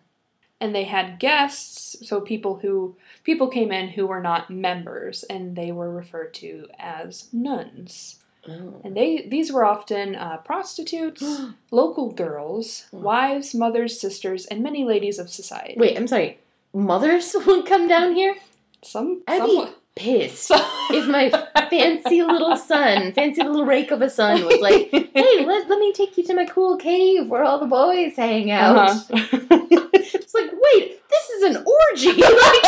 and 0.60 0.76
they 0.76 0.84
had 0.84 1.20
guests 1.20 1.96
so 2.08 2.20
people 2.22 2.58
who 2.62 2.96
people 3.24 3.48
came 3.48 3.72
in 3.72 3.88
who 3.90 4.06
were 4.06 4.22
not 4.22 4.50
members 4.50 5.24
and 5.24 5.56
they 5.56 5.72
were 5.72 5.90
referred 5.90 6.34
to 6.36 6.68
as 6.80 7.30
nuns 7.34 8.18
Oh. 8.50 8.82
and 8.84 8.98
they 8.98 9.28
these 9.30 9.52
were 9.54 9.64
often 9.64 10.16
uh, 10.16 10.38
prostitutes 10.38 11.24
local 11.72 12.12
girls 12.12 12.86
Oh. 12.92 12.98
wives 13.00 13.54
mothers 13.56 14.00
sisters 14.02 14.46
and 14.48 14.62
many 14.64 14.84
ladies 14.84 15.18
of 15.20 15.30
society 15.30 15.76
Wait, 15.78 15.96
I'm 15.98 16.08
sorry. 16.08 16.40
Mothers 16.74 17.36
would 17.46 17.66
come 17.68 17.88
down 17.88 18.16
here? 18.16 18.36
some 18.84 19.22
I'd 19.28 19.46
be 19.46 19.68
pissed 19.96 20.44
some 20.48 20.62
if 20.90 21.08
my 21.08 21.30
fancy 21.70 22.24
little 22.24 22.56
son, 22.58 23.14
fancy 23.14 23.44
little 23.44 23.66
rake 23.66 23.92
of 23.92 24.02
a 24.02 24.10
son, 24.10 24.46
was 24.46 24.60
like, 24.60 24.90
hey, 24.92 25.46
let, 25.46 25.70
let 25.70 25.80
me 25.80 25.94
take 25.94 26.18
you 26.18 26.24
to 26.26 26.34
my 26.34 26.46
cool 26.46 26.78
cave 26.78 27.28
where 27.28 27.44
all 27.44 27.60
the 27.60 27.66
boys 27.66 28.16
hang 28.16 28.52
out. 28.52 28.90
Uh-huh. 28.90 29.68
It's 29.94 30.34
like, 30.34 30.52
wait, 30.52 31.02
this 31.10 31.30
is 31.30 31.44
an 31.44 31.58
orgy. 31.58 32.14
like, 32.22 32.66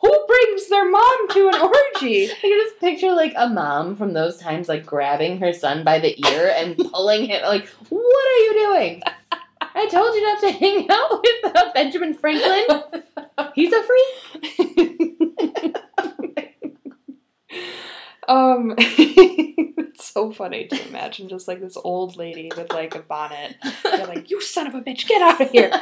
who 0.00 0.26
brings 0.26 0.68
their 0.68 0.88
mom 0.88 1.28
to 1.28 1.48
an 1.48 1.54
orgy 1.60 2.30
I 2.30 2.34
can 2.40 2.60
just 2.64 2.80
picture 2.80 3.12
like 3.12 3.34
a 3.36 3.48
mom 3.48 3.96
from 3.96 4.14
those 4.14 4.38
times, 4.38 4.68
like 4.68 4.86
grabbing 4.86 5.38
her 5.38 5.52
son 5.52 5.84
by 5.84 5.98
the 5.98 6.18
ear 6.28 6.52
and 6.56 6.76
pulling 6.76 7.26
him. 7.26 7.42
Like, 7.42 7.68
what 7.88 8.26
are 8.26 8.38
you 8.38 8.52
doing? 8.54 9.02
I 9.74 9.88
told 9.88 10.14
you 10.14 10.22
not 10.22 10.40
to 10.40 10.52
hang 10.52 10.90
out 10.90 11.22
with 11.22 11.56
uh, 11.56 11.72
Benjamin 11.72 12.14
Franklin. 12.14 12.82
He's 13.54 13.72
a 13.72 13.82
freak. 13.82 14.91
Um, 18.28 18.74
it's 18.78 20.12
so 20.12 20.30
funny 20.32 20.66
to 20.68 20.88
imagine 20.88 21.28
just 21.28 21.48
like 21.48 21.60
this 21.60 21.76
old 21.82 22.16
lady 22.16 22.50
with 22.56 22.72
like 22.72 22.94
a 22.94 23.00
bonnet. 23.00 23.56
They're 23.82 24.06
like, 24.06 24.30
"You 24.30 24.40
son 24.40 24.66
of 24.66 24.74
a 24.74 24.80
bitch, 24.80 25.06
get 25.06 25.22
out 25.22 25.40
of 25.40 25.50
here!" 25.50 25.72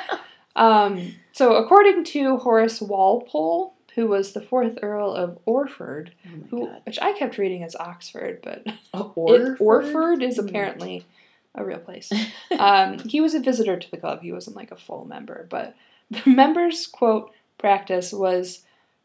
Um, 0.57 1.17
so, 1.33 1.55
according 1.55 2.05
to 2.05 2.37
Horace 2.39 2.81
Walpole, 2.81 3.75
who 3.95 4.07
was 4.09 4.33
the 4.33 4.41
fourth 4.41 4.79
Earl 4.83 5.13
of 5.15 5.39
Orford, 5.47 6.13
Oh 6.27 6.47
who, 6.51 6.71
which 6.85 6.99
I 7.01 7.13
kept 7.13 7.39
reading 7.39 7.63
as 7.63 7.77
Oxford, 7.77 8.41
but 8.43 8.67
Oh, 8.95 9.13
it, 9.29 9.61
Orford 9.61 10.23
is 10.23 10.39
Hmm. 10.39 10.47
apparently 10.49 11.07
a 11.55 11.65
real 11.65 11.79
place. 11.79 12.11
Um, 12.59 12.99
he 12.99 13.21
was 13.21 13.35
a 13.35 13.41
visitor 13.41 13.79
to 13.79 13.91
the 13.91 13.97
club. 13.97 14.21
He 14.23 14.33
wasn't 14.33 14.57
like 14.57 14.71
a 14.71 14.77
full 14.77 15.05
member, 15.07 15.47
but 15.49 15.75
the 16.11 16.29
members' 16.29 16.87
quote 16.87 17.33
practice 17.59 18.13
was 18.13 18.65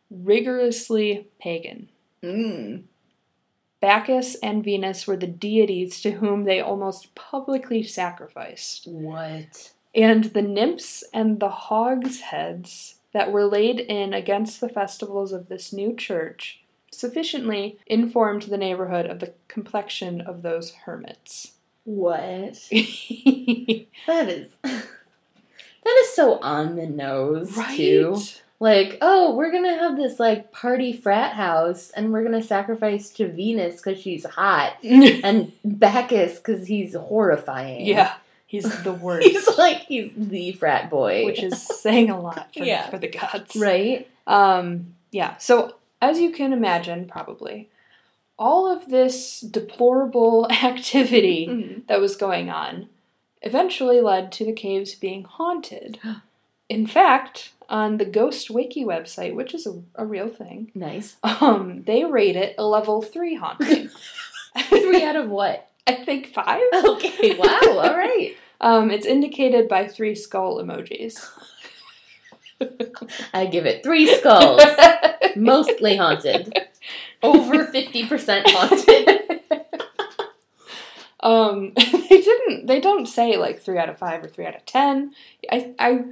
rigorously 0.09 1.27
pagan. 1.39 1.89
Mm. 2.23 2.83
Bacchus 3.81 4.35
and 4.35 4.63
Venus 4.63 5.05
were 5.05 5.17
the 5.17 5.27
deities 5.27 6.01
to 6.01 6.11
whom 6.11 6.43
they 6.43 6.59
almost 6.59 7.13
publicly 7.15 7.83
sacrificed. 7.83 8.87
What? 8.87 9.71
And 9.93 10.25
the 10.25 10.41
nymphs 10.41 11.03
and 11.13 11.39
the 11.39 11.49
hogs' 11.49 12.21
heads 12.21 12.95
that 13.13 13.31
were 13.31 13.45
laid 13.45 13.79
in 13.79 14.13
against 14.13 14.59
the 14.59 14.69
festivals 14.69 15.31
of 15.31 15.47
this 15.47 15.71
new 15.71 15.95
church 15.95 16.61
sufficiently 16.91 17.77
informed 17.87 18.43
the 18.43 18.57
neighborhood 18.57 19.05
of 19.05 19.19
the 19.19 19.33
complexion 19.47 20.21
of 20.21 20.41
those 20.41 20.71
hermits. 20.71 21.53
What? 21.83 22.67
That 24.07 24.29
is. 24.29 24.51
That 25.83 26.01
is 26.01 26.15
so 26.15 26.39
on 26.39 26.77
the 26.77 26.87
nose, 26.87 27.55
too. 27.75 28.17
Like, 28.59 28.97
oh, 29.01 29.35
we're 29.35 29.51
gonna 29.51 29.77
have 29.77 29.97
this 29.97 30.19
like 30.19 30.51
party 30.51 30.93
frat 30.93 31.33
house, 31.33 31.89
and 31.91 32.11
we're 32.13 32.23
gonna 32.23 32.41
sacrifice 32.41 33.09
to 33.11 33.27
Venus 33.27 33.77
because 33.81 33.99
she's 33.99 34.25
hot, 34.25 34.77
and 34.83 35.51
Bacchus 35.63 36.37
because 36.37 36.67
he's 36.67 36.95
horrifying. 36.95 37.85
yeah, 37.85 38.13
he's 38.47 38.83
the 38.83 38.93
worst. 39.05 39.27
he's 39.27 39.57
like 39.57 39.79
he's 39.81 40.11
the 40.15 40.53
frat 40.53 40.89
boy, 40.89 41.25
which 41.25 41.43
is 41.43 41.61
saying 41.61 42.09
a 42.09 42.19
lot 42.19 42.53
for, 42.55 42.63
Yeah. 42.63 42.89
for 42.89 42.97
the 42.97 43.09
gods. 43.09 43.55
right. 43.57 44.07
Um, 44.25 44.95
yeah, 45.11 45.37
so 45.37 45.75
as 46.01 46.19
you 46.19 46.31
can 46.31 46.53
imagine, 46.53 47.07
probably, 47.07 47.69
all 48.39 48.71
of 48.71 48.89
this 48.89 49.41
deplorable 49.41 50.47
activity 50.51 51.47
Mm. 51.47 51.87
that 51.87 51.99
was 51.99 52.15
going 52.15 52.49
on 52.49 52.87
eventually 53.41 54.01
led 54.01 54.31
to 54.31 54.45
the 54.45 54.53
caves 54.53 54.95
being 54.95 55.23
haunted. 55.25 55.99
In 56.69 56.87
fact, 56.87 57.51
on 57.69 57.97
the 57.97 58.05
Ghost 58.05 58.49
Wiki 58.49 58.83
website, 58.85 59.35
which 59.35 59.53
is 59.53 59.65
a, 59.67 59.81
a 59.95 60.05
real 60.05 60.29
thing, 60.29 60.71
Nice. 60.75 61.17
um, 61.23 61.83
they 61.85 62.03
rate 62.03 62.35
it 62.35 62.55
a 62.57 62.65
level 62.65 63.01
three 63.01 63.35
haunting. 63.35 63.89
Three 64.69 65.03
out 65.03 65.17
of 65.17 65.29
what? 65.29 65.69
I 65.85 65.95
think 66.05 66.27
five. 66.33 66.61
Okay, 66.73 67.35
wow, 67.37 67.59
all 67.63 67.97
right. 67.97 68.35
Um, 68.61 68.89
it's 68.89 69.05
indicated 69.05 69.67
by 69.67 69.85
three 69.85 70.15
skull 70.15 70.63
emojis. 70.63 71.27
I 73.33 73.45
give 73.47 73.65
it 73.65 73.83
three 73.83 74.07
skulls. 74.07 74.61
Mostly 75.35 75.97
haunted. 75.97 76.57
Over 77.21 77.65
50% 77.65 78.43
haunted. 78.47 79.41
um, 81.19 81.73
they 81.75 82.21
didn't. 82.21 82.65
They 82.67 82.79
don't 82.79 83.07
say 83.07 83.35
like 83.35 83.59
three 83.61 83.77
out 83.77 83.89
of 83.89 83.97
five 83.99 84.23
or 84.23 84.29
three 84.29 84.45
out 84.45 84.55
of 84.55 84.65
ten. 84.65 85.13
I, 85.51 85.73
I, 85.77 86.03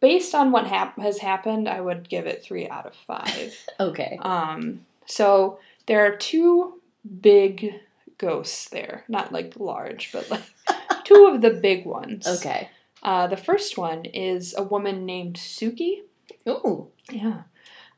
based 0.00 0.34
on 0.34 0.52
what 0.52 0.66
hap- 0.66 0.98
has 0.98 1.18
happened, 1.18 1.68
I 1.68 1.80
would 1.80 2.08
give 2.08 2.26
it 2.26 2.42
three 2.42 2.68
out 2.68 2.86
of 2.86 2.94
five. 2.94 3.54
Okay. 3.80 4.18
Um, 4.22 4.86
so 5.06 5.58
there 5.86 6.06
are 6.06 6.16
two 6.16 6.80
big 7.20 7.74
ghosts 8.18 8.68
there, 8.68 9.04
not 9.08 9.32
like 9.32 9.54
large, 9.58 10.10
but 10.12 10.30
like 10.30 10.42
two 11.04 11.30
of 11.32 11.42
the 11.42 11.50
big 11.50 11.84
ones. 11.84 12.26
Okay. 12.26 12.70
Uh, 13.02 13.26
the 13.26 13.36
first 13.36 13.76
one 13.76 14.04
is 14.06 14.54
a 14.56 14.62
woman 14.62 15.04
named 15.06 15.36
Suki. 15.36 16.02
Ooh. 16.48 16.88
Yeah. 17.10 17.42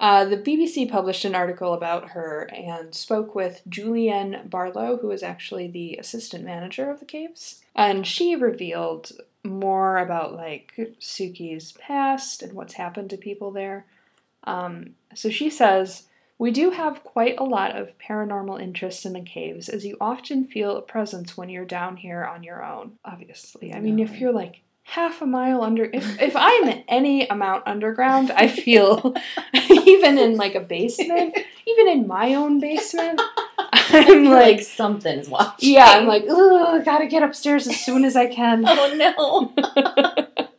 Uh, 0.01 0.24
the 0.24 0.36
BBC 0.36 0.88
published 0.88 1.24
an 1.24 1.34
article 1.34 1.74
about 1.74 2.11
her 2.11 2.49
and 2.55 2.94
spoke 2.94 3.34
with 3.34 3.62
Julianne 3.68 4.49
Barlow, 4.49 4.99
who 4.99 5.11
is 5.11 5.22
actually 5.24 5.66
the 5.68 5.96
assistant 5.96 6.44
manager 6.44 6.90
of 6.90 7.01
the 7.01 7.07
caves. 7.07 7.62
And 7.74 8.07
she 8.07 8.36
revealed 8.36 9.12
more 9.49 9.99
about 9.99 10.34
like 10.34 10.72
Suki's 11.01 11.72
past 11.72 12.42
and 12.42 12.53
what's 12.53 12.74
happened 12.74 13.11
to 13.11 13.16
people 13.16 13.51
there. 13.51 13.86
Um, 14.44 14.94
so 15.14 15.30
she 15.30 15.51
says, 15.51 16.05
We 16.38 16.51
do 16.51 16.70
have 16.70 17.05
quite 17.05 17.38
a 17.38 17.44
lot 17.44 17.76
of 17.76 17.99
paranormal 17.99 18.61
interest 18.62 19.05
in 19.05 19.12
the 19.14 19.20
caves, 19.20 19.68
as 19.68 19.84
you 19.84 19.96
often 20.01 20.46
feel 20.46 20.76
a 20.76 20.82
presence 20.82 21.36
when 21.36 21.49
you're 21.49 21.64
down 21.64 21.96
here 21.96 22.24
on 22.24 22.42
your 22.42 22.64
own. 22.64 22.92
Obviously. 23.05 23.72
I 23.72 23.80
mean, 23.80 23.96
No. 23.96 24.05
if 24.05 24.18
you're 24.20 24.32
like 24.32 24.62
half 24.84 25.20
a 25.20 25.26
mile 25.26 25.62
under, 25.62 25.84
if, 25.84 26.20
if 26.22 26.34
I'm 26.34 26.82
any 26.88 27.26
amount 27.28 27.64
underground, 27.66 28.30
I 28.30 28.49
feel, 28.49 29.14
even 29.70 30.16
in 30.18 30.36
like 30.36 30.55
a 30.55 30.61
basement, 30.61 31.36
even 31.66 31.88
in 31.88 32.07
my 32.07 32.34
own 32.34 32.59
basement, 32.59 33.20
I'm 34.11 34.24
like, 34.24 34.57
like 34.59 34.62
something's 34.62 35.28
watching. 35.28 35.72
yeah, 35.74 35.86
I'm 35.97 36.07
like, 36.07 36.24
ugh, 36.28 36.84
gotta 36.84 37.07
get 37.07 37.22
upstairs 37.22 37.66
as 37.66 37.78
soon 37.80 38.05
as 38.05 38.16
I 38.16 38.26
can. 38.26 38.64
oh 38.68 39.53
no. 39.57 40.45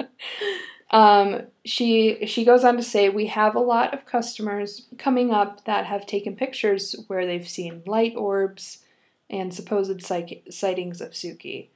Um, 0.91 1.43
she 1.65 2.25
she 2.25 2.43
goes 2.43 2.63
on 2.63 2.75
to 2.77 2.81
say 2.81 3.09
we 3.09 3.27
have 3.27 3.55
a 3.55 3.59
lot 3.59 3.93
of 3.93 4.07
customers 4.07 4.87
coming 4.97 5.31
up 5.31 5.65
that 5.65 5.85
have 5.85 6.07
taken 6.07 6.35
pictures 6.35 6.95
where 7.05 7.27
they've 7.27 7.47
seen 7.47 7.83
light 7.85 8.15
orbs 8.15 8.79
and 9.29 9.53
supposed 9.53 10.01
psych- 10.01 10.41
sightings 10.49 10.99
of 10.99 11.11
Suki, 11.11 11.67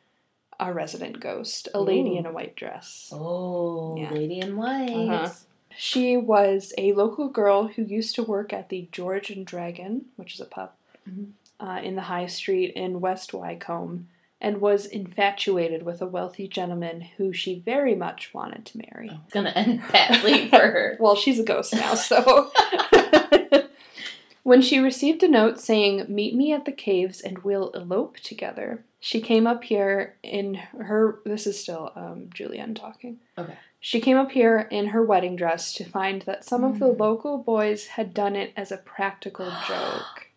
a 0.59 0.73
resident 0.73 1.19
ghost, 1.19 1.67
a 1.75 1.81
lady 1.81 2.15
Ooh. 2.15 2.17
in 2.17 2.25
a 2.25 2.31
white 2.31 2.55
dress. 2.55 3.11
Oh, 3.13 3.95
Yeah. 3.97 4.09
lady 4.09 4.39
in 4.39 4.57
white. 4.57 4.89
Uh-huh. 4.89 5.29
She 5.77 6.17
was 6.17 6.73
a 6.79 6.93
local 6.93 7.27
girl 7.29 7.67
who 7.67 7.83
used 7.83 8.15
to 8.15 8.23
work 8.23 8.51
at 8.51 8.69
the 8.69 8.87
George 8.91 9.29
and 9.29 9.45
Dragon, 9.45 10.05
which 10.15 10.33
is 10.33 10.39
a 10.39 10.45
pub, 10.45 10.71
Mhm. 11.07 11.33
Uh, 11.65 11.79
in 11.81 11.95
the 11.95 12.01
High 12.03 12.25
Street 12.27 12.73
in 12.75 12.99
West 12.99 13.33
Wycombe, 13.33 14.07
and 14.41 14.59
was 14.59 14.85
infatuated 14.85 15.83
with 15.83 16.01
a 16.01 16.05
wealthy 16.05 16.47
gentleman 16.47 17.01
who 17.17 17.31
she 17.31 17.59
very 17.59 17.95
much 17.95 18.33
wanted 18.33 18.65
to 18.65 18.77
marry. 18.79 19.09
Oh, 19.13 19.19
it's 19.23 19.33
gonna 19.33 19.51
end 19.55 19.81
badly 19.91 20.49
for 20.49 20.57
her. 20.57 20.97
Well, 20.99 21.15
she's 21.15 21.39
a 21.39 21.43
ghost 21.43 21.73
now, 21.73 21.95
so. 21.95 22.51
when 24.43 24.61
she 24.61 24.79
received 24.79 25.23
a 25.23 25.27
note 25.29 25.59
saying, 25.59 26.05
Meet 26.09 26.35
me 26.35 26.51
at 26.51 26.65
the 26.65 26.71
caves 26.73 27.21
and 27.21 27.39
we'll 27.39 27.69
elope 27.71 28.17
together, 28.19 28.83
she 28.99 29.21
came 29.21 29.47
up 29.47 29.63
here 29.63 30.15
in 30.23 30.55
her. 30.55 31.19
This 31.25 31.47
is 31.47 31.59
still 31.59 31.91
um, 31.95 32.29
Julianne 32.33 32.75
talking. 32.75 33.19
Okay. 33.37 33.55
She 33.79 33.99
came 33.99 34.15
up 34.17 34.31
here 34.31 34.67
in 34.71 34.87
her 34.87 35.03
wedding 35.03 35.35
dress 35.35 35.73
to 35.73 35.83
find 35.83 36.21
that 36.23 36.45
some 36.45 36.63
of 36.63 36.79
the 36.79 36.87
Mm. 36.87 36.99
local 36.99 37.37
boys 37.37 37.87
had 37.87 38.13
done 38.13 38.35
it 38.35 38.53
as 38.55 38.71
a 38.71 38.77
practical 38.77 39.45
joke. 39.67 40.27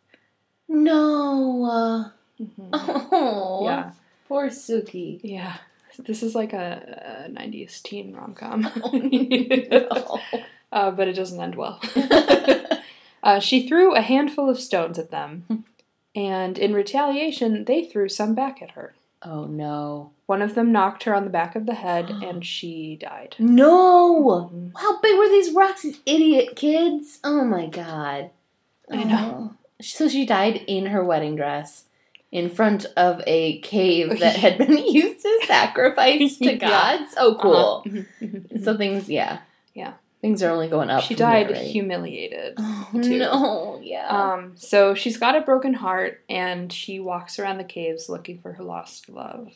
No. 0.69 2.11
Mhm. 2.39 2.69
Oh. 2.71 3.65
Yeah, 3.65 3.93
Poor 4.29 4.49
Suki. 4.49 5.21
yeah. 5.23 5.57
This 5.99 6.23
is 6.23 6.35
like 6.35 6.53
a, 6.53 7.25
a 7.27 7.31
90s 7.31 7.81
teen 7.83 8.15
rom 8.15 8.35
com. 8.35 8.69
Oh, 9.91 10.21
uh, 10.73 10.91
but 10.91 11.09
it 11.09 11.15
doesn't 11.15 11.41
end 11.41 11.55
well. 11.55 11.81
Uh, 13.23 13.41
she 13.41 13.67
threw 13.67 13.95
a 13.95 14.03
handful 14.03 14.51
of 14.51 14.61
stones 14.61 14.99
at 14.99 15.11
them, 15.11 15.65
and 16.15 16.59
in 16.59 16.75
retaliation, 16.75 17.65
they 17.65 17.83
threw 17.85 18.09
some 18.11 18.35
back 18.35 18.61
at 18.61 18.73
her. 18.73 18.95
oh 19.23 19.47
no. 19.47 20.11
One 20.27 20.43
of 20.43 20.55
them 20.55 20.71
knocked 20.73 21.05
her 21.05 21.15
on 21.15 21.25
the 21.25 21.31
back 21.31 21.57
of 21.57 21.65
the 21.65 21.75
head, 21.75 22.11
and 22.23 22.45
she 22.45 22.97
died. 23.01 23.35
No. 23.39 24.71
How 24.77 25.01
big 25.01 25.17
were 25.17 25.29
these 25.31 25.53
rocks, 25.55 25.83
these 25.83 26.01
idiot 26.05 26.55
kids? 26.55 27.19
Oh 27.25 27.45
my 27.45 27.67
god. 27.67 28.31
I 28.91 29.03
know. 29.05 29.55
So 29.81 30.09
she 30.09 30.25
died 30.27 30.63
in 30.67 30.87
her 30.87 31.05
wedding 31.05 31.37
dress 31.37 31.85
in 32.33 32.51
front 32.51 32.87
of 32.97 33.23
a 33.27 33.61
cave 33.61 34.19
that 34.21 34.37
had 34.37 34.59
been 34.67 34.77
used 34.77 35.23
to 35.23 35.41
sacrifice 35.47 36.39
to 36.39 36.45
Yeah. 36.47 36.55
gods. 36.99 37.15
Oh, 37.17 37.37
cool. 37.41 37.85
Uh-huh. 37.87 38.39
So 38.63 38.77
things, 38.77 39.09
yeah. 39.09 39.41
Yeah. 39.75 39.95
Things 40.23 40.43
are 40.43 40.51
only 40.51 40.69
going 40.69 40.89
up. 40.91 41.03
she 41.05 41.15
from 41.15 41.19
there, 41.27 41.45
died 41.45 41.51
right? 41.53 41.67
humiliated. 41.67 42.55
Oh, 42.59 42.89
too. 43.03 43.19
no. 43.19 43.79
Yeah. 43.83 44.09
Um, 44.09 44.53
so 44.57 44.95
she's 44.95 45.19
got 45.19 45.37
a 45.37 45.43
broken 45.43 45.75
heart, 45.75 46.25
and 46.29 46.73
she 46.73 46.99
walks 46.99 47.39
around 47.39 47.59
the 47.59 47.65
caves 47.65 48.09
looking 48.09 48.41
for 48.41 48.55
her 48.55 48.65
lost 48.65 49.09
love. 49.11 49.53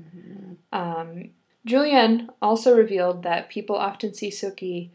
Mhm. 0.00 0.56
Um, 0.72 1.30
Julianne 1.66 2.28
also 2.40 2.74
revealed 2.76 3.24
that 3.24 3.48
people 3.50 3.76
often 3.76 4.14
see 4.14 4.30
Suki, 4.30 4.90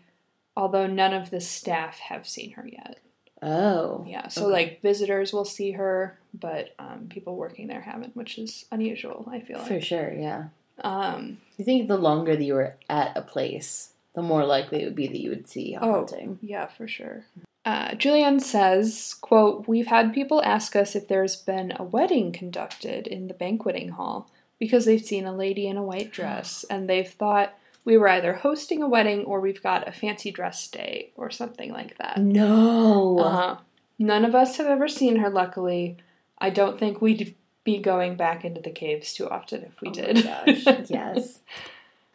although 0.56 0.88
none 0.88 1.14
of 1.14 1.30
the 1.30 1.42
staff 1.42 2.00
have 2.00 2.28
seen 2.28 2.52
her 2.52 2.66
yet. 2.68 3.00
Oh. 3.42 4.06
Yeah, 4.08 4.28
so 4.28 4.44
Okay. 4.46 4.52
like 4.52 4.82
visitors 4.82 5.34
will 5.34 5.46
see 5.46 5.72
her, 5.72 6.18
but 6.34 6.74
um, 6.80 7.08
people 7.10 7.36
working 7.36 7.68
there 7.68 7.82
haven't, 7.82 8.16
which 8.16 8.38
is 8.38 8.66
unusual. 8.72 9.28
I 9.32 9.40
feel 9.40 9.60
For 9.60 9.82
sure, 9.82 10.14
yeah. 10.14 10.46
Um, 10.84 11.38
You 11.58 11.66
think 11.66 11.88
the 11.88 11.98
longer 11.98 12.36
that 12.36 12.44
you 12.44 12.54
were 12.54 12.76
at 12.90 13.16
a 13.18 13.22
place, 13.22 13.94
the 14.14 14.22
more 14.22 14.46
likely 14.46 14.82
it 14.82 14.86
would 14.86 14.96
be 14.96 15.08
that 15.08 15.20
you 15.20 15.30
would 15.30 15.48
see 15.48 15.74
a 15.76 15.80
Oh. 15.82 15.92
haunting. 15.92 16.40
yeah, 16.42 16.68
for 16.68 16.88
sure. 16.88 17.26
Uh, 17.64 17.90
Julianne 17.92 18.42
says, 18.42 19.14
"quote 19.22 19.68
We've 19.68 19.86
had 19.88 20.14
people 20.14 20.42
ask 20.44 20.76
us 20.76 20.96
if 20.96 21.08
there's 21.08 21.36
been 21.36 21.72
a 21.76 21.84
wedding 21.84 22.32
conducted 22.32 23.06
in 23.06 23.28
the 23.28 23.36
banqueting 23.36 23.90
hall 23.90 24.28
because 24.60 24.86
they've 24.86 25.04
seen 25.06 25.26
a 25.26 25.36
lady 25.36 25.68
in 25.68 25.78
a 25.78 25.84
white 25.84 26.12
dress 26.12 26.66
and 26.72 26.90
they've 26.90 27.08
thought 27.08 27.54
we 27.86 27.98
were 27.98 28.08
either 28.10 28.34
hosting 28.34 28.82
a 28.84 28.88
wedding 28.88 29.24
or 29.26 29.40
we've 29.40 29.64
got 29.64 29.88
a 29.88 29.92
fancy 29.92 30.32
dress 30.32 30.68
day 30.68 31.12
or 31.16 31.30
something 31.30 31.72
like 31.72 31.98
that." 31.98 32.18
No. 32.20 33.20
Uh-huh. 33.20 33.56
None 34.00 34.26
of 34.26 34.34
us 34.36 34.58
have 34.58 34.68
ever 34.68 34.88
seen 34.88 35.18
her, 35.18 35.30
luckily. 35.30 35.98
I 36.40 36.50
don't 36.50 36.80
think 36.80 37.02
we'd 37.02 37.36
be 37.64 37.78
going 37.78 38.16
back 38.16 38.44
into 38.44 38.60
the 38.62 38.72
caves 38.72 39.14
too 39.14 39.30
often 39.30 39.62
if 39.64 39.80
we 39.82 39.90
Oh 39.90 39.92
did. 39.92 40.24
gosh. 40.24 40.66
yes. 40.90 41.40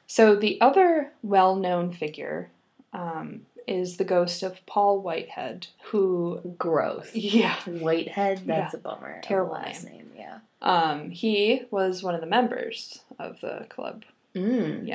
so, 0.06 0.34
the 0.34 0.60
other 0.60 1.12
well 1.22 1.54
known 1.54 1.92
figure 1.92 2.50
um, 2.92 3.42
is 3.68 3.96
the 3.98 4.04
ghost 4.04 4.42
of 4.42 4.64
Paul 4.66 5.00
Whitehead, 5.00 5.68
who, 5.84 6.40
Gross. 6.58 7.14
yeah, 7.14 7.54
Whitehead, 7.66 8.42
that's 8.46 8.74
a 8.74 8.78
bummer. 8.78 9.20
Terrible 9.22 9.52
last 9.54 9.84
name. 9.84 10.10
Yeah. 10.16 10.38
um, 10.62 11.10
he 11.10 11.62
was 11.70 12.02
one 12.02 12.14
of 12.16 12.20
the 12.20 12.26
members 12.26 13.00
of 13.20 13.40
the 13.40 13.66
club. 13.68 14.04
Mm. 14.34 14.86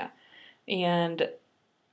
And 0.71 1.29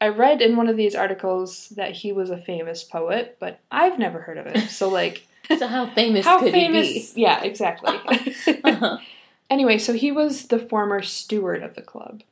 I 0.01 0.09
read 0.09 0.41
in 0.41 0.57
one 0.57 0.69
of 0.69 0.77
these 0.77 0.95
articles 0.95 1.71
that 1.71 1.93
he 1.97 2.13
was 2.13 2.31
a 2.31 2.39
famous 2.39 2.85
poet, 2.85 3.37
but 3.41 3.59
I've 3.71 3.99
never 3.99 4.21
heard 4.21 4.39
of 4.39 4.47
him. 4.47 4.69
So, 4.69 4.89
like, 5.01 5.27
So 5.59 5.67
how 5.67 5.87
famous 5.87 6.25
how 6.25 6.39
could 6.39 6.53
famous? 6.53 7.17
Yeah, 7.17 7.43
exactly. 7.43 7.95
Uh-huh. 8.65 8.99
Anyway, 9.51 9.79
so 9.79 9.95
he 9.95 10.13
was 10.13 10.49
the 10.49 10.59
former 10.59 11.01
steward 11.01 11.63
of 11.63 11.75
the 11.75 11.81
club, 11.81 12.23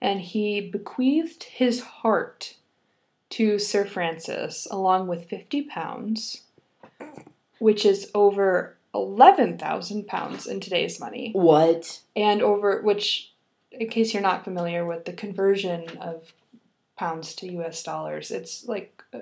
and 0.00 0.20
he 0.20 0.60
bequeathed 0.60 1.44
his 1.44 1.80
heart 1.80 2.56
to 3.30 3.60
Sir 3.60 3.84
Francis 3.84 4.66
along 4.68 5.06
with 5.06 5.28
50 5.28 5.62
pounds, 5.62 6.42
which 7.60 7.86
is 7.86 8.10
over 8.12 8.76
11,000 8.92 10.08
pounds 10.08 10.46
in 10.48 10.58
today's 10.58 10.98
money, 10.98 11.30
what? 11.32 12.00
and 12.16 12.42
over 12.42 12.82
which, 12.82 13.30
in 13.78 13.88
case 13.88 14.12
you're 14.12 14.22
not 14.22 14.44
familiar 14.44 14.84
with 14.84 15.04
the 15.04 15.12
conversion 15.12 15.98
of 15.98 16.32
pounds 16.96 17.34
to 17.36 17.50
US 17.60 17.82
dollars, 17.82 18.30
it's 18.30 18.66
like 18.66 19.02
uh, 19.12 19.20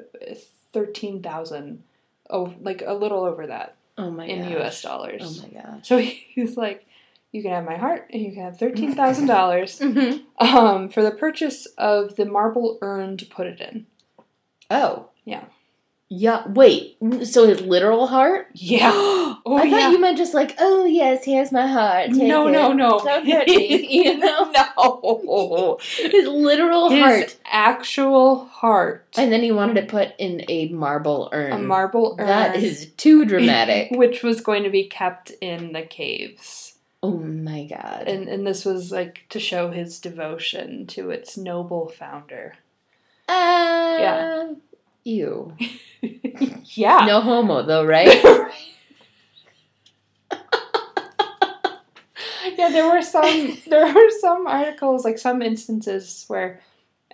13,000, 0.72 1.82
oh, 2.30 2.54
like 2.60 2.82
a 2.84 2.94
little 2.94 3.24
over 3.24 3.46
that 3.46 3.76
Oh 3.98 4.10
my 4.10 4.26
in 4.26 4.42
gosh. 4.42 4.58
US 4.60 4.82
dollars. 4.82 5.22
Oh 5.24 5.42
my 5.46 5.60
gosh. 5.62 5.88
So 5.88 5.98
he's 6.34 6.56
like, 6.56 6.86
you 7.32 7.42
can 7.42 7.50
have 7.50 7.64
my 7.64 7.76
heart 7.76 8.08
and 8.12 8.22
you 8.22 8.32
can 8.32 8.42
have 8.42 8.58
thirteen 8.58 8.94
thousand 8.94 9.26
dollars 9.26 9.78
Mm-hmm. 9.80 10.46
um, 10.56 10.88
for 10.88 11.02
the 11.02 11.10
purchase 11.10 11.66
of 11.78 12.16
the 12.16 12.24
marble 12.24 12.78
urn 12.82 13.16
to 13.18 13.26
put 13.26 13.46
it 13.46 13.60
in. 13.60 13.86
Oh. 14.70 15.08
Yeah. 15.24 15.44
Yeah. 16.08 16.46
Wait. 16.46 16.96
So 17.24 17.48
his 17.48 17.60
literal 17.62 18.06
heart? 18.06 18.48
Yeah. 18.54 18.92
oh, 18.94 19.40
I 19.56 19.68
thought 19.68 19.80
yeah. 19.80 19.90
you 19.90 20.00
meant 20.00 20.16
just 20.16 20.34
like, 20.34 20.54
oh 20.58 20.84
yes, 20.84 21.24
here's 21.24 21.50
my 21.50 21.66
heart. 21.66 22.10
Take 22.10 22.22
no, 22.22 22.46
it. 22.46 22.52
no, 22.52 22.72
no, 22.72 23.00
Don't 23.00 23.26
hurt 23.26 23.48
me. 23.48 23.86
You 24.04 24.18
know, 24.18 24.52
no. 24.52 25.78
his 25.96 26.28
literal 26.28 26.90
His 26.90 27.00
heart. 27.02 27.36
actual 27.44 28.44
heart. 28.46 29.04
And 29.16 29.32
then 29.32 29.42
he 29.42 29.50
wanted 29.50 29.78
it 29.78 29.88
put 29.88 30.14
in 30.18 30.44
a 30.48 30.68
marble 30.68 31.28
urn. 31.32 31.52
a 31.52 31.58
marble 31.58 32.16
urn. 32.20 32.26
That 32.28 32.56
is 32.56 32.92
too 32.96 33.24
dramatic. 33.24 33.90
which 33.98 34.22
was 34.22 34.40
going 34.40 34.62
to 34.62 34.70
be 34.70 34.84
kept 34.84 35.30
in 35.40 35.72
the 35.72 35.82
caves. 35.82 36.74
oh 37.02 37.18
my 37.18 37.64
god. 37.64 38.04
And 38.06 38.28
and 38.28 38.46
this 38.46 38.64
was 38.64 38.92
like 38.92 39.26
to 39.30 39.40
show 39.40 39.70
his 39.72 39.98
devotion 39.98 40.86
to 40.88 41.10
its 41.10 41.36
noble 41.36 41.88
founder. 41.88 42.54
uh, 43.28 43.96
Yeah. 43.98 44.52
Ew. 45.06 45.54
yeah. 46.74 47.04
No 47.06 47.20
homo 47.20 47.62
though, 47.62 47.86
right? 47.86 48.08
yeah, 52.58 52.70
there 52.70 52.90
were 52.90 53.02
some 53.02 53.56
there 53.68 53.94
were 53.94 54.10
some 54.20 54.48
articles 54.48 55.04
like 55.04 55.18
some 55.18 55.42
instances 55.42 56.24
where 56.26 56.60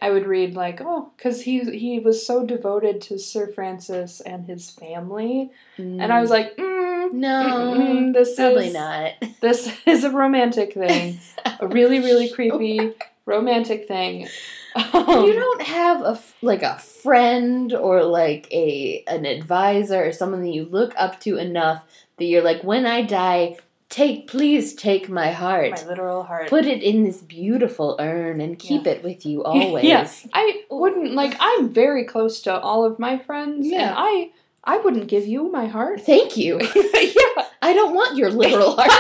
I 0.01 0.09
would 0.11 0.27
read 0.27 0.55
like, 0.55 0.81
oh, 0.81 1.13
because 1.19 1.43
he 1.43 1.61
he 1.79 1.99
was 1.99 2.27
so 2.27 2.47
devoted 2.47 3.03
to 3.03 3.19
Sir 3.19 3.47
Francis 3.47 4.23
and 4.23 4.47
his 4.47 4.71
family, 4.71 5.51
and 5.77 6.11
I 6.11 6.23
was 6.23 6.31
like, 6.31 6.57
mm, 6.57 7.13
no, 7.13 8.11
this 8.15 8.37
probably 8.37 8.69
is 8.69 8.75
not. 8.75 9.13
this 9.43 9.71
is 9.87 10.05
a 10.05 10.11
romantic 10.11 10.73
thing, 10.73 11.21
a 11.61 11.69
really 11.69 11.99
really 11.99 12.31
creepy 12.31 12.95
romantic 13.27 13.87
thing. 13.87 14.29
Um, 14.75 15.25
you 15.27 15.33
don't 15.35 15.63
have 15.63 16.01
a 16.03 16.19
like 16.41 16.63
a 16.63 16.79
friend 16.79 17.73
or 17.75 18.03
like 18.05 18.47
a 18.53 19.03
an 19.07 19.27
advisor 19.27 20.05
or 20.07 20.13
someone 20.13 20.43
that 20.43 20.53
you 20.55 20.65
look 20.65 20.95
up 20.97 21.21
to 21.21 21.37
enough 21.37 21.85
that 22.19 22.25
you're 22.25 22.43
like, 22.43 22.63
when 22.65 22.87
I 22.87 23.03
die, 23.03 23.57
take 23.89 24.29
please 24.29 24.75
take 24.75 25.09
my 25.09 25.31
heart, 25.33 25.73
my 25.73 25.85
literal 25.87 26.23
heart. 26.23 26.49
put 26.49 26.65
it 26.67 26.83
in 26.83 27.05
this 27.05 27.21
beautiful 27.21 27.97
urn, 28.01 28.41
and 28.41 28.59
keep 28.59 28.87
it 28.87 29.03
with 29.05 29.27
you 29.27 29.43
always. 29.45 29.85
Yeah. 29.85 30.09
I 30.33 30.63
wouldn't 30.71 31.13
like. 31.13 31.37
I'm 31.41 31.69
very 31.69 32.05
close 32.05 32.41
to 32.43 32.59
all 32.59 32.85
of 32.85 32.99
my 32.99 33.19
friends, 33.19 33.67
Yeah. 33.67 33.89
and 33.89 33.95
I 33.99 34.31
I 34.65 34.79
wouldn't 34.79 35.09
give 35.09 35.27
you 35.27 35.51
my 35.51 35.67
heart. 35.67 36.01
Thank 36.03 36.37
you. 36.37 36.59
yeah, 36.75 37.45
I 37.61 37.73
don't 37.75 37.95
want 37.95 38.17
your 38.17 38.31
literal 38.31 38.77
heart. 38.79 38.91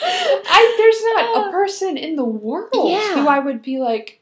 I 0.00 0.74
there's 0.78 1.02
not 1.04 1.48
a 1.48 1.50
person 1.50 1.87
in 1.98 2.16
the 2.16 2.24
world 2.24 2.70
Yeah. 2.72 3.14
who 3.22 3.28
I 3.28 3.38
would 3.38 3.62
be 3.62 3.78
like, 3.78 4.20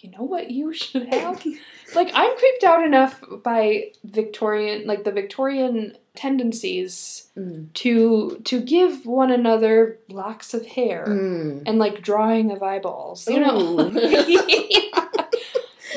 you 0.00 0.10
know 0.10 0.22
what 0.22 0.50
you 0.50 0.72
should 0.72 1.12
have. 1.12 1.44
like 1.94 2.10
I'm 2.14 2.36
creeped 2.36 2.64
out 2.64 2.84
enough 2.84 3.22
by 3.42 3.90
Victorian, 4.04 4.86
like 4.86 5.04
the 5.04 5.12
Victorian 5.12 5.96
tendencies 6.14 7.24
Mm. 7.36 7.72
to 7.74 8.40
to 8.44 8.60
give 8.60 9.06
one 9.06 9.30
another 9.30 9.98
locks 10.08 10.54
of 10.54 10.66
hair 10.66 11.04
Mm. 11.08 11.62
and 11.66 11.78
like 11.78 12.02
drawing 12.02 12.50
of 12.50 12.62
eyeballs. 12.62 13.28
You 13.28 13.40
know, 13.40 13.76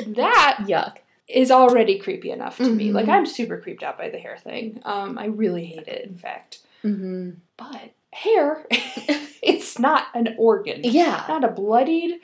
that 0.08 0.58
Yuck. 0.68 0.98
is 1.28 1.52
already 1.52 1.98
creepy 2.00 2.32
enough 2.32 2.58
to 2.58 2.70
me. 2.70 2.90
Mhm. 2.90 2.94
Like 2.94 3.08
I'm 3.10 3.26
super 3.26 3.58
creeped 3.58 3.84
out 3.84 3.98
by 3.98 4.10
the 4.10 4.18
hair 4.20 4.38
thing. 4.38 4.82
Um, 4.84 5.18
I 5.18 5.26
really 5.26 5.66
hate 5.66 5.88
it. 5.88 6.06
In 6.08 6.18
fact, 6.18 6.60
Mm-hmm. 6.84 7.32
but 7.58 7.92
hair, 8.14 8.66
it's 8.72 9.80
not 9.80 10.08
an 10.14 10.36
organ. 10.38 10.82
Yeah. 10.84 11.26
Not 11.28 11.44
a 11.44 11.50
bloodied, 11.50 12.20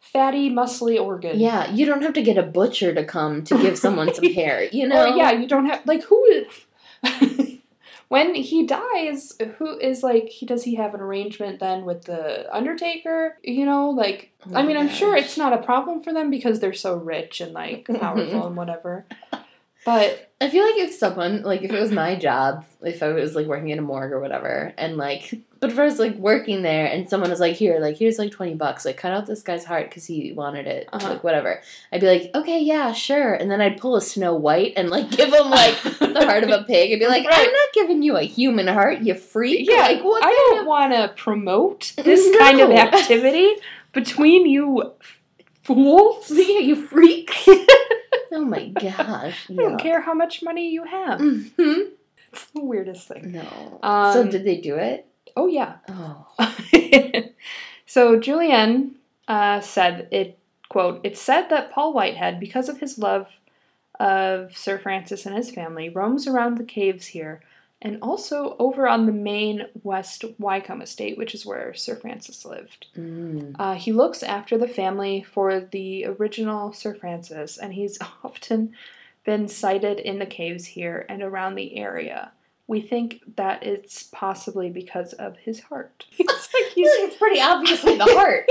fatty, 0.00 0.50
muscly 0.50 1.02
organ. 1.02 1.38
Yeah, 1.38 1.70
you 1.70 1.86
don't 1.86 2.02
have 2.02 2.14
to 2.14 2.22
get 2.22 2.38
a 2.38 2.42
butcher 2.42 2.94
to 2.94 3.04
come 3.04 3.44
to 3.44 3.58
give 3.58 3.78
someone 3.78 4.12
some 4.14 4.32
hair, 4.32 4.64
you 4.64 4.84
oh, 4.84 4.88
know? 4.88 5.12
Or, 5.12 5.16
yeah, 5.16 5.32
you 5.32 5.46
don't 5.46 5.66
have 5.66 5.86
like 5.86 6.02
who 6.04 6.24
is 6.26 7.58
when 8.08 8.34
he 8.34 8.66
dies, 8.66 9.32
who 9.56 9.78
is 9.78 10.02
like 10.02 10.28
he 10.28 10.44
does 10.44 10.64
he 10.64 10.74
have 10.74 10.94
an 10.94 11.00
arrangement 11.00 11.60
then 11.60 11.84
with 11.84 12.04
the 12.04 12.54
Undertaker? 12.54 13.38
You 13.42 13.64
know, 13.64 13.88
like 13.90 14.32
Oh 14.46 14.54
I 14.54 14.62
mean, 14.62 14.76
my 14.76 14.82
I'm 14.82 14.88
sure 14.88 15.16
it's 15.16 15.38
not 15.38 15.52
a 15.52 15.62
problem 15.62 16.02
for 16.02 16.12
them 16.12 16.30
because 16.30 16.60
they're 16.60 16.74
so 16.74 16.96
rich 16.96 17.40
and 17.40 17.52
like 17.52 17.86
powerful 18.00 18.46
and 18.46 18.56
whatever. 18.56 19.06
But 19.84 20.32
I 20.40 20.48
feel 20.48 20.64
like 20.64 20.76
if 20.76 20.92
someone, 20.94 21.42
like, 21.42 21.62
if 21.62 21.70
it 21.72 21.80
was 21.80 21.90
my 21.90 22.14
job, 22.16 22.64
if 22.82 23.02
I 23.02 23.08
was 23.08 23.34
like 23.34 23.46
working 23.46 23.70
in 23.70 23.78
a 23.78 23.82
morgue 23.82 24.12
or 24.12 24.20
whatever, 24.20 24.72
and 24.78 24.96
like, 24.96 25.34
but 25.60 25.70
if 25.70 25.78
I 25.78 25.84
was 25.84 25.98
like 25.98 26.14
working 26.16 26.62
there 26.62 26.86
and 26.86 27.08
someone 27.08 27.30
was 27.30 27.40
like, 27.40 27.54
here, 27.56 27.78
like, 27.80 27.96
here's 27.96 28.18
like 28.18 28.30
20 28.32 28.54
bucks, 28.54 28.84
like, 28.84 28.96
cut 28.96 29.12
out 29.12 29.26
this 29.26 29.42
guy's 29.42 29.64
heart 29.64 29.88
because 29.88 30.04
he 30.06 30.32
wanted 30.32 30.66
it, 30.66 30.88
Uh-huh. 30.92 31.08
like, 31.10 31.24
whatever. 31.24 31.60
I'd 31.92 32.00
be 32.00 32.06
like, 32.08 32.30
okay, 32.34 32.60
yeah, 32.60 32.92
sure. 32.92 33.34
And 33.34 33.50
then 33.50 33.60
I'd 33.60 33.80
pull 33.80 33.96
a 33.96 34.00
Snow 34.00 34.34
White 34.34 34.74
and 34.76 34.88
like 34.90 35.10
give 35.10 35.32
him 35.32 35.50
like 35.50 35.80
the 35.82 36.24
heart 36.26 36.44
of 36.44 36.50
a 36.50 36.62
pig 36.64 36.92
and 36.92 37.00
be 37.00 37.06
like, 37.08 37.24
Right. 37.26 37.38
I'm 37.46 37.52
not 37.52 37.72
giving 37.74 38.02
you 38.02 38.16
a 38.16 38.22
human 38.22 38.66
heart, 38.68 39.00
you 39.00 39.14
freak. 39.14 39.68
yeah, 39.68 39.78
like, 39.82 40.04
what 40.04 40.24
I 40.24 40.30
don't 40.32 40.60
of- 40.60 40.66
want 40.66 40.92
to 40.92 41.12
promote 41.16 41.92
this 42.04 42.36
kind 42.38 42.60
of 42.60 42.70
activity 42.70 43.52
between 43.92 44.46
you 44.46 44.92
fools. 45.62 46.30
Yeah, 46.34 46.58
you 46.58 46.86
freaks. 46.86 47.44
oh 48.32 48.44
my 48.44 48.68
gosh. 48.68 49.46
I 49.50 49.54
don't 49.54 49.78
care 49.80 50.00
how 50.00 50.14
much 50.14 50.42
money 50.42 50.70
you 50.70 50.84
have. 50.84 51.20
hmm 51.20 51.42
It's 52.32 52.46
the 52.54 52.60
weirdest 52.62 53.08
thing. 53.08 53.32
No. 53.32 53.78
Um, 53.82 54.12
so 54.12 54.30
did 54.30 54.44
they 54.44 54.58
do 54.60 54.76
it? 54.76 55.06
Oh 55.36 55.46
yeah. 55.46 55.76
Oh. 55.88 56.26
so 57.86 58.18
Julianne 58.18 58.92
uh, 59.28 59.60
said 59.60 60.08
it 60.10 60.38
quote 60.68 61.00
It's 61.04 61.20
said 61.20 61.48
that 61.50 61.70
Paul 61.72 61.92
Whitehead, 61.92 62.40
because 62.40 62.68
of 62.68 62.80
his 62.80 62.98
love 62.98 63.28
of 64.00 64.56
Sir 64.56 64.78
Francis 64.78 65.26
and 65.26 65.36
his 65.36 65.50
family, 65.50 65.88
roams 65.88 66.26
around 66.26 66.56
the 66.58 66.64
caves 66.64 67.06
here 67.08 67.40
and 67.82 67.98
also 68.00 68.56
over 68.58 68.86
on 68.88 69.06
the 69.06 69.12
main 69.12 69.66
West 69.82 70.24
Wycombe 70.38 70.82
estate, 70.82 71.18
which 71.18 71.34
is 71.34 71.44
where 71.44 71.74
Sir 71.74 71.96
Francis 71.96 72.44
lived. 72.44 72.86
Mm. 72.96 73.56
Uh, 73.58 73.74
he 73.74 73.92
looks 73.92 74.22
after 74.22 74.56
the 74.56 74.68
family 74.68 75.22
for 75.22 75.60
the 75.60 76.06
original 76.06 76.72
Sir 76.72 76.94
Francis, 76.94 77.58
and 77.58 77.74
he's 77.74 77.98
often 78.24 78.72
been 79.24 79.48
sighted 79.48 79.98
in 79.98 80.20
the 80.20 80.26
caves 80.26 80.64
here 80.64 81.04
and 81.08 81.22
around 81.22 81.56
the 81.56 81.76
area. 81.76 82.32
We 82.68 82.80
think 82.80 83.20
that 83.36 83.64
it's 83.64 84.04
possibly 84.04 84.70
because 84.70 85.12
of 85.14 85.36
his 85.36 85.60
heart. 85.60 86.06
It's 86.18 86.54
like 86.54 86.64
I 86.64 86.74
feel 86.74 86.84
like 86.84 87.10
it's 87.10 87.16
pretty 87.16 87.40
obviously 87.40 87.96
the 87.96 88.04
heart, 88.04 88.46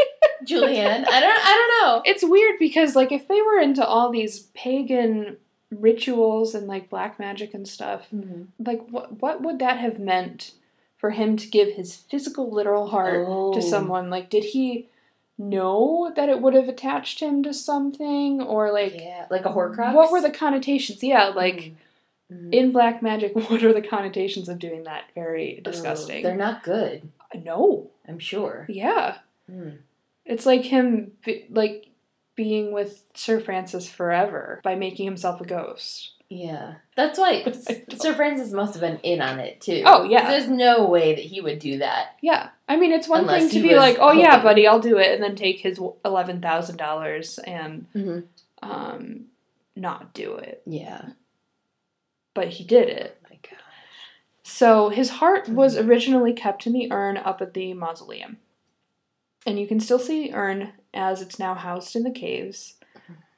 Julian. 0.46 1.06
I 1.06 1.20
don't. 1.20 1.40
I 1.46 1.52
don't 1.52 1.88
know. 1.88 2.02
It's 2.06 2.24
weird 2.24 2.58
because 2.58 2.96
like 2.96 3.12
if 3.12 3.28
they 3.28 3.42
were 3.42 3.60
into 3.60 3.86
all 3.86 4.12
these 4.12 4.42
pagan 4.54 5.38
rituals 5.72 6.54
and 6.54 6.68
like 6.68 6.90
black 6.90 7.18
magic 7.20 7.54
and 7.54 7.68
stuff, 7.68 8.12
know. 8.12 8.48
like 8.60 8.86
what 8.90 9.22
what 9.22 9.42
would 9.42 9.60
that 9.60 9.78
have 9.78 10.00
meant 10.00 10.52
for 10.98 11.12
him 11.12 11.36
to 11.38 11.48
give 11.48 11.70
his 11.74 11.96
physical 11.96 12.52
literal 12.52 12.88
heart 12.90 13.26
Oh. 13.28 13.54
to 13.54 13.62
someone? 13.62 14.10
Like 14.10 14.30
did 14.30 14.44
he 14.46 14.88
know 15.38 16.12
that 16.16 16.30
it 16.30 16.42
would 16.42 16.54
have 16.54 16.70
attached 16.70 17.20
him 17.20 17.42
to 17.44 17.54
something 17.54 18.42
or 18.42 18.72
like 18.72 18.94
yeah, 18.96 19.26
like 19.32 19.46
a 19.46 19.50
Horcrux. 19.50 19.94
what 19.94 20.12
were 20.12 20.22
the 20.22 20.30
connotations? 20.30 21.04
Yeah, 21.04 21.28
like 21.30 21.74
Mm. 22.32 22.54
in 22.54 22.72
black 22.72 23.02
magic, 23.02 23.36
what 23.50 23.62
are 23.62 23.74
the 23.74 23.82
connotations 23.82 24.48
of 24.48 24.58
doing 24.58 24.84
that? 24.86 25.04
Very 25.14 25.58
Oh, 25.60 25.70
disgusting. 25.70 26.24
they're 26.24 26.38
not 26.38 26.64
good. 26.64 27.10
no. 27.44 27.90
I'm 28.08 28.20
sure. 28.20 28.66
Yeah. 28.70 29.18
Mm. 29.52 29.80
It's 30.26 30.46
like 30.46 30.62
him 30.64 31.12
like 31.50 31.88
being 32.44 32.72
with 32.72 33.04
Sir 33.14 33.40
Francis 33.40 33.88
forever 33.88 34.60
by 34.64 34.74
making 34.74 35.06
himself 35.06 35.40
a 35.42 35.46
ghost. 35.46 36.14
Yeah, 36.28 36.76
that's 36.96 37.20
why 37.20 37.44
Sir 38.00 38.14
Francis 38.16 38.52
must 38.52 38.74
have 38.74 38.82
been 38.82 38.98
in 39.04 39.22
on 39.22 39.40
it 39.40 39.62
too. 39.62 39.84
Oh, 39.86 40.04
yeah. 40.06 40.28
there's 40.28 40.48
no 40.48 40.88
way 40.88 41.14
that 41.14 41.24
he 41.24 41.40
would 41.42 41.60
do 41.60 41.78
that. 41.80 42.16
Yeah. 42.22 42.50
I 42.68 42.78
mean, 42.78 42.94
it's 42.94 43.08
one 43.08 43.22
Unless 43.22 43.52
thing 43.52 43.62
to 43.62 43.68
be 43.68 43.76
like, 43.76 43.98
"Oh 44.00 44.12
yeah, 44.14 44.42
buddy, 44.42 44.66
I'll 44.66 44.80
do 44.80 44.98
it," 44.98 45.12
and 45.14 45.22
then 45.22 45.36
take 45.36 45.60
his 45.60 45.78
$11,000 45.78 47.40
and 47.46 47.86
Mm-hmm. 47.94 48.70
um 48.70 49.26
not 49.76 50.14
do 50.14 50.36
it. 50.36 50.64
Yeah. 50.66 51.10
But 52.34 52.48
he 52.50 52.64
did 52.64 52.88
it. 52.90 53.18
Oh 53.24 53.28
my 53.30 53.40
God. 53.44 53.60
So 54.44 54.90
his 54.90 55.10
heart 55.10 55.48
was 55.50 55.78
originally 55.78 56.34
kept 56.34 56.66
in 56.66 56.74
the 56.74 56.92
urn 56.92 57.18
up 57.18 57.42
at 57.42 57.54
the 57.54 57.74
mausoleum. 57.74 58.38
And 59.46 59.60
you 59.60 59.68
can 59.68 59.80
still 59.80 60.00
see 60.00 60.28
the 60.28 60.36
urn 60.36 60.74
as 60.94 61.22
it's 61.22 61.40
now 61.40 61.54
housed 61.54 61.96
in 61.96 62.04
the 62.04 62.12
caves. 62.12 62.76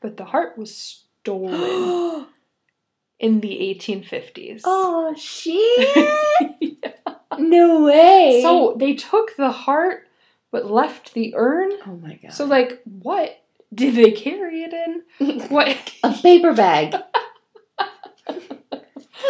But 0.01 0.17
the 0.17 0.25
heart 0.25 0.57
was 0.57 0.75
stolen 0.75 2.27
in 3.19 3.39
the 3.39 3.75
1850s. 3.79 4.61
Oh, 4.65 5.15
shit! 5.15 6.77
no 7.39 7.85
way. 7.85 8.39
So 8.41 8.75
they 8.77 8.93
took 8.95 9.35
the 9.37 9.51
heart 9.51 10.07
but 10.53 10.69
left 10.69 11.15
the 11.15 11.33
urn. 11.35 11.71
Oh 11.85 11.97
my 11.97 12.19
God. 12.21 12.31
So 12.31 12.45
like 12.45 12.81
what 12.85 13.41
did 13.73 13.95
they 13.95 14.11
carry 14.11 14.61
it 14.61 14.71
in? 14.71 15.01
What 15.49 15.75
a 16.03 16.13
paper 16.13 16.53
bag. 16.53 16.95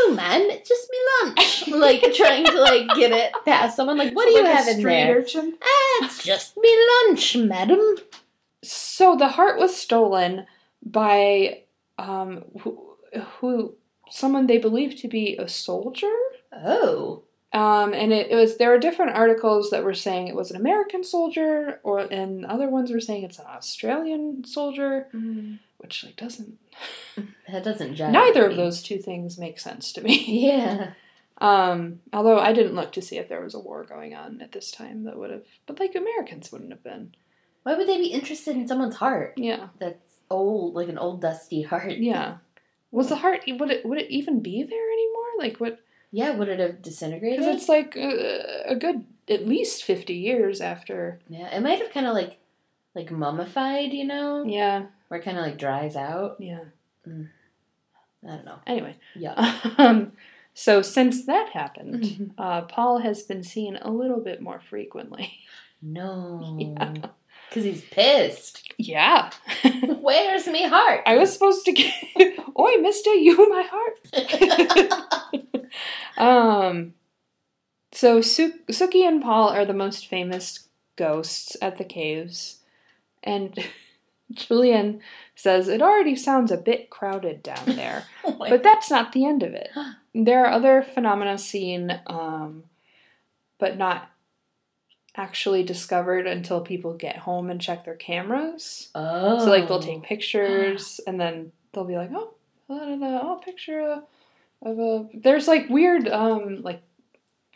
oh 0.04 0.14
man, 0.16 0.42
it's 0.50 0.70
just 0.70 0.90
me 0.90 0.98
lunch. 1.24 1.68
like 2.04 2.14
trying 2.14 2.46
to 2.46 2.62
like 2.62 2.88
get 2.96 3.12
it 3.12 3.32
past 3.46 3.76
someone. 3.76 3.98
Like, 3.98 4.16
what 4.16 4.26
do 4.26 4.32
you 4.32 4.44
like 4.44 4.54
a 4.54 4.58
have 4.58 4.68
in 4.68 4.84
there? 4.84 5.18
urchin? 5.18 5.54
Ah, 5.62 6.06
it's 6.06 6.24
just 6.24 6.58
me 6.58 6.78
lunch, 7.06 7.36
madam. 7.38 7.96
So 8.64 9.16
the 9.16 9.28
heart 9.28 9.60
was 9.60 9.76
stolen, 9.76 10.46
by 10.86 11.64
um, 11.98 12.44
who, 12.62 12.80
who 13.40 13.76
someone 14.10 14.48
they 14.48 14.58
believe 14.58 14.96
to 15.02 15.08
be 15.08 15.38
a 15.38 15.48
soldier. 15.48 16.14
Oh. 16.52 17.24
Um, 17.54 17.94
and 17.94 18.12
it, 18.12 18.32
it 18.32 18.36
was 18.36 18.58
there 18.58 18.70
were 18.72 18.80
different 18.80 19.16
articles 19.16 19.70
that 19.70 19.84
were 19.84 19.94
saying 19.94 20.28
it 20.28 20.36
was 20.36 20.50
an 20.50 20.58
American 20.58 21.04
soldier, 21.04 21.80
or 21.84 22.00
and 22.00 22.46
other 22.46 22.68
ones 22.68 22.92
were 22.92 23.00
saying 23.00 23.24
it's 23.24 23.38
an 23.40 23.46
Australian 23.48 24.44
soldier, 24.44 25.08
which 25.78 26.04
like 26.04 26.16
doesn't. 26.16 26.58
That 27.52 27.64
doesn't 27.64 27.96
jive. 27.96 28.12
Neither 28.12 28.48
of 28.48 28.56
those 28.56 28.82
two 28.82 28.98
things 28.98 29.38
make 29.38 29.60
sense 29.60 29.94
to 29.94 30.02
me. 30.02 30.48
Yeah. 30.48 30.94
Um, 31.40 32.00
although 32.14 32.40
I 32.40 32.54
didn't 32.54 32.76
look 32.76 32.92
to 32.94 33.02
see 33.02 33.18
if 33.18 33.28
there 33.28 33.42
was 33.44 33.54
a 33.54 33.60
war 33.60 33.84
going 33.84 34.16
on 34.16 34.40
at 34.42 34.52
this 34.54 34.72
time 34.72 35.04
that 35.04 35.18
would 35.18 35.30
have, 35.30 35.44
but 35.68 35.80
like 35.80 35.94
Americans 35.94 36.52
wouldn't 36.52 36.72
have 36.72 36.84
been. 36.84 37.14
Why 37.64 37.76
would 37.76 37.88
they 37.88 37.98
be 37.98 38.08
interested 38.08 38.56
in 38.56 38.68
someone's 38.68 38.96
heart? 38.96 39.34
Yeah, 39.36 39.68
That's 39.80 40.16
old, 40.30 40.74
like 40.74 40.90
an 40.90 40.98
old 40.98 41.22
dusty 41.22 41.62
heart. 41.72 41.98
yeah. 41.98 42.38
Was 42.92 43.10
the 43.10 43.18
heart 43.18 43.42
would 43.48 43.70
it 43.72 43.86
would 43.86 44.00
it 44.00 44.10
even 44.12 44.40
be 44.42 44.64
there 44.64 44.92
anymore? 44.92 45.26
Like 45.38 45.58
what? 45.58 45.80
Yeah, 46.16 46.36
would 46.38 46.48
it 46.48 46.60
have 46.60 46.82
disintegrated? 46.84 47.40
Because 47.40 47.56
it's 47.56 47.68
like 47.70 47.98
uh, 47.98 48.72
a 48.72 48.76
good 48.76 49.04
at 49.28 49.48
least 49.48 49.84
fifty 49.84 50.14
years 50.14 50.62
after. 50.62 51.20
yeah, 51.28 51.48
it 51.56 51.62
might 51.62 51.80
have 51.80 51.92
kind 51.92 52.06
of 52.06 52.14
like, 52.14 52.38
like 52.94 53.10
mummified, 53.12 53.92
you 53.94 54.06
know, 54.06 54.44
Yeah, 54.46 54.86
where 55.08 55.20
it 55.20 55.24
kind 55.24 55.38
of 55.40 55.44
like 55.44 55.58
dries 55.58 55.96
out. 55.96 56.36
yeah. 56.40 56.66
I 57.08 58.28
don't 58.28 58.46
know. 58.46 58.60
Anyway, 58.68 58.96
Yeah. 59.16 59.60
um, 59.78 60.14
so 60.54 60.82
since 60.82 61.26
that 61.26 61.50
happened, 61.50 62.04
Mhm. 62.04 62.32
uh, 62.38 62.62
Paul 62.62 63.00
has 63.00 63.24
been 63.24 63.44
seen 63.44 63.76
a 63.82 63.90
little 63.92 64.20
bit 64.22 64.42
more 64.42 64.60
frequently. 64.70 65.34
No. 65.82 66.56
Yeah. 66.60 67.10
Because 67.54 67.66
he's 67.66 67.84
pissed. 67.84 68.74
Yeah, 68.80 69.30
Where's 70.02 70.48
me 70.48 70.68
heart? 70.68 71.02
I 71.06 71.18
was 71.18 71.32
supposed 71.32 71.66
to 71.66 71.72
get. 71.72 71.94
Oi, 72.60 72.78
Mister, 72.82 73.14
you 73.14 73.48
my 73.50 73.64
heart. 73.72 75.00
Um, 76.18 76.94
so 77.92 78.22
Su- 78.22 78.60
Suki 78.70 79.08
and 79.08 79.22
Paul 79.22 79.50
are 79.50 79.66
the 79.66 79.74
most 79.74 80.08
famous 80.08 80.68
ghosts 80.96 81.58
at 81.62 81.78
the 81.78 81.84
caves, 81.84 82.60
and 83.24 83.58
Julian 84.32 85.02
says 85.36 85.68
it 85.68 85.82
already 85.82 86.16
sounds 86.16 86.52
a 86.52 86.58
bit 86.58 86.90
crowded 86.92 87.42
down 87.42 87.66
there, 87.66 88.06
Oh 88.24 88.38
but 88.38 88.62
that's 88.64 88.92
not 88.92 89.12
the 89.12 89.26
end 89.26 89.44
of 89.44 89.54
it. 89.54 89.70
There 90.16 90.46
are 90.46 90.52
other 90.52 90.84
phenomena 90.84 91.40
seen, 91.40 92.00
um, 92.06 92.66
but 93.58 93.80
not 93.80 94.12
actually 95.16 95.64
discovered 95.64 96.26
until 96.26 96.62
people 96.62 96.94
get 96.94 97.18
home 97.18 97.50
and 97.50 97.62
check 97.62 97.86
their 97.86 97.96
cameras. 97.96 98.90
oh. 98.96 99.40
So 99.40 99.50
like 99.50 99.68
they'll 99.68 99.80
take 99.80 100.04
pictures 100.04 101.00
and 101.08 101.20
then 101.20 101.52
they'll 101.72 101.86
be 101.86 101.98
like, 101.98 102.12
oh, 102.14 102.34
da, 102.68 102.80
da, 102.80 102.96
da, 102.96 103.20
oh, 103.22 103.42
picture 103.44 103.80
of, 103.82 104.04
of 104.62 104.80
a. 104.80 105.10
There's 105.14 105.48
like 105.48 105.70
weird 105.70 106.08
um 106.08 106.62
like 106.62 106.82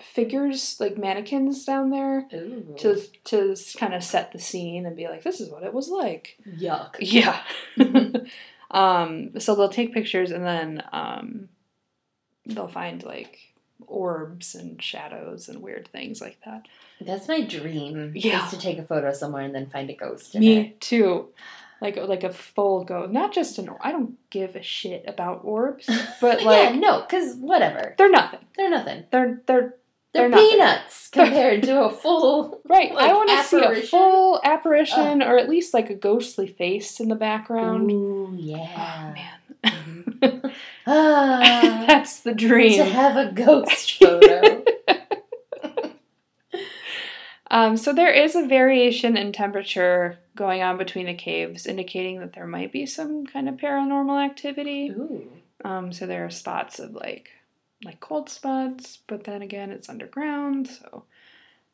figures 0.01 0.80
like 0.80 0.97
mannequins 0.97 1.66
down 1.66 1.89
there 1.89 2.28
Ooh. 2.34 2.76
to 2.78 3.01
to 3.26 3.55
kind 3.78 3.93
of 3.93 4.03
set 4.03 4.32
the 4.32 4.39
scene 4.39 4.86
and 4.86 4.95
be 4.95 5.08
like, 5.08 5.24
this 5.24 5.41
is 5.41 5.49
what 5.49 5.64
it 5.64 5.74
was 5.74 5.89
like. 5.89 6.38
Yuck. 6.47 6.95
Yeah. 6.99 7.41
um. 8.72 9.39
So 9.39 9.55
they'll 9.55 9.70
take 9.70 9.93
pictures 9.93 10.32
and 10.32 10.45
then 10.45 10.84
um, 10.91 11.49
they'll 12.45 12.68
find 12.68 13.03
like 13.03 13.39
orbs 13.88 14.55
and 14.55 14.82
shadows 14.82 15.49
and 15.49 15.62
weird 15.62 15.88
things 15.88 16.22
like 16.22 16.38
that. 16.45 16.68
That's 17.02 17.28
my 17.28 17.41
dream. 17.41 18.14
Yeah. 18.16 18.45
Is 18.45 18.52
to 18.52 18.60
take 18.60 18.78
a 18.80 18.84
photo 18.84 19.14
somewhere 19.14 19.43
and 19.43 19.54
then 19.54 19.70
find 19.70 19.89
a 19.89 19.93
ghost 19.93 20.34
in 20.36 20.41
Me 20.41 20.58
it. 20.60 20.82
too. 20.82 21.28
Like 21.80 21.95
like 21.98 22.24
a 22.24 22.32
full 22.34 22.84
go, 22.86 23.06
not 23.06 23.34
just 23.34 23.60
an. 23.60 23.70
I 23.82 23.91
don't 23.91 24.18
give 24.32 24.56
a 24.56 24.64
shit 24.64 25.06
about 25.08 25.41
orbs, 25.43 25.88
but 26.22 26.41
like 26.43 26.72
yeah, 26.72 26.76
no, 26.80 27.02
because 27.02 27.36
whatever. 27.36 27.93
they're 27.98 28.10
nothing. 28.10 28.39
They're 28.56 28.70
nothing. 28.72 29.04
They're 29.12 29.41
they're 29.45 29.76
They're, 30.14 30.30
They're 30.30 30.39
peanuts 30.39 31.10
compared 31.10 31.62
to 31.64 31.84
a 31.84 31.89
full. 32.04 32.62
right. 32.68 32.91
I 32.91 33.14
want 33.14 33.30
to 33.30 33.43
see 33.43 33.62
a 33.62 33.76
full 33.86 34.41
apparition, 34.43 35.22
or 35.22 35.38
at 35.38 35.48
least 35.50 35.76
like 35.76 35.91
a 35.91 35.93
ghostly 35.95 36.48
face 36.48 37.00
in 37.00 37.10
the 37.10 37.16
background. 37.16 37.91
Ooh, 37.91 38.30
Oh 38.32 38.36
yeah. 38.39 39.14
man, 39.64 40.41
Ah, 40.88 41.84
that's 41.88 42.22
the 42.22 42.34
dream 42.34 42.78
to 42.78 42.86
have 42.86 43.18
a 43.18 43.32
ghost 43.34 44.00
photo. 44.00 44.64
Um, 47.50 47.78
so 47.78 47.93
there 47.93 48.12
is 48.12 48.36
a 48.36 48.45
variation 48.45 49.16
in 49.16 49.32
temperature 49.32 50.20
going 50.36 50.62
on 50.62 50.78
between 50.78 51.06
the 51.06 51.14
caves, 51.14 51.66
indicating 51.66 52.20
that 52.20 52.34
there 52.34 52.45
might 52.48 52.72
be 52.72 52.86
some 52.86 53.26
kind 53.26 53.48
of 53.48 53.56
paranormal 53.56 54.24
activity. 54.24 54.89
Ooh. 54.89 55.32
Um, 55.64 55.91
so 55.93 56.06
there 56.06 56.26
are 56.26 56.30
spots 56.30 56.80
of 56.80 56.91
like 56.93 57.30
like 57.84 58.00
cold 58.00 58.30
spots, 58.30 59.00
but 59.08 59.24
then 59.24 59.41
again 59.41 59.72
it's 59.72 59.88
underground, 59.89 60.68
so 60.68 61.04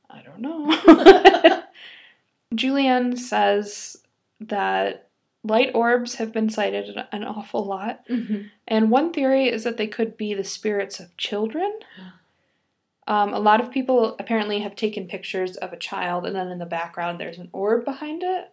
I 0.09 0.21
don't 0.21 0.39
know. 0.39 1.63
Julianne 2.55 3.17
says 3.17 3.97
that 4.39 5.07
light 5.43 5.71
orbs 5.73 6.15
have 6.15 6.31
been 6.31 6.49
sighted 6.49 6.95
an- 7.11 7.23
awful 7.23 7.65
lot, 7.65 8.07
Mhm. 8.07 8.49
and 8.67 8.91
one 8.91 9.11
theory 9.11 9.47
is 9.49 9.63
that 9.63 9.77
they 9.77 9.87
could 9.87 10.17
be 10.17 10.33
the 10.33 10.43
spirits 10.43 10.99
of 10.99 11.15
children. 11.17 11.71
Um, 13.07 13.33
a 13.33 13.39
lot 13.39 13.59
of 13.59 13.71
people 13.71 14.15
apparently 14.19 14.59
have 14.59 14.75
taken 14.75 15.07
pictures 15.07 15.57
of 15.57 15.73
a 15.73 15.77
child, 15.77 16.25
and 16.25 16.35
then 16.35 16.47
in 16.49 16.59
the 16.59 16.65
background 16.65 17.19
there's 17.19 17.37
an 17.37 17.49
orb 17.51 17.85
behind 17.85 18.23
it, 18.23 18.49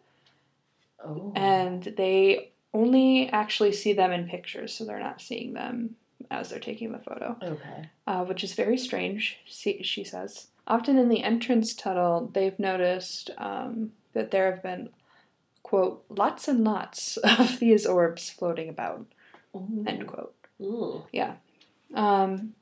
Oh. 1.03 1.33
and 1.35 1.83
they 1.97 2.51
only 2.75 3.29
actually 3.31 3.73
see 3.73 3.93
them 3.93 4.13
in 4.13 4.29
pictures, 4.29 4.73
so 4.75 4.85
they're 4.85 4.99
not 5.01 5.21
seeing 5.21 5.55
them 5.55 5.97
as 6.31 6.51
they're 6.51 6.61
taking 6.61 6.93
the 6.93 6.99
photo, 6.99 7.37
okay. 7.43 7.89
uh, 8.07 8.25
which 8.25 8.45
is 8.45 8.53
very 8.55 8.77
strange, 8.77 9.39
she, 9.47 10.05
says. 10.05 10.49
Often 10.67 10.99
in 10.99 11.09
the 11.09 11.23
entrance 11.25 11.75
tunnel, 11.75 12.31
they've 12.33 12.59
noticed 12.59 13.31
um, 13.39 13.93
that 14.13 14.31
there 14.31 14.51
have 14.53 14.63
been, 14.63 14.91
quote, 15.63 16.05
lots 16.09 16.47
and 16.47 16.63
lots 16.63 17.17
of 17.39 17.59
these 17.59 17.87
orbs 17.87 18.31
floating 18.31 18.69
about, 18.69 19.07
Ooh. 19.57 19.85
end 19.87 20.07
quote. 20.07 20.35
Ooh. 20.61 21.05
Yeah. 21.13 21.35
Um, 21.95 22.55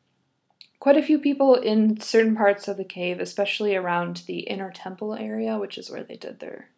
quite 0.80 0.96
a 0.96 1.02
few 1.02 1.18
people 1.18 1.54
in 1.54 2.00
certain 2.00 2.36
parts 2.36 2.68
of 2.68 2.76
the 2.76 2.84
cave, 2.84 3.20
especially 3.20 3.74
around 3.76 4.22
the 4.26 4.40
inner 4.40 4.70
temple 4.70 5.14
area, 5.14 5.58
which 5.58 5.76
is 5.78 5.90
where 5.90 6.02
they 6.04 6.16
did 6.16 6.40
their 6.40 6.68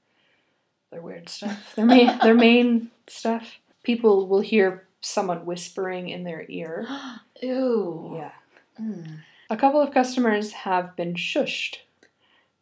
their 0.90 1.00
weird 1.02 1.28
stuff, 1.28 1.74
their 1.76 1.86
main 1.86 2.18
their 2.22 2.34
main 2.34 2.90
stuff. 3.06 3.58
People 3.82 4.26
will 4.28 4.40
hear 4.40 4.86
someone 5.00 5.46
whispering 5.46 6.08
in 6.08 6.24
their 6.24 6.44
ear. 6.48 6.86
Ew. 7.42 8.14
Yeah, 8.16 8.32
Mm. 8.80 9.18
a 9.50 9.56
couple 9.56 9.80
of 9.80 9.92
customers 9.92 10.52
have 10.52 10.96
been 10.96 11.14
shushed 11.14 11.78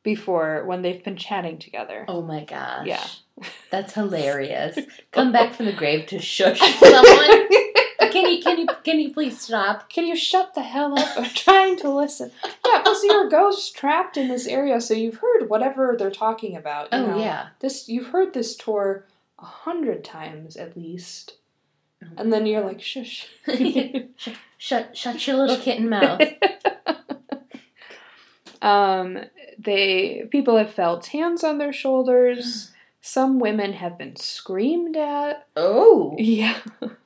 before 0.02 0.64
when 0.64 0.82
they've 0.82 1.02
been 1.04 1.16
chatting 1.16 1.58
together. 1.58 2.04
Oh 2.08 2.22
my 2.22 2.44
gosh. 2.44 2.86
Yeah. 2.86 3.04
That's 3.70 3.94
hilarious. 3.94 4.78
Come 5.12 5.30
back 5.32 5.54
from 5.54 5.66
the 5.66 5.72
grave 5.72 6.06
to 6.06 6.18
shush 6.18 6.58
someone. 6.78 7.48
Can 7.98 8.26
you 8.30 8.42
can 8.42 8.58
you 8.58 8.66
can 8.84 9.00
you 9.00 9.12
please 9.12 9.40
stop? 9.40 9.90
Can 9.90 10.06
you 10.06 10.14
shut 10.16 10.54
the 10.54 10.62
hell 10.62 10.98
up? 10.98 11.16
I'm 11.16 11.24
trying 11.30 11.76
to 11.78 11.90
listen. 11.90 12.30
Yeah, 12.44 12.82
plus 12.82 13.02
you're 13.04 13.26
a 13.26 13.30
ghost 13.30 13.74
trapped 13.76 14.16
in 14.16 14.28
this 14.28 14.46
area, 14.46 14.80
so 14.80 14.94
you've 14.94 15.18
heard 15.18 15.48
whatever 15.48 15.96
they're 15.98 16.10
talking 16.10 16.56
about. 16.56 16.84
you 16.92 16.98
Oh 16.98 17.06
know. 17.06 17.18
yeah. 17.18 17.48
This 17.60 17.88
you've 17.88 18.08
heard 18.08 18.34
this 18.34 18.56
tour 18.56 19.04
a 19.38 19.44
hundred 19.44 20.04
times 20.04 20.56
at 20.56 20.76
least, 20.76 21.36
and 22.16 22.32
then 22.32 22.46
you're 22.46 22.64
like, 22.64 22.80
shush. 22.80 23.26
Shut 24.60 24.96
shut 24.96 25.24
your 25.26 25.36
little 25.36 25.56
kitten 25.56 25.88
mouth. 25.90 26.20
um, 28.60 29.18
they 29.58 30.26
people 30.30 30.56
have 30.56 30.72
felt 30.72 31.06
hands 31.06 31.44
on 31.44 31.58
their 31.58 31.72
shoulders. 31.72 32.70
Some 33.08 33.38
women 33.38 33.72
have 33.72 33.96
been 33.96 34.16
screamed 34.16 34.94
at. 34.94 35.46
Oh 35.56 36.14
Yeah, 36.18 36.58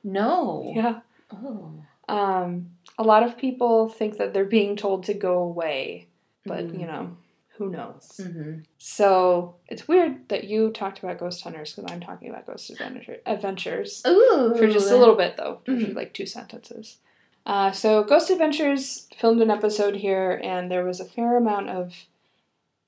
no. 0.03 0.73
yeah. 0.75 0.99
Oh. 1.31 1.71
Um, 2.09 2.71
a 2.97 3.03
lot 3.03 3.23
of 3.23 3.37
people 3.37 3.87
think 3.87 4.17
that 4.17 4.33
they're 4.33 4.43
being 4.43 4.75
told 4.75 5.05
to 5.05 5.13
go 5.13 5.39
away, 5.39 6.07
but 6.45 6.67
Mm. 6.67 6.79
you 6.81 6.85
know, 6.85 7.15
who 7.57 7.69
knows? 7.69 8.19
Mm-hmm. 8.21 8.59
So 8.79 9.55
it's 9.69 9.87
weird 9.87 10.27
that 10.27 10.43
you 10.43 10.71
talked 10.71 10.99
about 10.99 11.19
ghost 11.19 11.41
hunters 11.41 11.73
because 11.73 11.89
I'm 11.89 12.01
talking 12.01 12.29
about 12.29 12.47
ghost 12.47 12.69
adventure- 12.69 13.21
adventures 13.25 14.03
Ooh. 14.05 14.53
for 14.57 14.67
just 14.67 14.91
a 14.91 14.97
little 14.97 15.15
bit 15.15 15.37
though, 15.37 15.59
Mhm. 15.65 15.95
like 15.95 16.13
two 16.13 16.25
sentences. 16.25 16.97
Uh, 17.45 17.71
so 17.71 18.03
Ghost 18.03 18.29
Adventures 18.29 19.07
filmed 19.17 19.41
an 19.41 19.49
episode 19.49 19.95
here, 19.97 20.39
and 20.43 20.69
there 20.71 20.83
was 20.85 20.99
a 20.99 21.05
fair 21.05 21.37
amount 21.37 21.69
of 21.69 21.93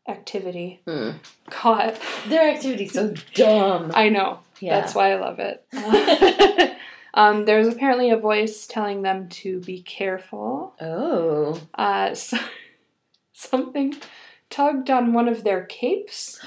activity 0.08 0.82
Mm. 0.86 1.16
caught. 1.50 1.96
Their 2.28 2.50
activity's 2.54 2.94
so 2.94 3.14
dumb. 3.34 3.92
I 3.94 4.10
know. 4.10 4.40
Yeah. 4.60 4.80
That's 4.80 4.94
why 4.96 5.12
I 5.12 5.16
love 5.20 5.40
it. 5.40 5.66
um, 7.14 7.46
there's 7.46 7.68
apparently 7.68 8.10
a 8.12 8.18
voice 8.18 8.68
telling 8.68 9.02
them 9.02 9.30
to 9.30 9.60
be 9.62 9.82
careful. 9.82 10.76
Oh. 10.80 11.60
Uh, 11.74 12.14
so, 12.14 12.38
something 13.34 13.96
tugged 14.50 14.90
on 14.90 15.14
one 15.14 15.28
of 15.28 15.44
their 15.44 15.66
capes. 15.66 16.40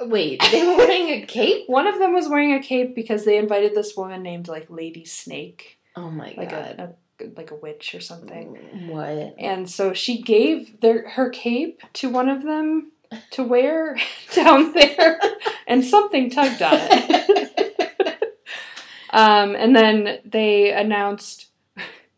Wait, 0.00 0.42
they 0.50 0.66
were 0.66 0.76
wearing 0.78 1.08
a 1.10 1.26
cape? 1.26 1.64
One 1.68 1.86
of 1.86 1.98
them 2.00 2.12
was 2.12 2.28
wearing 2.28 2.52
a 2.52 2.60
cape 2.62 2.94
because 2.94 3.24
they 3.24 3.38
invited 3.38 3.74
this 3.74 3.96
woman 3.96 4.22
named 4.22 4.48
like 4.48 4.66
Lady 4.68 5.04
Snake, 5.04 5.78
Oh 5.94 6.10
my 6.10 6.34
like 6.36 6.50
god. 6.50 6.80
a, 6.80 6.82
a 6.84 7.26
like 7.36 7.52
a 7.52 7.54
witch 7.54 7.94
or 7.94 8.00
something. 8.00 8.88
What? 8.88 9.36
And 9.38 9.70
so 9.70 9.92
she 9.92 10.20
gave 10.22 10.80
their 10.80 11.08
her 11.10 11.30
cape 11.30 11.82
to 11.94 12.08
one 12.08 12.28
of 12.28 12.42
them 12.42 12.90
to 13.32 13.42
wear 13.42 13.96
down 14.34 14.72
there, 14.72 15.20
and 15.66 15.84
something 15.84 16.30
tugged 16.30 16.62
on 16.62 16.72
it. 16.74 18.34
um, 19.10 19.54
and 19.54 19.74
then 19.74 20.18
they 20.24 20.72
announced, 20.72 21.46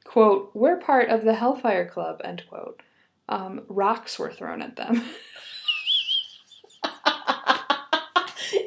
"quote 0.05 0.51
We're 0.55 0.77
part 0.77 1.09
of 1.11 1.25
the 1.25 1.35
Hellfire 1.35 1.89
Club." 1.89 2.21
End 2.25 2.43
quote. 2.49 2.81
Um, 3.29 3.63
rocks 3.69 4.19
were 4.19 4.33
thrown 4.33 4.61
at 4.63 4.77
them. 4.77 5.03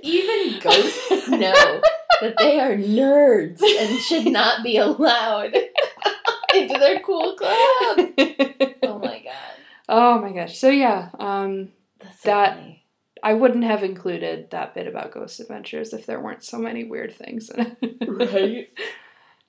Even 0.01 0.59
ghosts 0.59 1.27
know 1.29 1.81
that 2.21 2.35
they 2.39 2.59
are 2.59 2.75
nerds 2.75 3.61
and 3.61 3.99
should 3.99 4.25
not 4.25 4.63
be 4.63 4.77
allowed 4.77 5.53
into 6.55 6.79
their 6.79 6.99
cool 7.01 7.35
club. 7.35 8.09
Oh 8.83 8.99
my 8.99 9.21
god. 9.23 9.35
oh 9.87 10.19
my 10.19 10.31
gosh! 10.31 10.57
So 10.57 10.69
yeah, 10.69 11.09
um, 11.19 11.69
That- 12.27 12.59
I 13.23 13.33
wouldn't 13.33 13.63
have 13.63 13.83
included 13.83 14.51
that 14.51 14.75
bit 14.75 14.85
about 14.85 15.11
Ghost 15.11 15.39
Adventures 15.39 15.91
if 15.91 16.05
there 16.05 16.19
weren't 16.21 16.43
so 16.43 16.59
many 16.59 16.83
weird 16.83 17.11
things 17.15 17.49
in 17.49 17.75
it. 17.81 17.97
Right. 18.07 18.69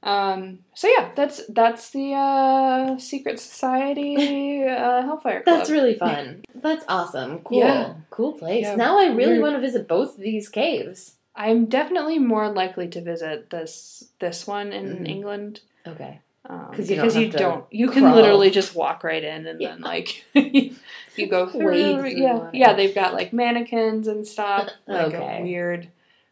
Um, 0.01 0.61
so 0.75 0.87
yeah, 0.87 1.11
that's 1.17 1.45
that's 1.49 1.91
the 1.91 2.13
uh, 2.15 2.99
Secret 2.99 3.41
Society 3.41 4.63
uh, 4.69 5.03
Hellfire 5.03 5.43
Club. 5.43 5.57
That's 5.59 5.71
really 5.71 5.97
fun. 5.97 6.45
That's 6.55 6.85
awesome. 6.89 7.41
Cool. 7.41 7.59
Yeah. 7.59 7.95
Cool 8.11 8.35
place. 8.35 8.63
Yeah, 8.63 8.77
now 8.77 8.99
I 9.01 9.07
really 9.07 9.33
weird. 9.33 9.43
want 9.43 9.55
to 9.57 9.61
visit 9.61 9.89
both 9.89 10.15
of 10.15 10.21
these 10.21 10.49
caves. 10.49 11.17
I'm 11.35 11.67
definitely 11.67 12.21
more 12.21 12.49
likely 12.49 12.87
to 12.89 13.01
visit 13.01 13.51
this 13.51 14.05
this 14.21 14.47
one 14.47 14.73
in 14.73 14.99
Mhm. 15.01 15.09
England 15.09 15.61
Okay. 15.85 16.21
Um, 16.49 16.71
'Cause 16.75 16.89
you 16.91 16.97
because 16.97 17.17
you 17.17 17.29
don't 17.31 17.65
you 17.71 17.91
can 17.91 18.03
crawl. 18.05 18.15
literally 18.17 18.51
just 18.51 18.75
walk 18.75 19.05
right 19.05 19.23
in 19.23 19.47
and 19.47 19.61
Yeah. 19.61 19.69
then 19.73 19.81
like 19.83 20.25
you 20.35 21.27
go 21.29 21.47
through 21.51 22.07
yeah 22.07 22.51
yeah 22.53 22.73
they've 22.73 22.95
got 22.95 23.13
like 23.15 23.33
mannequins 23.33 24.09
and 24.09 24.27
stuff 24.27 24.69
like 24.87 25.13
Okay. 25.15 25.39
a 25.41 25.43
weird 25.43 25.89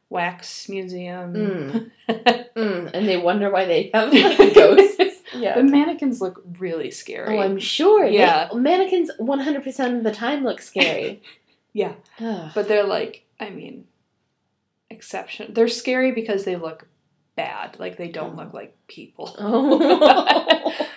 wax 0.08 0.68
museum. 0.68 1.34
Mm. 1.34 1.90
Mm, 2.56 2.90
and 2.94 3.08
they 3.08 3.16
wonder 3.16 3.50
why 3.50 3.64
they 3.64 3.90
have 3.92 4.12
ghosts. 4.54 5.22
Yeah. 5.34 5.56
The 5.56 5.64
mannequins 5.64 6.20
look 6.20 6.40
really 6.60 6.92
scary. 6.92 7.36
Oh, 7.36 7.40
I'm 7.42 7.58
sure. 7.58 8.08
They- 8.08 8.14
Yeah. 8.18 8.48
mannequins 8.54 9.10
100% 9.18 9.96
of 9.98 10.04
the 10.04 10.12
time 10.12 10.44
look 10.44 10.62
scary. 10.62 11.20
yeah, 11.72 11.94
Ugh. 12.20 12.52
but 12.54 12.68
they're 12.68 12.84
like, 12.84 13.24
I 13.40 13.50
mean, 13.50 13.86
exception. 14.90 15.52
They're 15.54 15.66
scary 15.68 16.12
because 16.12 16.44
they 16.44 16.54
look 16.54 16.86
bad. 17.36 17.78
Like 17.78 17.96
they 17.96 18.08
don't 18.08 18.36
look 18.36 18.52
like 18.52 18.76
people. 18.88 19.34
oh. 19.38 20.88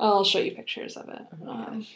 I'll 0.00 0.24
show 0.24 0.40
you 0.40 0.52
pictures 0.52 0.96
of 0.96 1.08
it. 1.08 1.22
Oh 1.46 1.50
Um, 1.50 1.86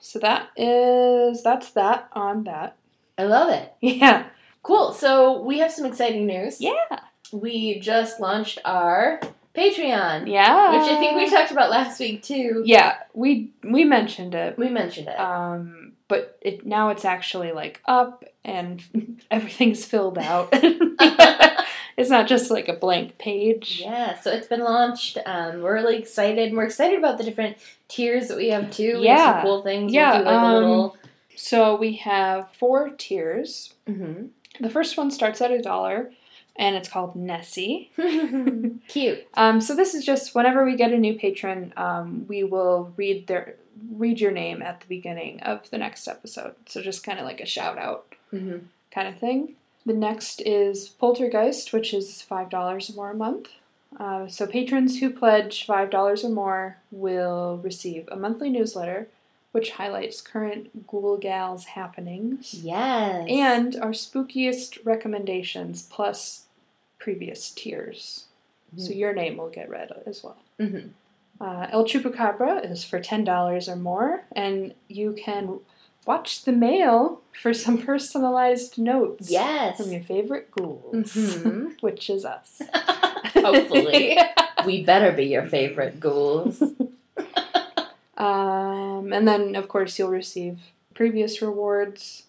so 0.00 0.18
that 0.20 0.50
is 0.56 1.42
that's 1.42 1.70
that 1.72 2.08
on 2.12 2.44
that. 2.44 2.76
I 3.18 3.24
love 3.24 3.50
it. 3.50 3.72
Yeah. 3.80 4.26
Cool. 4.62 4.92
So 4.92 5.40
we 5.42 5.58
have 5.60 5.72
some 5.72 5.86
exciting 5.86 6.26
news. 6.26 6.60
Yeah. 6.60 7.00
We 7.32 7.80
just 7.80 8.20
launched 8.20 8.58
our 8.64 9.20
Patreon. 9.54 10.30
Yeah. 10.30 10.72
Which 10.72 10.90
I 10.90 10.98
think 10.98 11.16
we 11.16 11.28
talked 11.30 11.50
about 11.50 11.70
last 11.70 11.98
week 11.98 12.22
too. 12.22 12.62
Yeah, 12.64 12.96
we 13.14 13.50
we 13.64 13.84
mentioned 13.84 14.34
it. 14.34 14.58
We 14.58 14.68
mentioned 14.68 15.08
it. 15.08 15.18
Um, 15.18 15.92
but 16.08 16.38
it 16.42 16.66
now 16.66 16.90
it's 16.90 17.04
actually 17.04 17.52
like 17.52 17.80
up 17.86 18.24
and 18.44 18.82
everything's 19.30 19.84
filled 19.84 20.18
out. 20.18 20.52
It's 22.00 22.10
not 22.10 22.26
just 22.26 22.50
like 22.50 22.68
a 22.68 22.72
blank 22.74 23.18
page. 23.18 23.80
yeah, 23.82 24.18
so 24.18 24.30
it's 24.30 24.46
been 24.46 24.60
launched. 24.64 25.18
Um, 25.26 25.62
we're 25.62 25.74
really 25.74 25.96
excited. 25.98 26.52
We're 26.52 26.64
excited 26.64 26.98
about 26.98 27.18
the 27.18 27.24
different 27.24 27.56
tiers 27.88 28.28
that 28.28 28.36
we 28.36 28.48
have 28.50 28.70
too. 28.70 29.00
We 29.00 29.06
have 29.06 29.18
Yeah. 29.18 29.32
some 29.34 29.42
cool 29.42 29.62
things. 29.62 29.92
Yeah, 29.92 30.10
We'll 30.12 30.20
do 30.20 30.24
like 30.26 30.34
um, 30.42 30.54
little. 30.54 30.96
So 31.36 31.76
we 31.76 31.94
have 31.96 32.48
four 32.52 32.90
tiers. 32.90 33.74
Mm-hmm. 33.88 34.26
The 34.62 34.70
first 34.70 34.96
one 34.96 35.10
starts 35.10 35.40
at 35.40 35.50
a 35.50 35.62
dollar, 35.62 36.10
and 36.56 36.76
it's 36.76 36.88
called 36.88 37.16
Nessie. 37.16 37.90
Cute. 38.88 39.26
Um, 39.34 39.60
so 39.60 39.74
this 39.74 39.94
is 39.94 40.04
just 40.04 40.34
whenever 40.34 40.64
we 40.64 40.76
get 40.76 40.92
a 40.92 40.98
new 40.98 41.14
patron, 41.18 41.72
um, 41.76 42.26
we 42.28 42.44
will 42.44 42.92
read 42.96 43.26
their 43.26 43.54
read 43.92 44.20
your 44.20 44.30
name 44.32 44.60
at 44.60 44.80
the 44.80 44.86
beginning 44.86 45.40
of 45.40 45.68
the 45.70 45.78
next 45.78 46.06
episode. 46.06 46.54
So 46.66 46.82
just 46.82 47.02
kind 47.02 47.18
of 47.18 47.24
like 47.24 47.40
a 47.40 47.46
shout 47.46 47.78
out 47.78 48.14
Mm-hmm. 48.32 48.58
kind 48.92 49.08
of 49.08 49.18
thing. 49.18 49.56
The 49.86 49.92
next 49.94 50.40
is 50.42 50.88
Poltergeist, 50.88 51.72
which 51.72 51.92
is 51.94 52.22
five 52.22 52.50
dollars 52.50 52.90
or 52.90 52.94
more 52.94 53.10
a 53.10 53.14
month. 53.14 53.48
Uh, 53.98 54.28
so 54.28 54.46
patrons 54.46 55.00
who 55.00 55.10
pledge 55.10 55.66
five 55.66 55.90
dollars 55.90 56.24
or 56.24 56.30
more 56.30 56.76
will 56.90 57.58
receive 57.62 58.08
a 58.12 58.16
monthly 58.16 58.48
newsletter, 58.50 59.08
which 59.52 59.72
highlights 59.72 60.20
current 60.20 60.86
Ghoul 60.86 61.16
Gals 61.16 61.64
happenings 61.64 62.54
Yes. 62.54 63.26
and 63.28 63.74
our 63.76 63.90
spookiest 63.90 64.78
recommendations 64.84 65.82
plus 65.82 66.44
previous 66.98 67.50
tiers. 67.50 68.26
So 68.76 68.92
your 68.92 69.12
name 69.12 69.36
will 69.38 69.48
get 69.50 69.68
read 69.68 69.90
as 70.06 70.22
well. 70.22 70.36
Mhm. 70.60 70.90
Uh, 71.40 71.66
El 71.70 71.84
Chupacabra 71.84 72.70
is 72.70 72.84
for 72.84 73.00
ten 73.00 73.24
dollars 73.24 73.68
or 73.68 73.74
more, 73.74 74.22
and 74.30 74.74
you 74.86 75.14
can 75.14 75.58
watch 76.10 76.44
the 76.44 76.52
mail 76.52 77.20
for 77.42 77.52
some 77.54 77.78
personalized 77.78 78.72
notes 78.78 79.30
Yes. 79.30 79.76
from 79.76 79.92
your 79.92 80.02
favorite 80.02 80.50
ghouls, 80.50 81.12
Mhm. 81.14 81.80
which 81.86 82.10
is 82.10 82.24
us. 82.24 82.60
Hopefully. 83.46 84.18
we 84.66 84.82
better 84.84 85.12
be 85.12 85.26
your 85.26 85.46
favorite 85.46 86.00
ghouls. 86.00 86.60
Um, 88.16 89.12
and 89.12 89.26
then, 89.26 89.54
of 89.56 89.68
course, 89.68 89.98
you'll 89.98 90.10
receive 90.10 90.58
previous 90.94 91.40
rewards. 91.40 92.24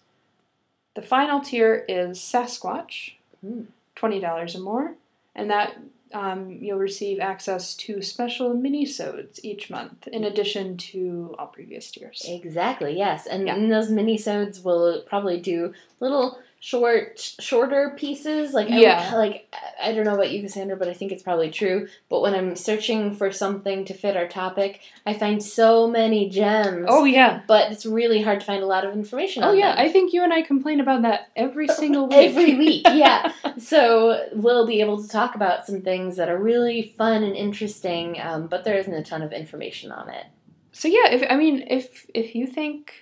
The 0.94 1.02
final 1.02 1.40
tier 1.40 1.84
is 1.88 2.18
Sasquatch, 2.18 3.14
Mm. 3.44 3.66
$20 3.96 4.54
or 4.54 4.60
more, 4.60 4.94
and 5.34 5.50
that 5.50 5.76
um, 6.12 6.50
you'll 6.60 6.78
receive 6.78 7.20
access 7.20 7.74
to 7.76 8.02
special 8.02 8.54
mini-sodes 8.54 9.40
each 9.44 9.70
month, 9.70 10.06
in 10.08 10.24
addition 10.24 10.76
to 10.76 11.34
all 11.38 11.46
previous 11.48 11.90
tiers. 11.90 12.24
Exactly, 12.28 12.96
yes. 12.96 13.26
And 13.26 13.46
Yeah. 13.46 13.56
in 13.56 13.68
those 13.68 13.90
mini-sodes 13.90 14.60
we'll 14.60 15.02
probably 15.02 15.40
do 15.40 15.72
little 16.00 16.38
short 16.64 17.18
shorter 17.40 17.92
pieces. 17.98 18.52
Like 18.54 18.68
I 18.70 18.74
would- 18.74 18.80
Yeah. 18.82 19.16
like 19.16 19.52
I 19.82 19.90
don't 19.92 20.04
know 20.04 20.14
about 20.14 20.30
you, 20.30 20.40
Cassandra, 20.42 20.76
but 20.76 20.86
I 20.86 20.94
think 20.94 21.10
it's 21.10 21.24
probably 21.24 21.50
true. 21.50 21.88
But 22.08 22.22
when 22.22 22.34
I'm 22.36 22.54
searching 22.54 23.16
for 23.16 23.32
something 23.32 23.84
to 23.86 23.92
fit 23.94 24.16
our 24.16 24.28
topic, 24.28 24.78
I 25.04 25.12
find 25.14 25.42
so 25.42 25.88
many 25.88 26.28
gems. 26.30 26.86
Oh, 26.88 27.02
yeah. 27.02 27.40
but 27.48 27.72
it's 27.72 27.84
really 27.84 28.22
hard 28.22 28.38
to 28.38 28.46
find 28.46 28.62
a 28.62 28.66
lot 28.66 28.84
of 28.84 28.92
information 28.94 29.42
Oh, 29.42 29.50
yeah. 29.52 29.74
them. 29.74 29.84
I 29.84 29.88
think 29.88 30.12
you 30.12 30.22
and 30.22 30.32
I 30.32 30.42
complain 30.42 30.78
about 30.78 31.02
that 31.02 31.30
every 31.34 31.66
single 31.82 32.06
week. 32.06 32.28
Every 32.30 32.54
week, 32.54 32.86
yeah. 32.92 33.32
So 33.58 34.28
we'll 34.32 34.64
be 34.66 34.80
able 34.80 35.02
to 35.02 35.08
talk 35.08 35.34
about 35.34 35.66
some 35.66 35.80
things 35.82 36.16
that 36.16 36.28
are 36.28 36.38
really 36.38 36.94
fun 36.96 37.24
and 37.24 37.34
interesting, 37.34 38.20
um, 38.22 38.46
but 38.46 38.62
there 38.62 38.76
isn't 38.76 38.94
a 38.94 39.02
ton 39.02 39.22
of 39.22 39.32
information 39.32 39.90
on 39.90 40.08
it. 40.10 40.26
So 40.70 40.86
yeah, 40.86 41.08
if 41.10 41.24
I 41.28 41.36
mean, 41.36 41.64
if 41.68 42.06
if 42.14 42.36
you 42.36 42.46
think 42.46 42.94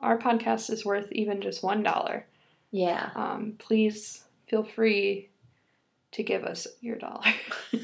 our 0.00 0.18
podcast 0.18 0.68
is 0.70 0.84
worth 0.84 1.10
even 1.10 1.40
just 1.40 1.64
one 1.64 1.82
dollar, 1.82 2.26
Yeah. 2.70 3.10
um, 3.14 3.54
please 3.58 4.24
feel 4.48 4.62
free 4.64 5.28
to 6.12 6.22
give 6.22 6.44
us 6.44 6.66
your 6.80 6.96
dollar. 6.96 7.22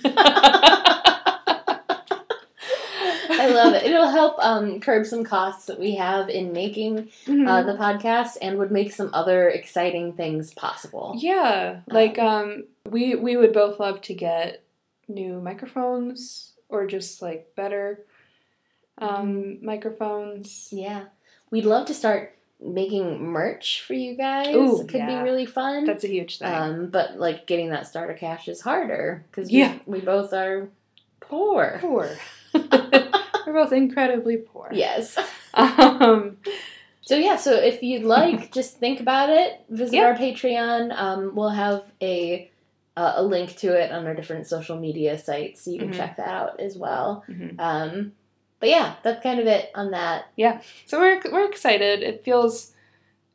I 3.37 3.49
love 3.53 3.74
it. 3.74 3.85
It'll 3.85 4.09
help 4.11 4.37
um, 4.39 4.80
curb 4.80 5.07
some 5.07 5.24
costs 5.24 5.66
that 5.66 5.78
we 5.78 5.95
have 5.97 6.28
in 6.28 6.53
making 6.53 7.09
Mhm. 7.26 7.49
uh, 7.49 7.62
the 7.62 7.74
podcast 7.78 8.37
and 8.41 8.59
would 8.59 8.70
make 8.70 8.93
some 8.93 9.11
other 9.12 9.49
exciting 9.49 10.12
things 10.12 10.53
possible. 10.55 11.14
yeah, 11.18 11.80
like 11.89 12.18
um, 12.18 12.64
we 12.89 13.14
we 13.14 13.37
would 13.37 13.53
both 13.53 13.80
love 13.80 14.01
to 14.03 14.14
get 14.14 14.62
new 15.09 15.41
microphones 15.41 16.53
or 16.68 16.87
just 16.87 17.20
like 17.22 17.55
better 17.57 18.05
um, 18.99 19.59
microphones. 19.64 20.68
Yeah. 20.70 21.05
We'd 21.51 21.64
love 21.66 21.87
to 21.87 21.95
start 21.95 22.37
making 22.64 23.22
merch 23.22 23.82
for 23.86 23.94
you 23.94 24.16
guys. 24.16 24.54
Ooh, 24.54 24.84
could 24.88 24.98
yeah. 25.00 25.18
be 25.18 25.22
really 25.22 25.46
fun. 25.46 25.84
That's 25.84 26.04
a 26.04 26.08
huge 26.08 26.38
thing. 26.38 26.52
um, 26.52 26.86
but 26.88 27.18
like 27.18 27.46
getting 27.46 27.70
that 27.70 27.86
starter 27.86 28.14
cash 28.14 28.48
is 28.48 28.60
harder 28.62 29.24
because 29.30 29.50
Yeah. 29.50 29.78
we, 29.86 29.98
we 29.98 30.04
both 30.04 30.32
are 30.32 30.68
poor. 31.20 31.78
poor. 31.80 32.08
We're 32.54 33.52
both 33.52 33.72
incredibly 33.72 34.38
poor. 34.38 34.70
Yes. 34.72 35.18
Um, 35.56 36.38
So 37.02 37.16
yeah, 37.16 37.36
so 37.36 37.52
if 37.52 37.82
you'd 37.82 38.02
like, 38.02 38.50
just 38.58 38.78
think 38.78 38.98
about 38.98 39.28
it. 39.28 39.60
Visit 39.68 39.94
Yeah. 39.96 40.06
our 40.06 40.14
Patreon. 40.16 40.92
Um, 40.98 41.34
we'll 41.34 41.50
have 41.50 41.84
a 42.02 42.50
uh, 42.96 43.14
a 43.16 43.22
link 43.22 43.56
to 43.58 43.68
it 43.74 43.92
on 43.92 44.06
our 44.06 44.14
different 44.14 44.46
social 44.46 44.78
media 44.78 45.18
sites, 45.18 45.62
so 45.62 45.70
you 45.70 45.78
can 45.80 45.90
Mhm. 45.90 45.96
check 45.96 46.16
that 46.16 46.28
out 46.28 46.60
as 46.60 46.76
well. 46.78 47.24
Mhm. 47.28 47.54
Um, 47.58 48.12
but 48.61 48.68
yeah, 48.68 48.94
that's 49.02 49.22
kind 49.22 49.40
of 49.40 49.46
it 49.46 49.70
on 49.74 49.90
that. 49.90 50.26
Yeah. 50.36 50.61
So 50.86 50.98
we're 51.00 51.20
we're 51.30 51.48
excited. 51.48 52.02
It 52.02 52.24
feels 52.24 52.72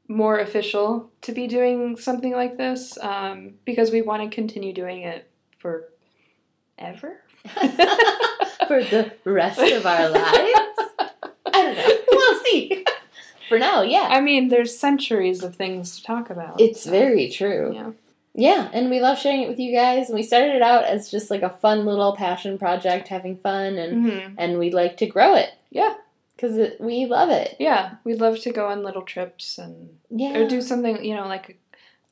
more 0.07 0.39
official 0.39 1.11
to 1.21 1.31
be 1.31 1.45
doing 1.47 1.95
something 1.95 2.31
like 2.31 2.57
this 2.57 2.97
um, 2.99 3.53
because 3.63 3.91
we 3.91 4.01
want 4.01 4.23
to 4.23 4.33
continue 4.33 4.73
doing 4.73 5.01
it 5.03 5.29
for 5.57 5.89
ever. 6.77 7.21
For 8.67 8.83
the 8.83 9.11
rest 9.23 9.59
of 9.59 9.85
our 9.85 10.09
lives? 10.11 10.25
I 10.27 11.09
don't 11.53 11.75
know. 11.75 11.97
We'll 12.11 12.39
see. 12.43 12.85
For 13.47 13.57
now, 13.57 13.81
yeah. 13.81 14.07
I 14.11 14.21
mean, 14.21 14.49
there's 14.49 14.77
centuries 14.77 15.43
of 15.43 15.55
things 15.55 15.97
to 15.97 16.03
talk 16.03 16.29
about. 16.29 16.61
It's 16.61 16.83
so, 16.83 16.91
very 16.91 17.29
true. 17.29 17.71
yeah. 17.73 17.91
Yeah, 18.39 18.69
and 18.73 18.89
we 18.89 18.99
love 19.01 19.19
sharing 19.19 19.41
it 19.43 19.49
with 19.49 19.59
you 19.59 19.73
guys. 19.75 20.07
And 20.09 20.15
we 20.15 20.23
started 20.23 20.55
it 20.55 20.61
out 20.61 20.85
as 20.85 21.11
just 21.11 21.29
like 21.29 21.41
a 21.43 21.49
fun 21.49 21.85
little 21.85 22.15
passion 22.15 22.57
project, 22.57 23.07
having 23.09 23.37
fun, 23.37 23.77
and 23.77 24.09
hmm 24.09 24.35
and 24.37 24.57
we'd 24.59 24.73
like 24.73 24.97
to 24.97 25.05
grow 25.05 25.35
it 25.35 25.49
Yeah, 25.69 25.93
because 26.35 26.57
we 26.79 27.05
love 27.05 27.29
it. 27.29 27.55
yeah. 27.59 27.95
We'd 28.03 28.21
love 28.21 28.39
to 28.39 28.51
go 28.51 28.67
on 28.67 28.81
little 28.83 29.03
trips 29.03 29.57
and 29.57 29.97
Yeah, 30.09 30.37
or 30.37 30.47
do 30.47 30.61
something, 30.61 31.03
you 31.03 31.15
know, 31.15 31.27
like 31.27 31.49
a 31.49 31.53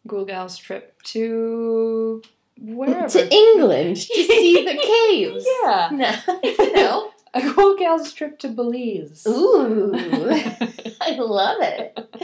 Ghoul 0.07 0.25
Gals 0.25 0.57
trip 0.57 1.01
to 1.13 2.21
wherever. 2.59 3.07
to 3.09 3.34
England 3.34 3.95
to 3.97 4.23
see 4.23 4.65
the 4.65 4.78
caves. 4.91 5.45
Yeah. 5.63 5.89
No, 6.28 6.39
you 6.43 6.73
know. 6.73 7.11
A 7.34 7.41
Ghoul 7.41 7.75
Gals 7.78 8.13
trip 8.13 8.39
to 8.39 8.47
Belize. 8.47 9.25
Ooh, 9.28 9.91
I 11.01 11.15
love 11.19 11.57
it. 11.61 12.15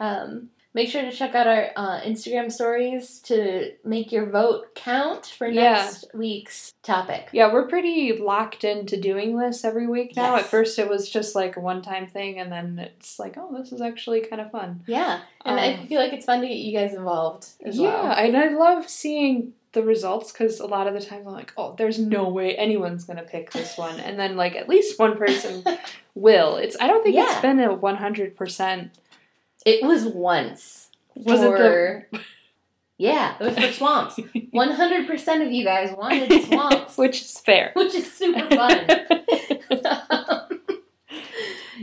Um, 0.00 0.48
make 0.74 0.88
sure 0.90 1.02
to 1.02 1.12
check 1.12 1.34
out 1.36 1.46
our 1.46 1.70
uh, 1.76 2.00
Instagram 2.00 2.50
stories 2.50 3.20
to 3.20 3.72
make 3.84 4.10
your 4.12 4.26
vote 4.26 4.74
count 4.74 5.26
for 5.26 5.46
Yeah. 5.46 5.74
next 5.74 6.06
week's 6.12 6.72
topic. 6.82 7.28
Yeah, 7.32 7.52
we're 7.52 7.68
pretty 7.68 8.12
locked 8.18 8.64
into 8.64 8.96
doing 9.00 9.38
this 9.38 9.64
every 9.64 9.86
week 9.86 10.16
now. 10.16 10.34
Yes. 10.34 10.44
At 10.44 10.50
first, 10.50 10.78
it 10.78 10.88
was 10.88 11.08
just 11.08 11.34
like 11.34 11.56
a 11.56 11.60
one 11.60 11.80
time 11.80 12.06
thing, 12.08 12.38
and 12.40 12.50
then 12.50 12.78
it's 12.78 13.18
like, 13.18 13.36
oh, 13.38 13.56
this 13.56 13.72
is 13.72 13.80
actually 13.80 14.22
kind 14.22 14.42
of 14.42 14.50
fun. 14.50 14.82
Yeah, 14.86 15.20
and 15.44 15.58
I 15.60 15.74
Um, 15.74 15.86
feel 15.86 16.00
like 16.00 16.12
it's 16.12 16.26
fun 16.26 16.40
to 16.40 16.48
get 16.48 16.56
you 16.58 16.76
guys 16.76 16.92
involved 16.92 17.46
as 17.64 17.78
yeah, 17.78 18.02
well. 18.02 18.12
and 18.12 18.36
I 18.36 18.48
love 18.48 18.88
seeing 18.88 19.52
the 19.72 19.82
results 19.82 20.30
because 20.30 20.60
a 20.60 20.66
lot 20.66 20.86
of 20.86 20.94
the 20.94 21.00
times 21.00 21.26
I'm 21.26 21.32
like, 21.32 21.52
oh, 21.56 21.74
there's 21.76 21.98
no 21.98 22.28
way 22.28 22.54
anyone's 22.56 23.02
gonna 23.04 23.22
pick 23.24 23.50
this 23.52 23.76
one, 23.78 23.98
and 24.00 24.18
then 24.18 24.36
like 24.36 24.54
at 24.56 24.68
least 24.68 24.98
one 24.98 25.16
person 25.16 25.64
will. 26.14 26.56
It's 26.56 26.76
I 26.80 26.86
don't 26.86 27.02
think 27.02 27.16
Yeah. 27.16 27.30
it's 27.32 27.40
been 27.40 27.58
a 27.60 27.72
100. 27.74 28.36
percent 28.36 28.90
It 29.64 29.82
was 29.82 30.04
once. 30.06 30.90
Was 31.16 31.40
for, 31.40 32.08
Yeah, 32.98 33.34
it 33.40 33.44
was 33.44 33.58
for 33.58 33.72
swamps. 33.72 34.18
One 34.50 34.70
hundred 34.70 35.06
percent 35.06 35.42
of 35.42 35.50
you 35.52 35.64
guys 35.64 35.94
wanted 35.96 36.44
swamps, 36.44 36.96
which 36.98 37.22
is 37.22 37.38
fair. 37.38 37.72
which 37.74 37.94
is 37.94 38.12
super 38.12 38.46
fun. 38.54 38.86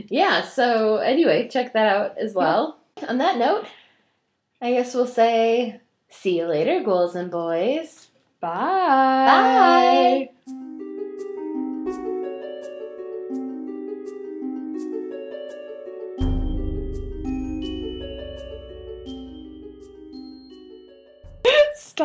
yeah. 0.08 0.42
So 0.42 0.96
anyway, 0.96 1.48
check 1.48 1.72
that 1.74 1.94
out 1.96 2.18
as 2.18 2.34
well. 2.34 2.78
On 3.08 3.18
that 3.18 3.36
note, 3.38 3.66
I 4.60 4.72
guess 4.72 4.94
we'll 4.94 5.06
say 5.06 5.80
see 6.08 6.38
you 6.38 6.46
later, 6.46 6.82
ghouls 6.82 7.14
and 7.14 7.30
boys. 7.30 8.08
Bye. 8.40 10.28
Bye. 10.46 10.52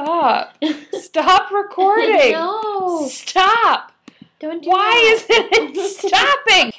Stop. 0.05 0.55
Stop 0.93 1.51
recording. 1.51 2.31
no, 2.33 3.07
Stop. 3.09 3.91
don't 4.39 4.61
do 4.63 4.69
Why 4.69 5.25
that. 5.27 5.49
isn't 5.63 5.75
it 5.75 5.89
stopping? 5.97 6.73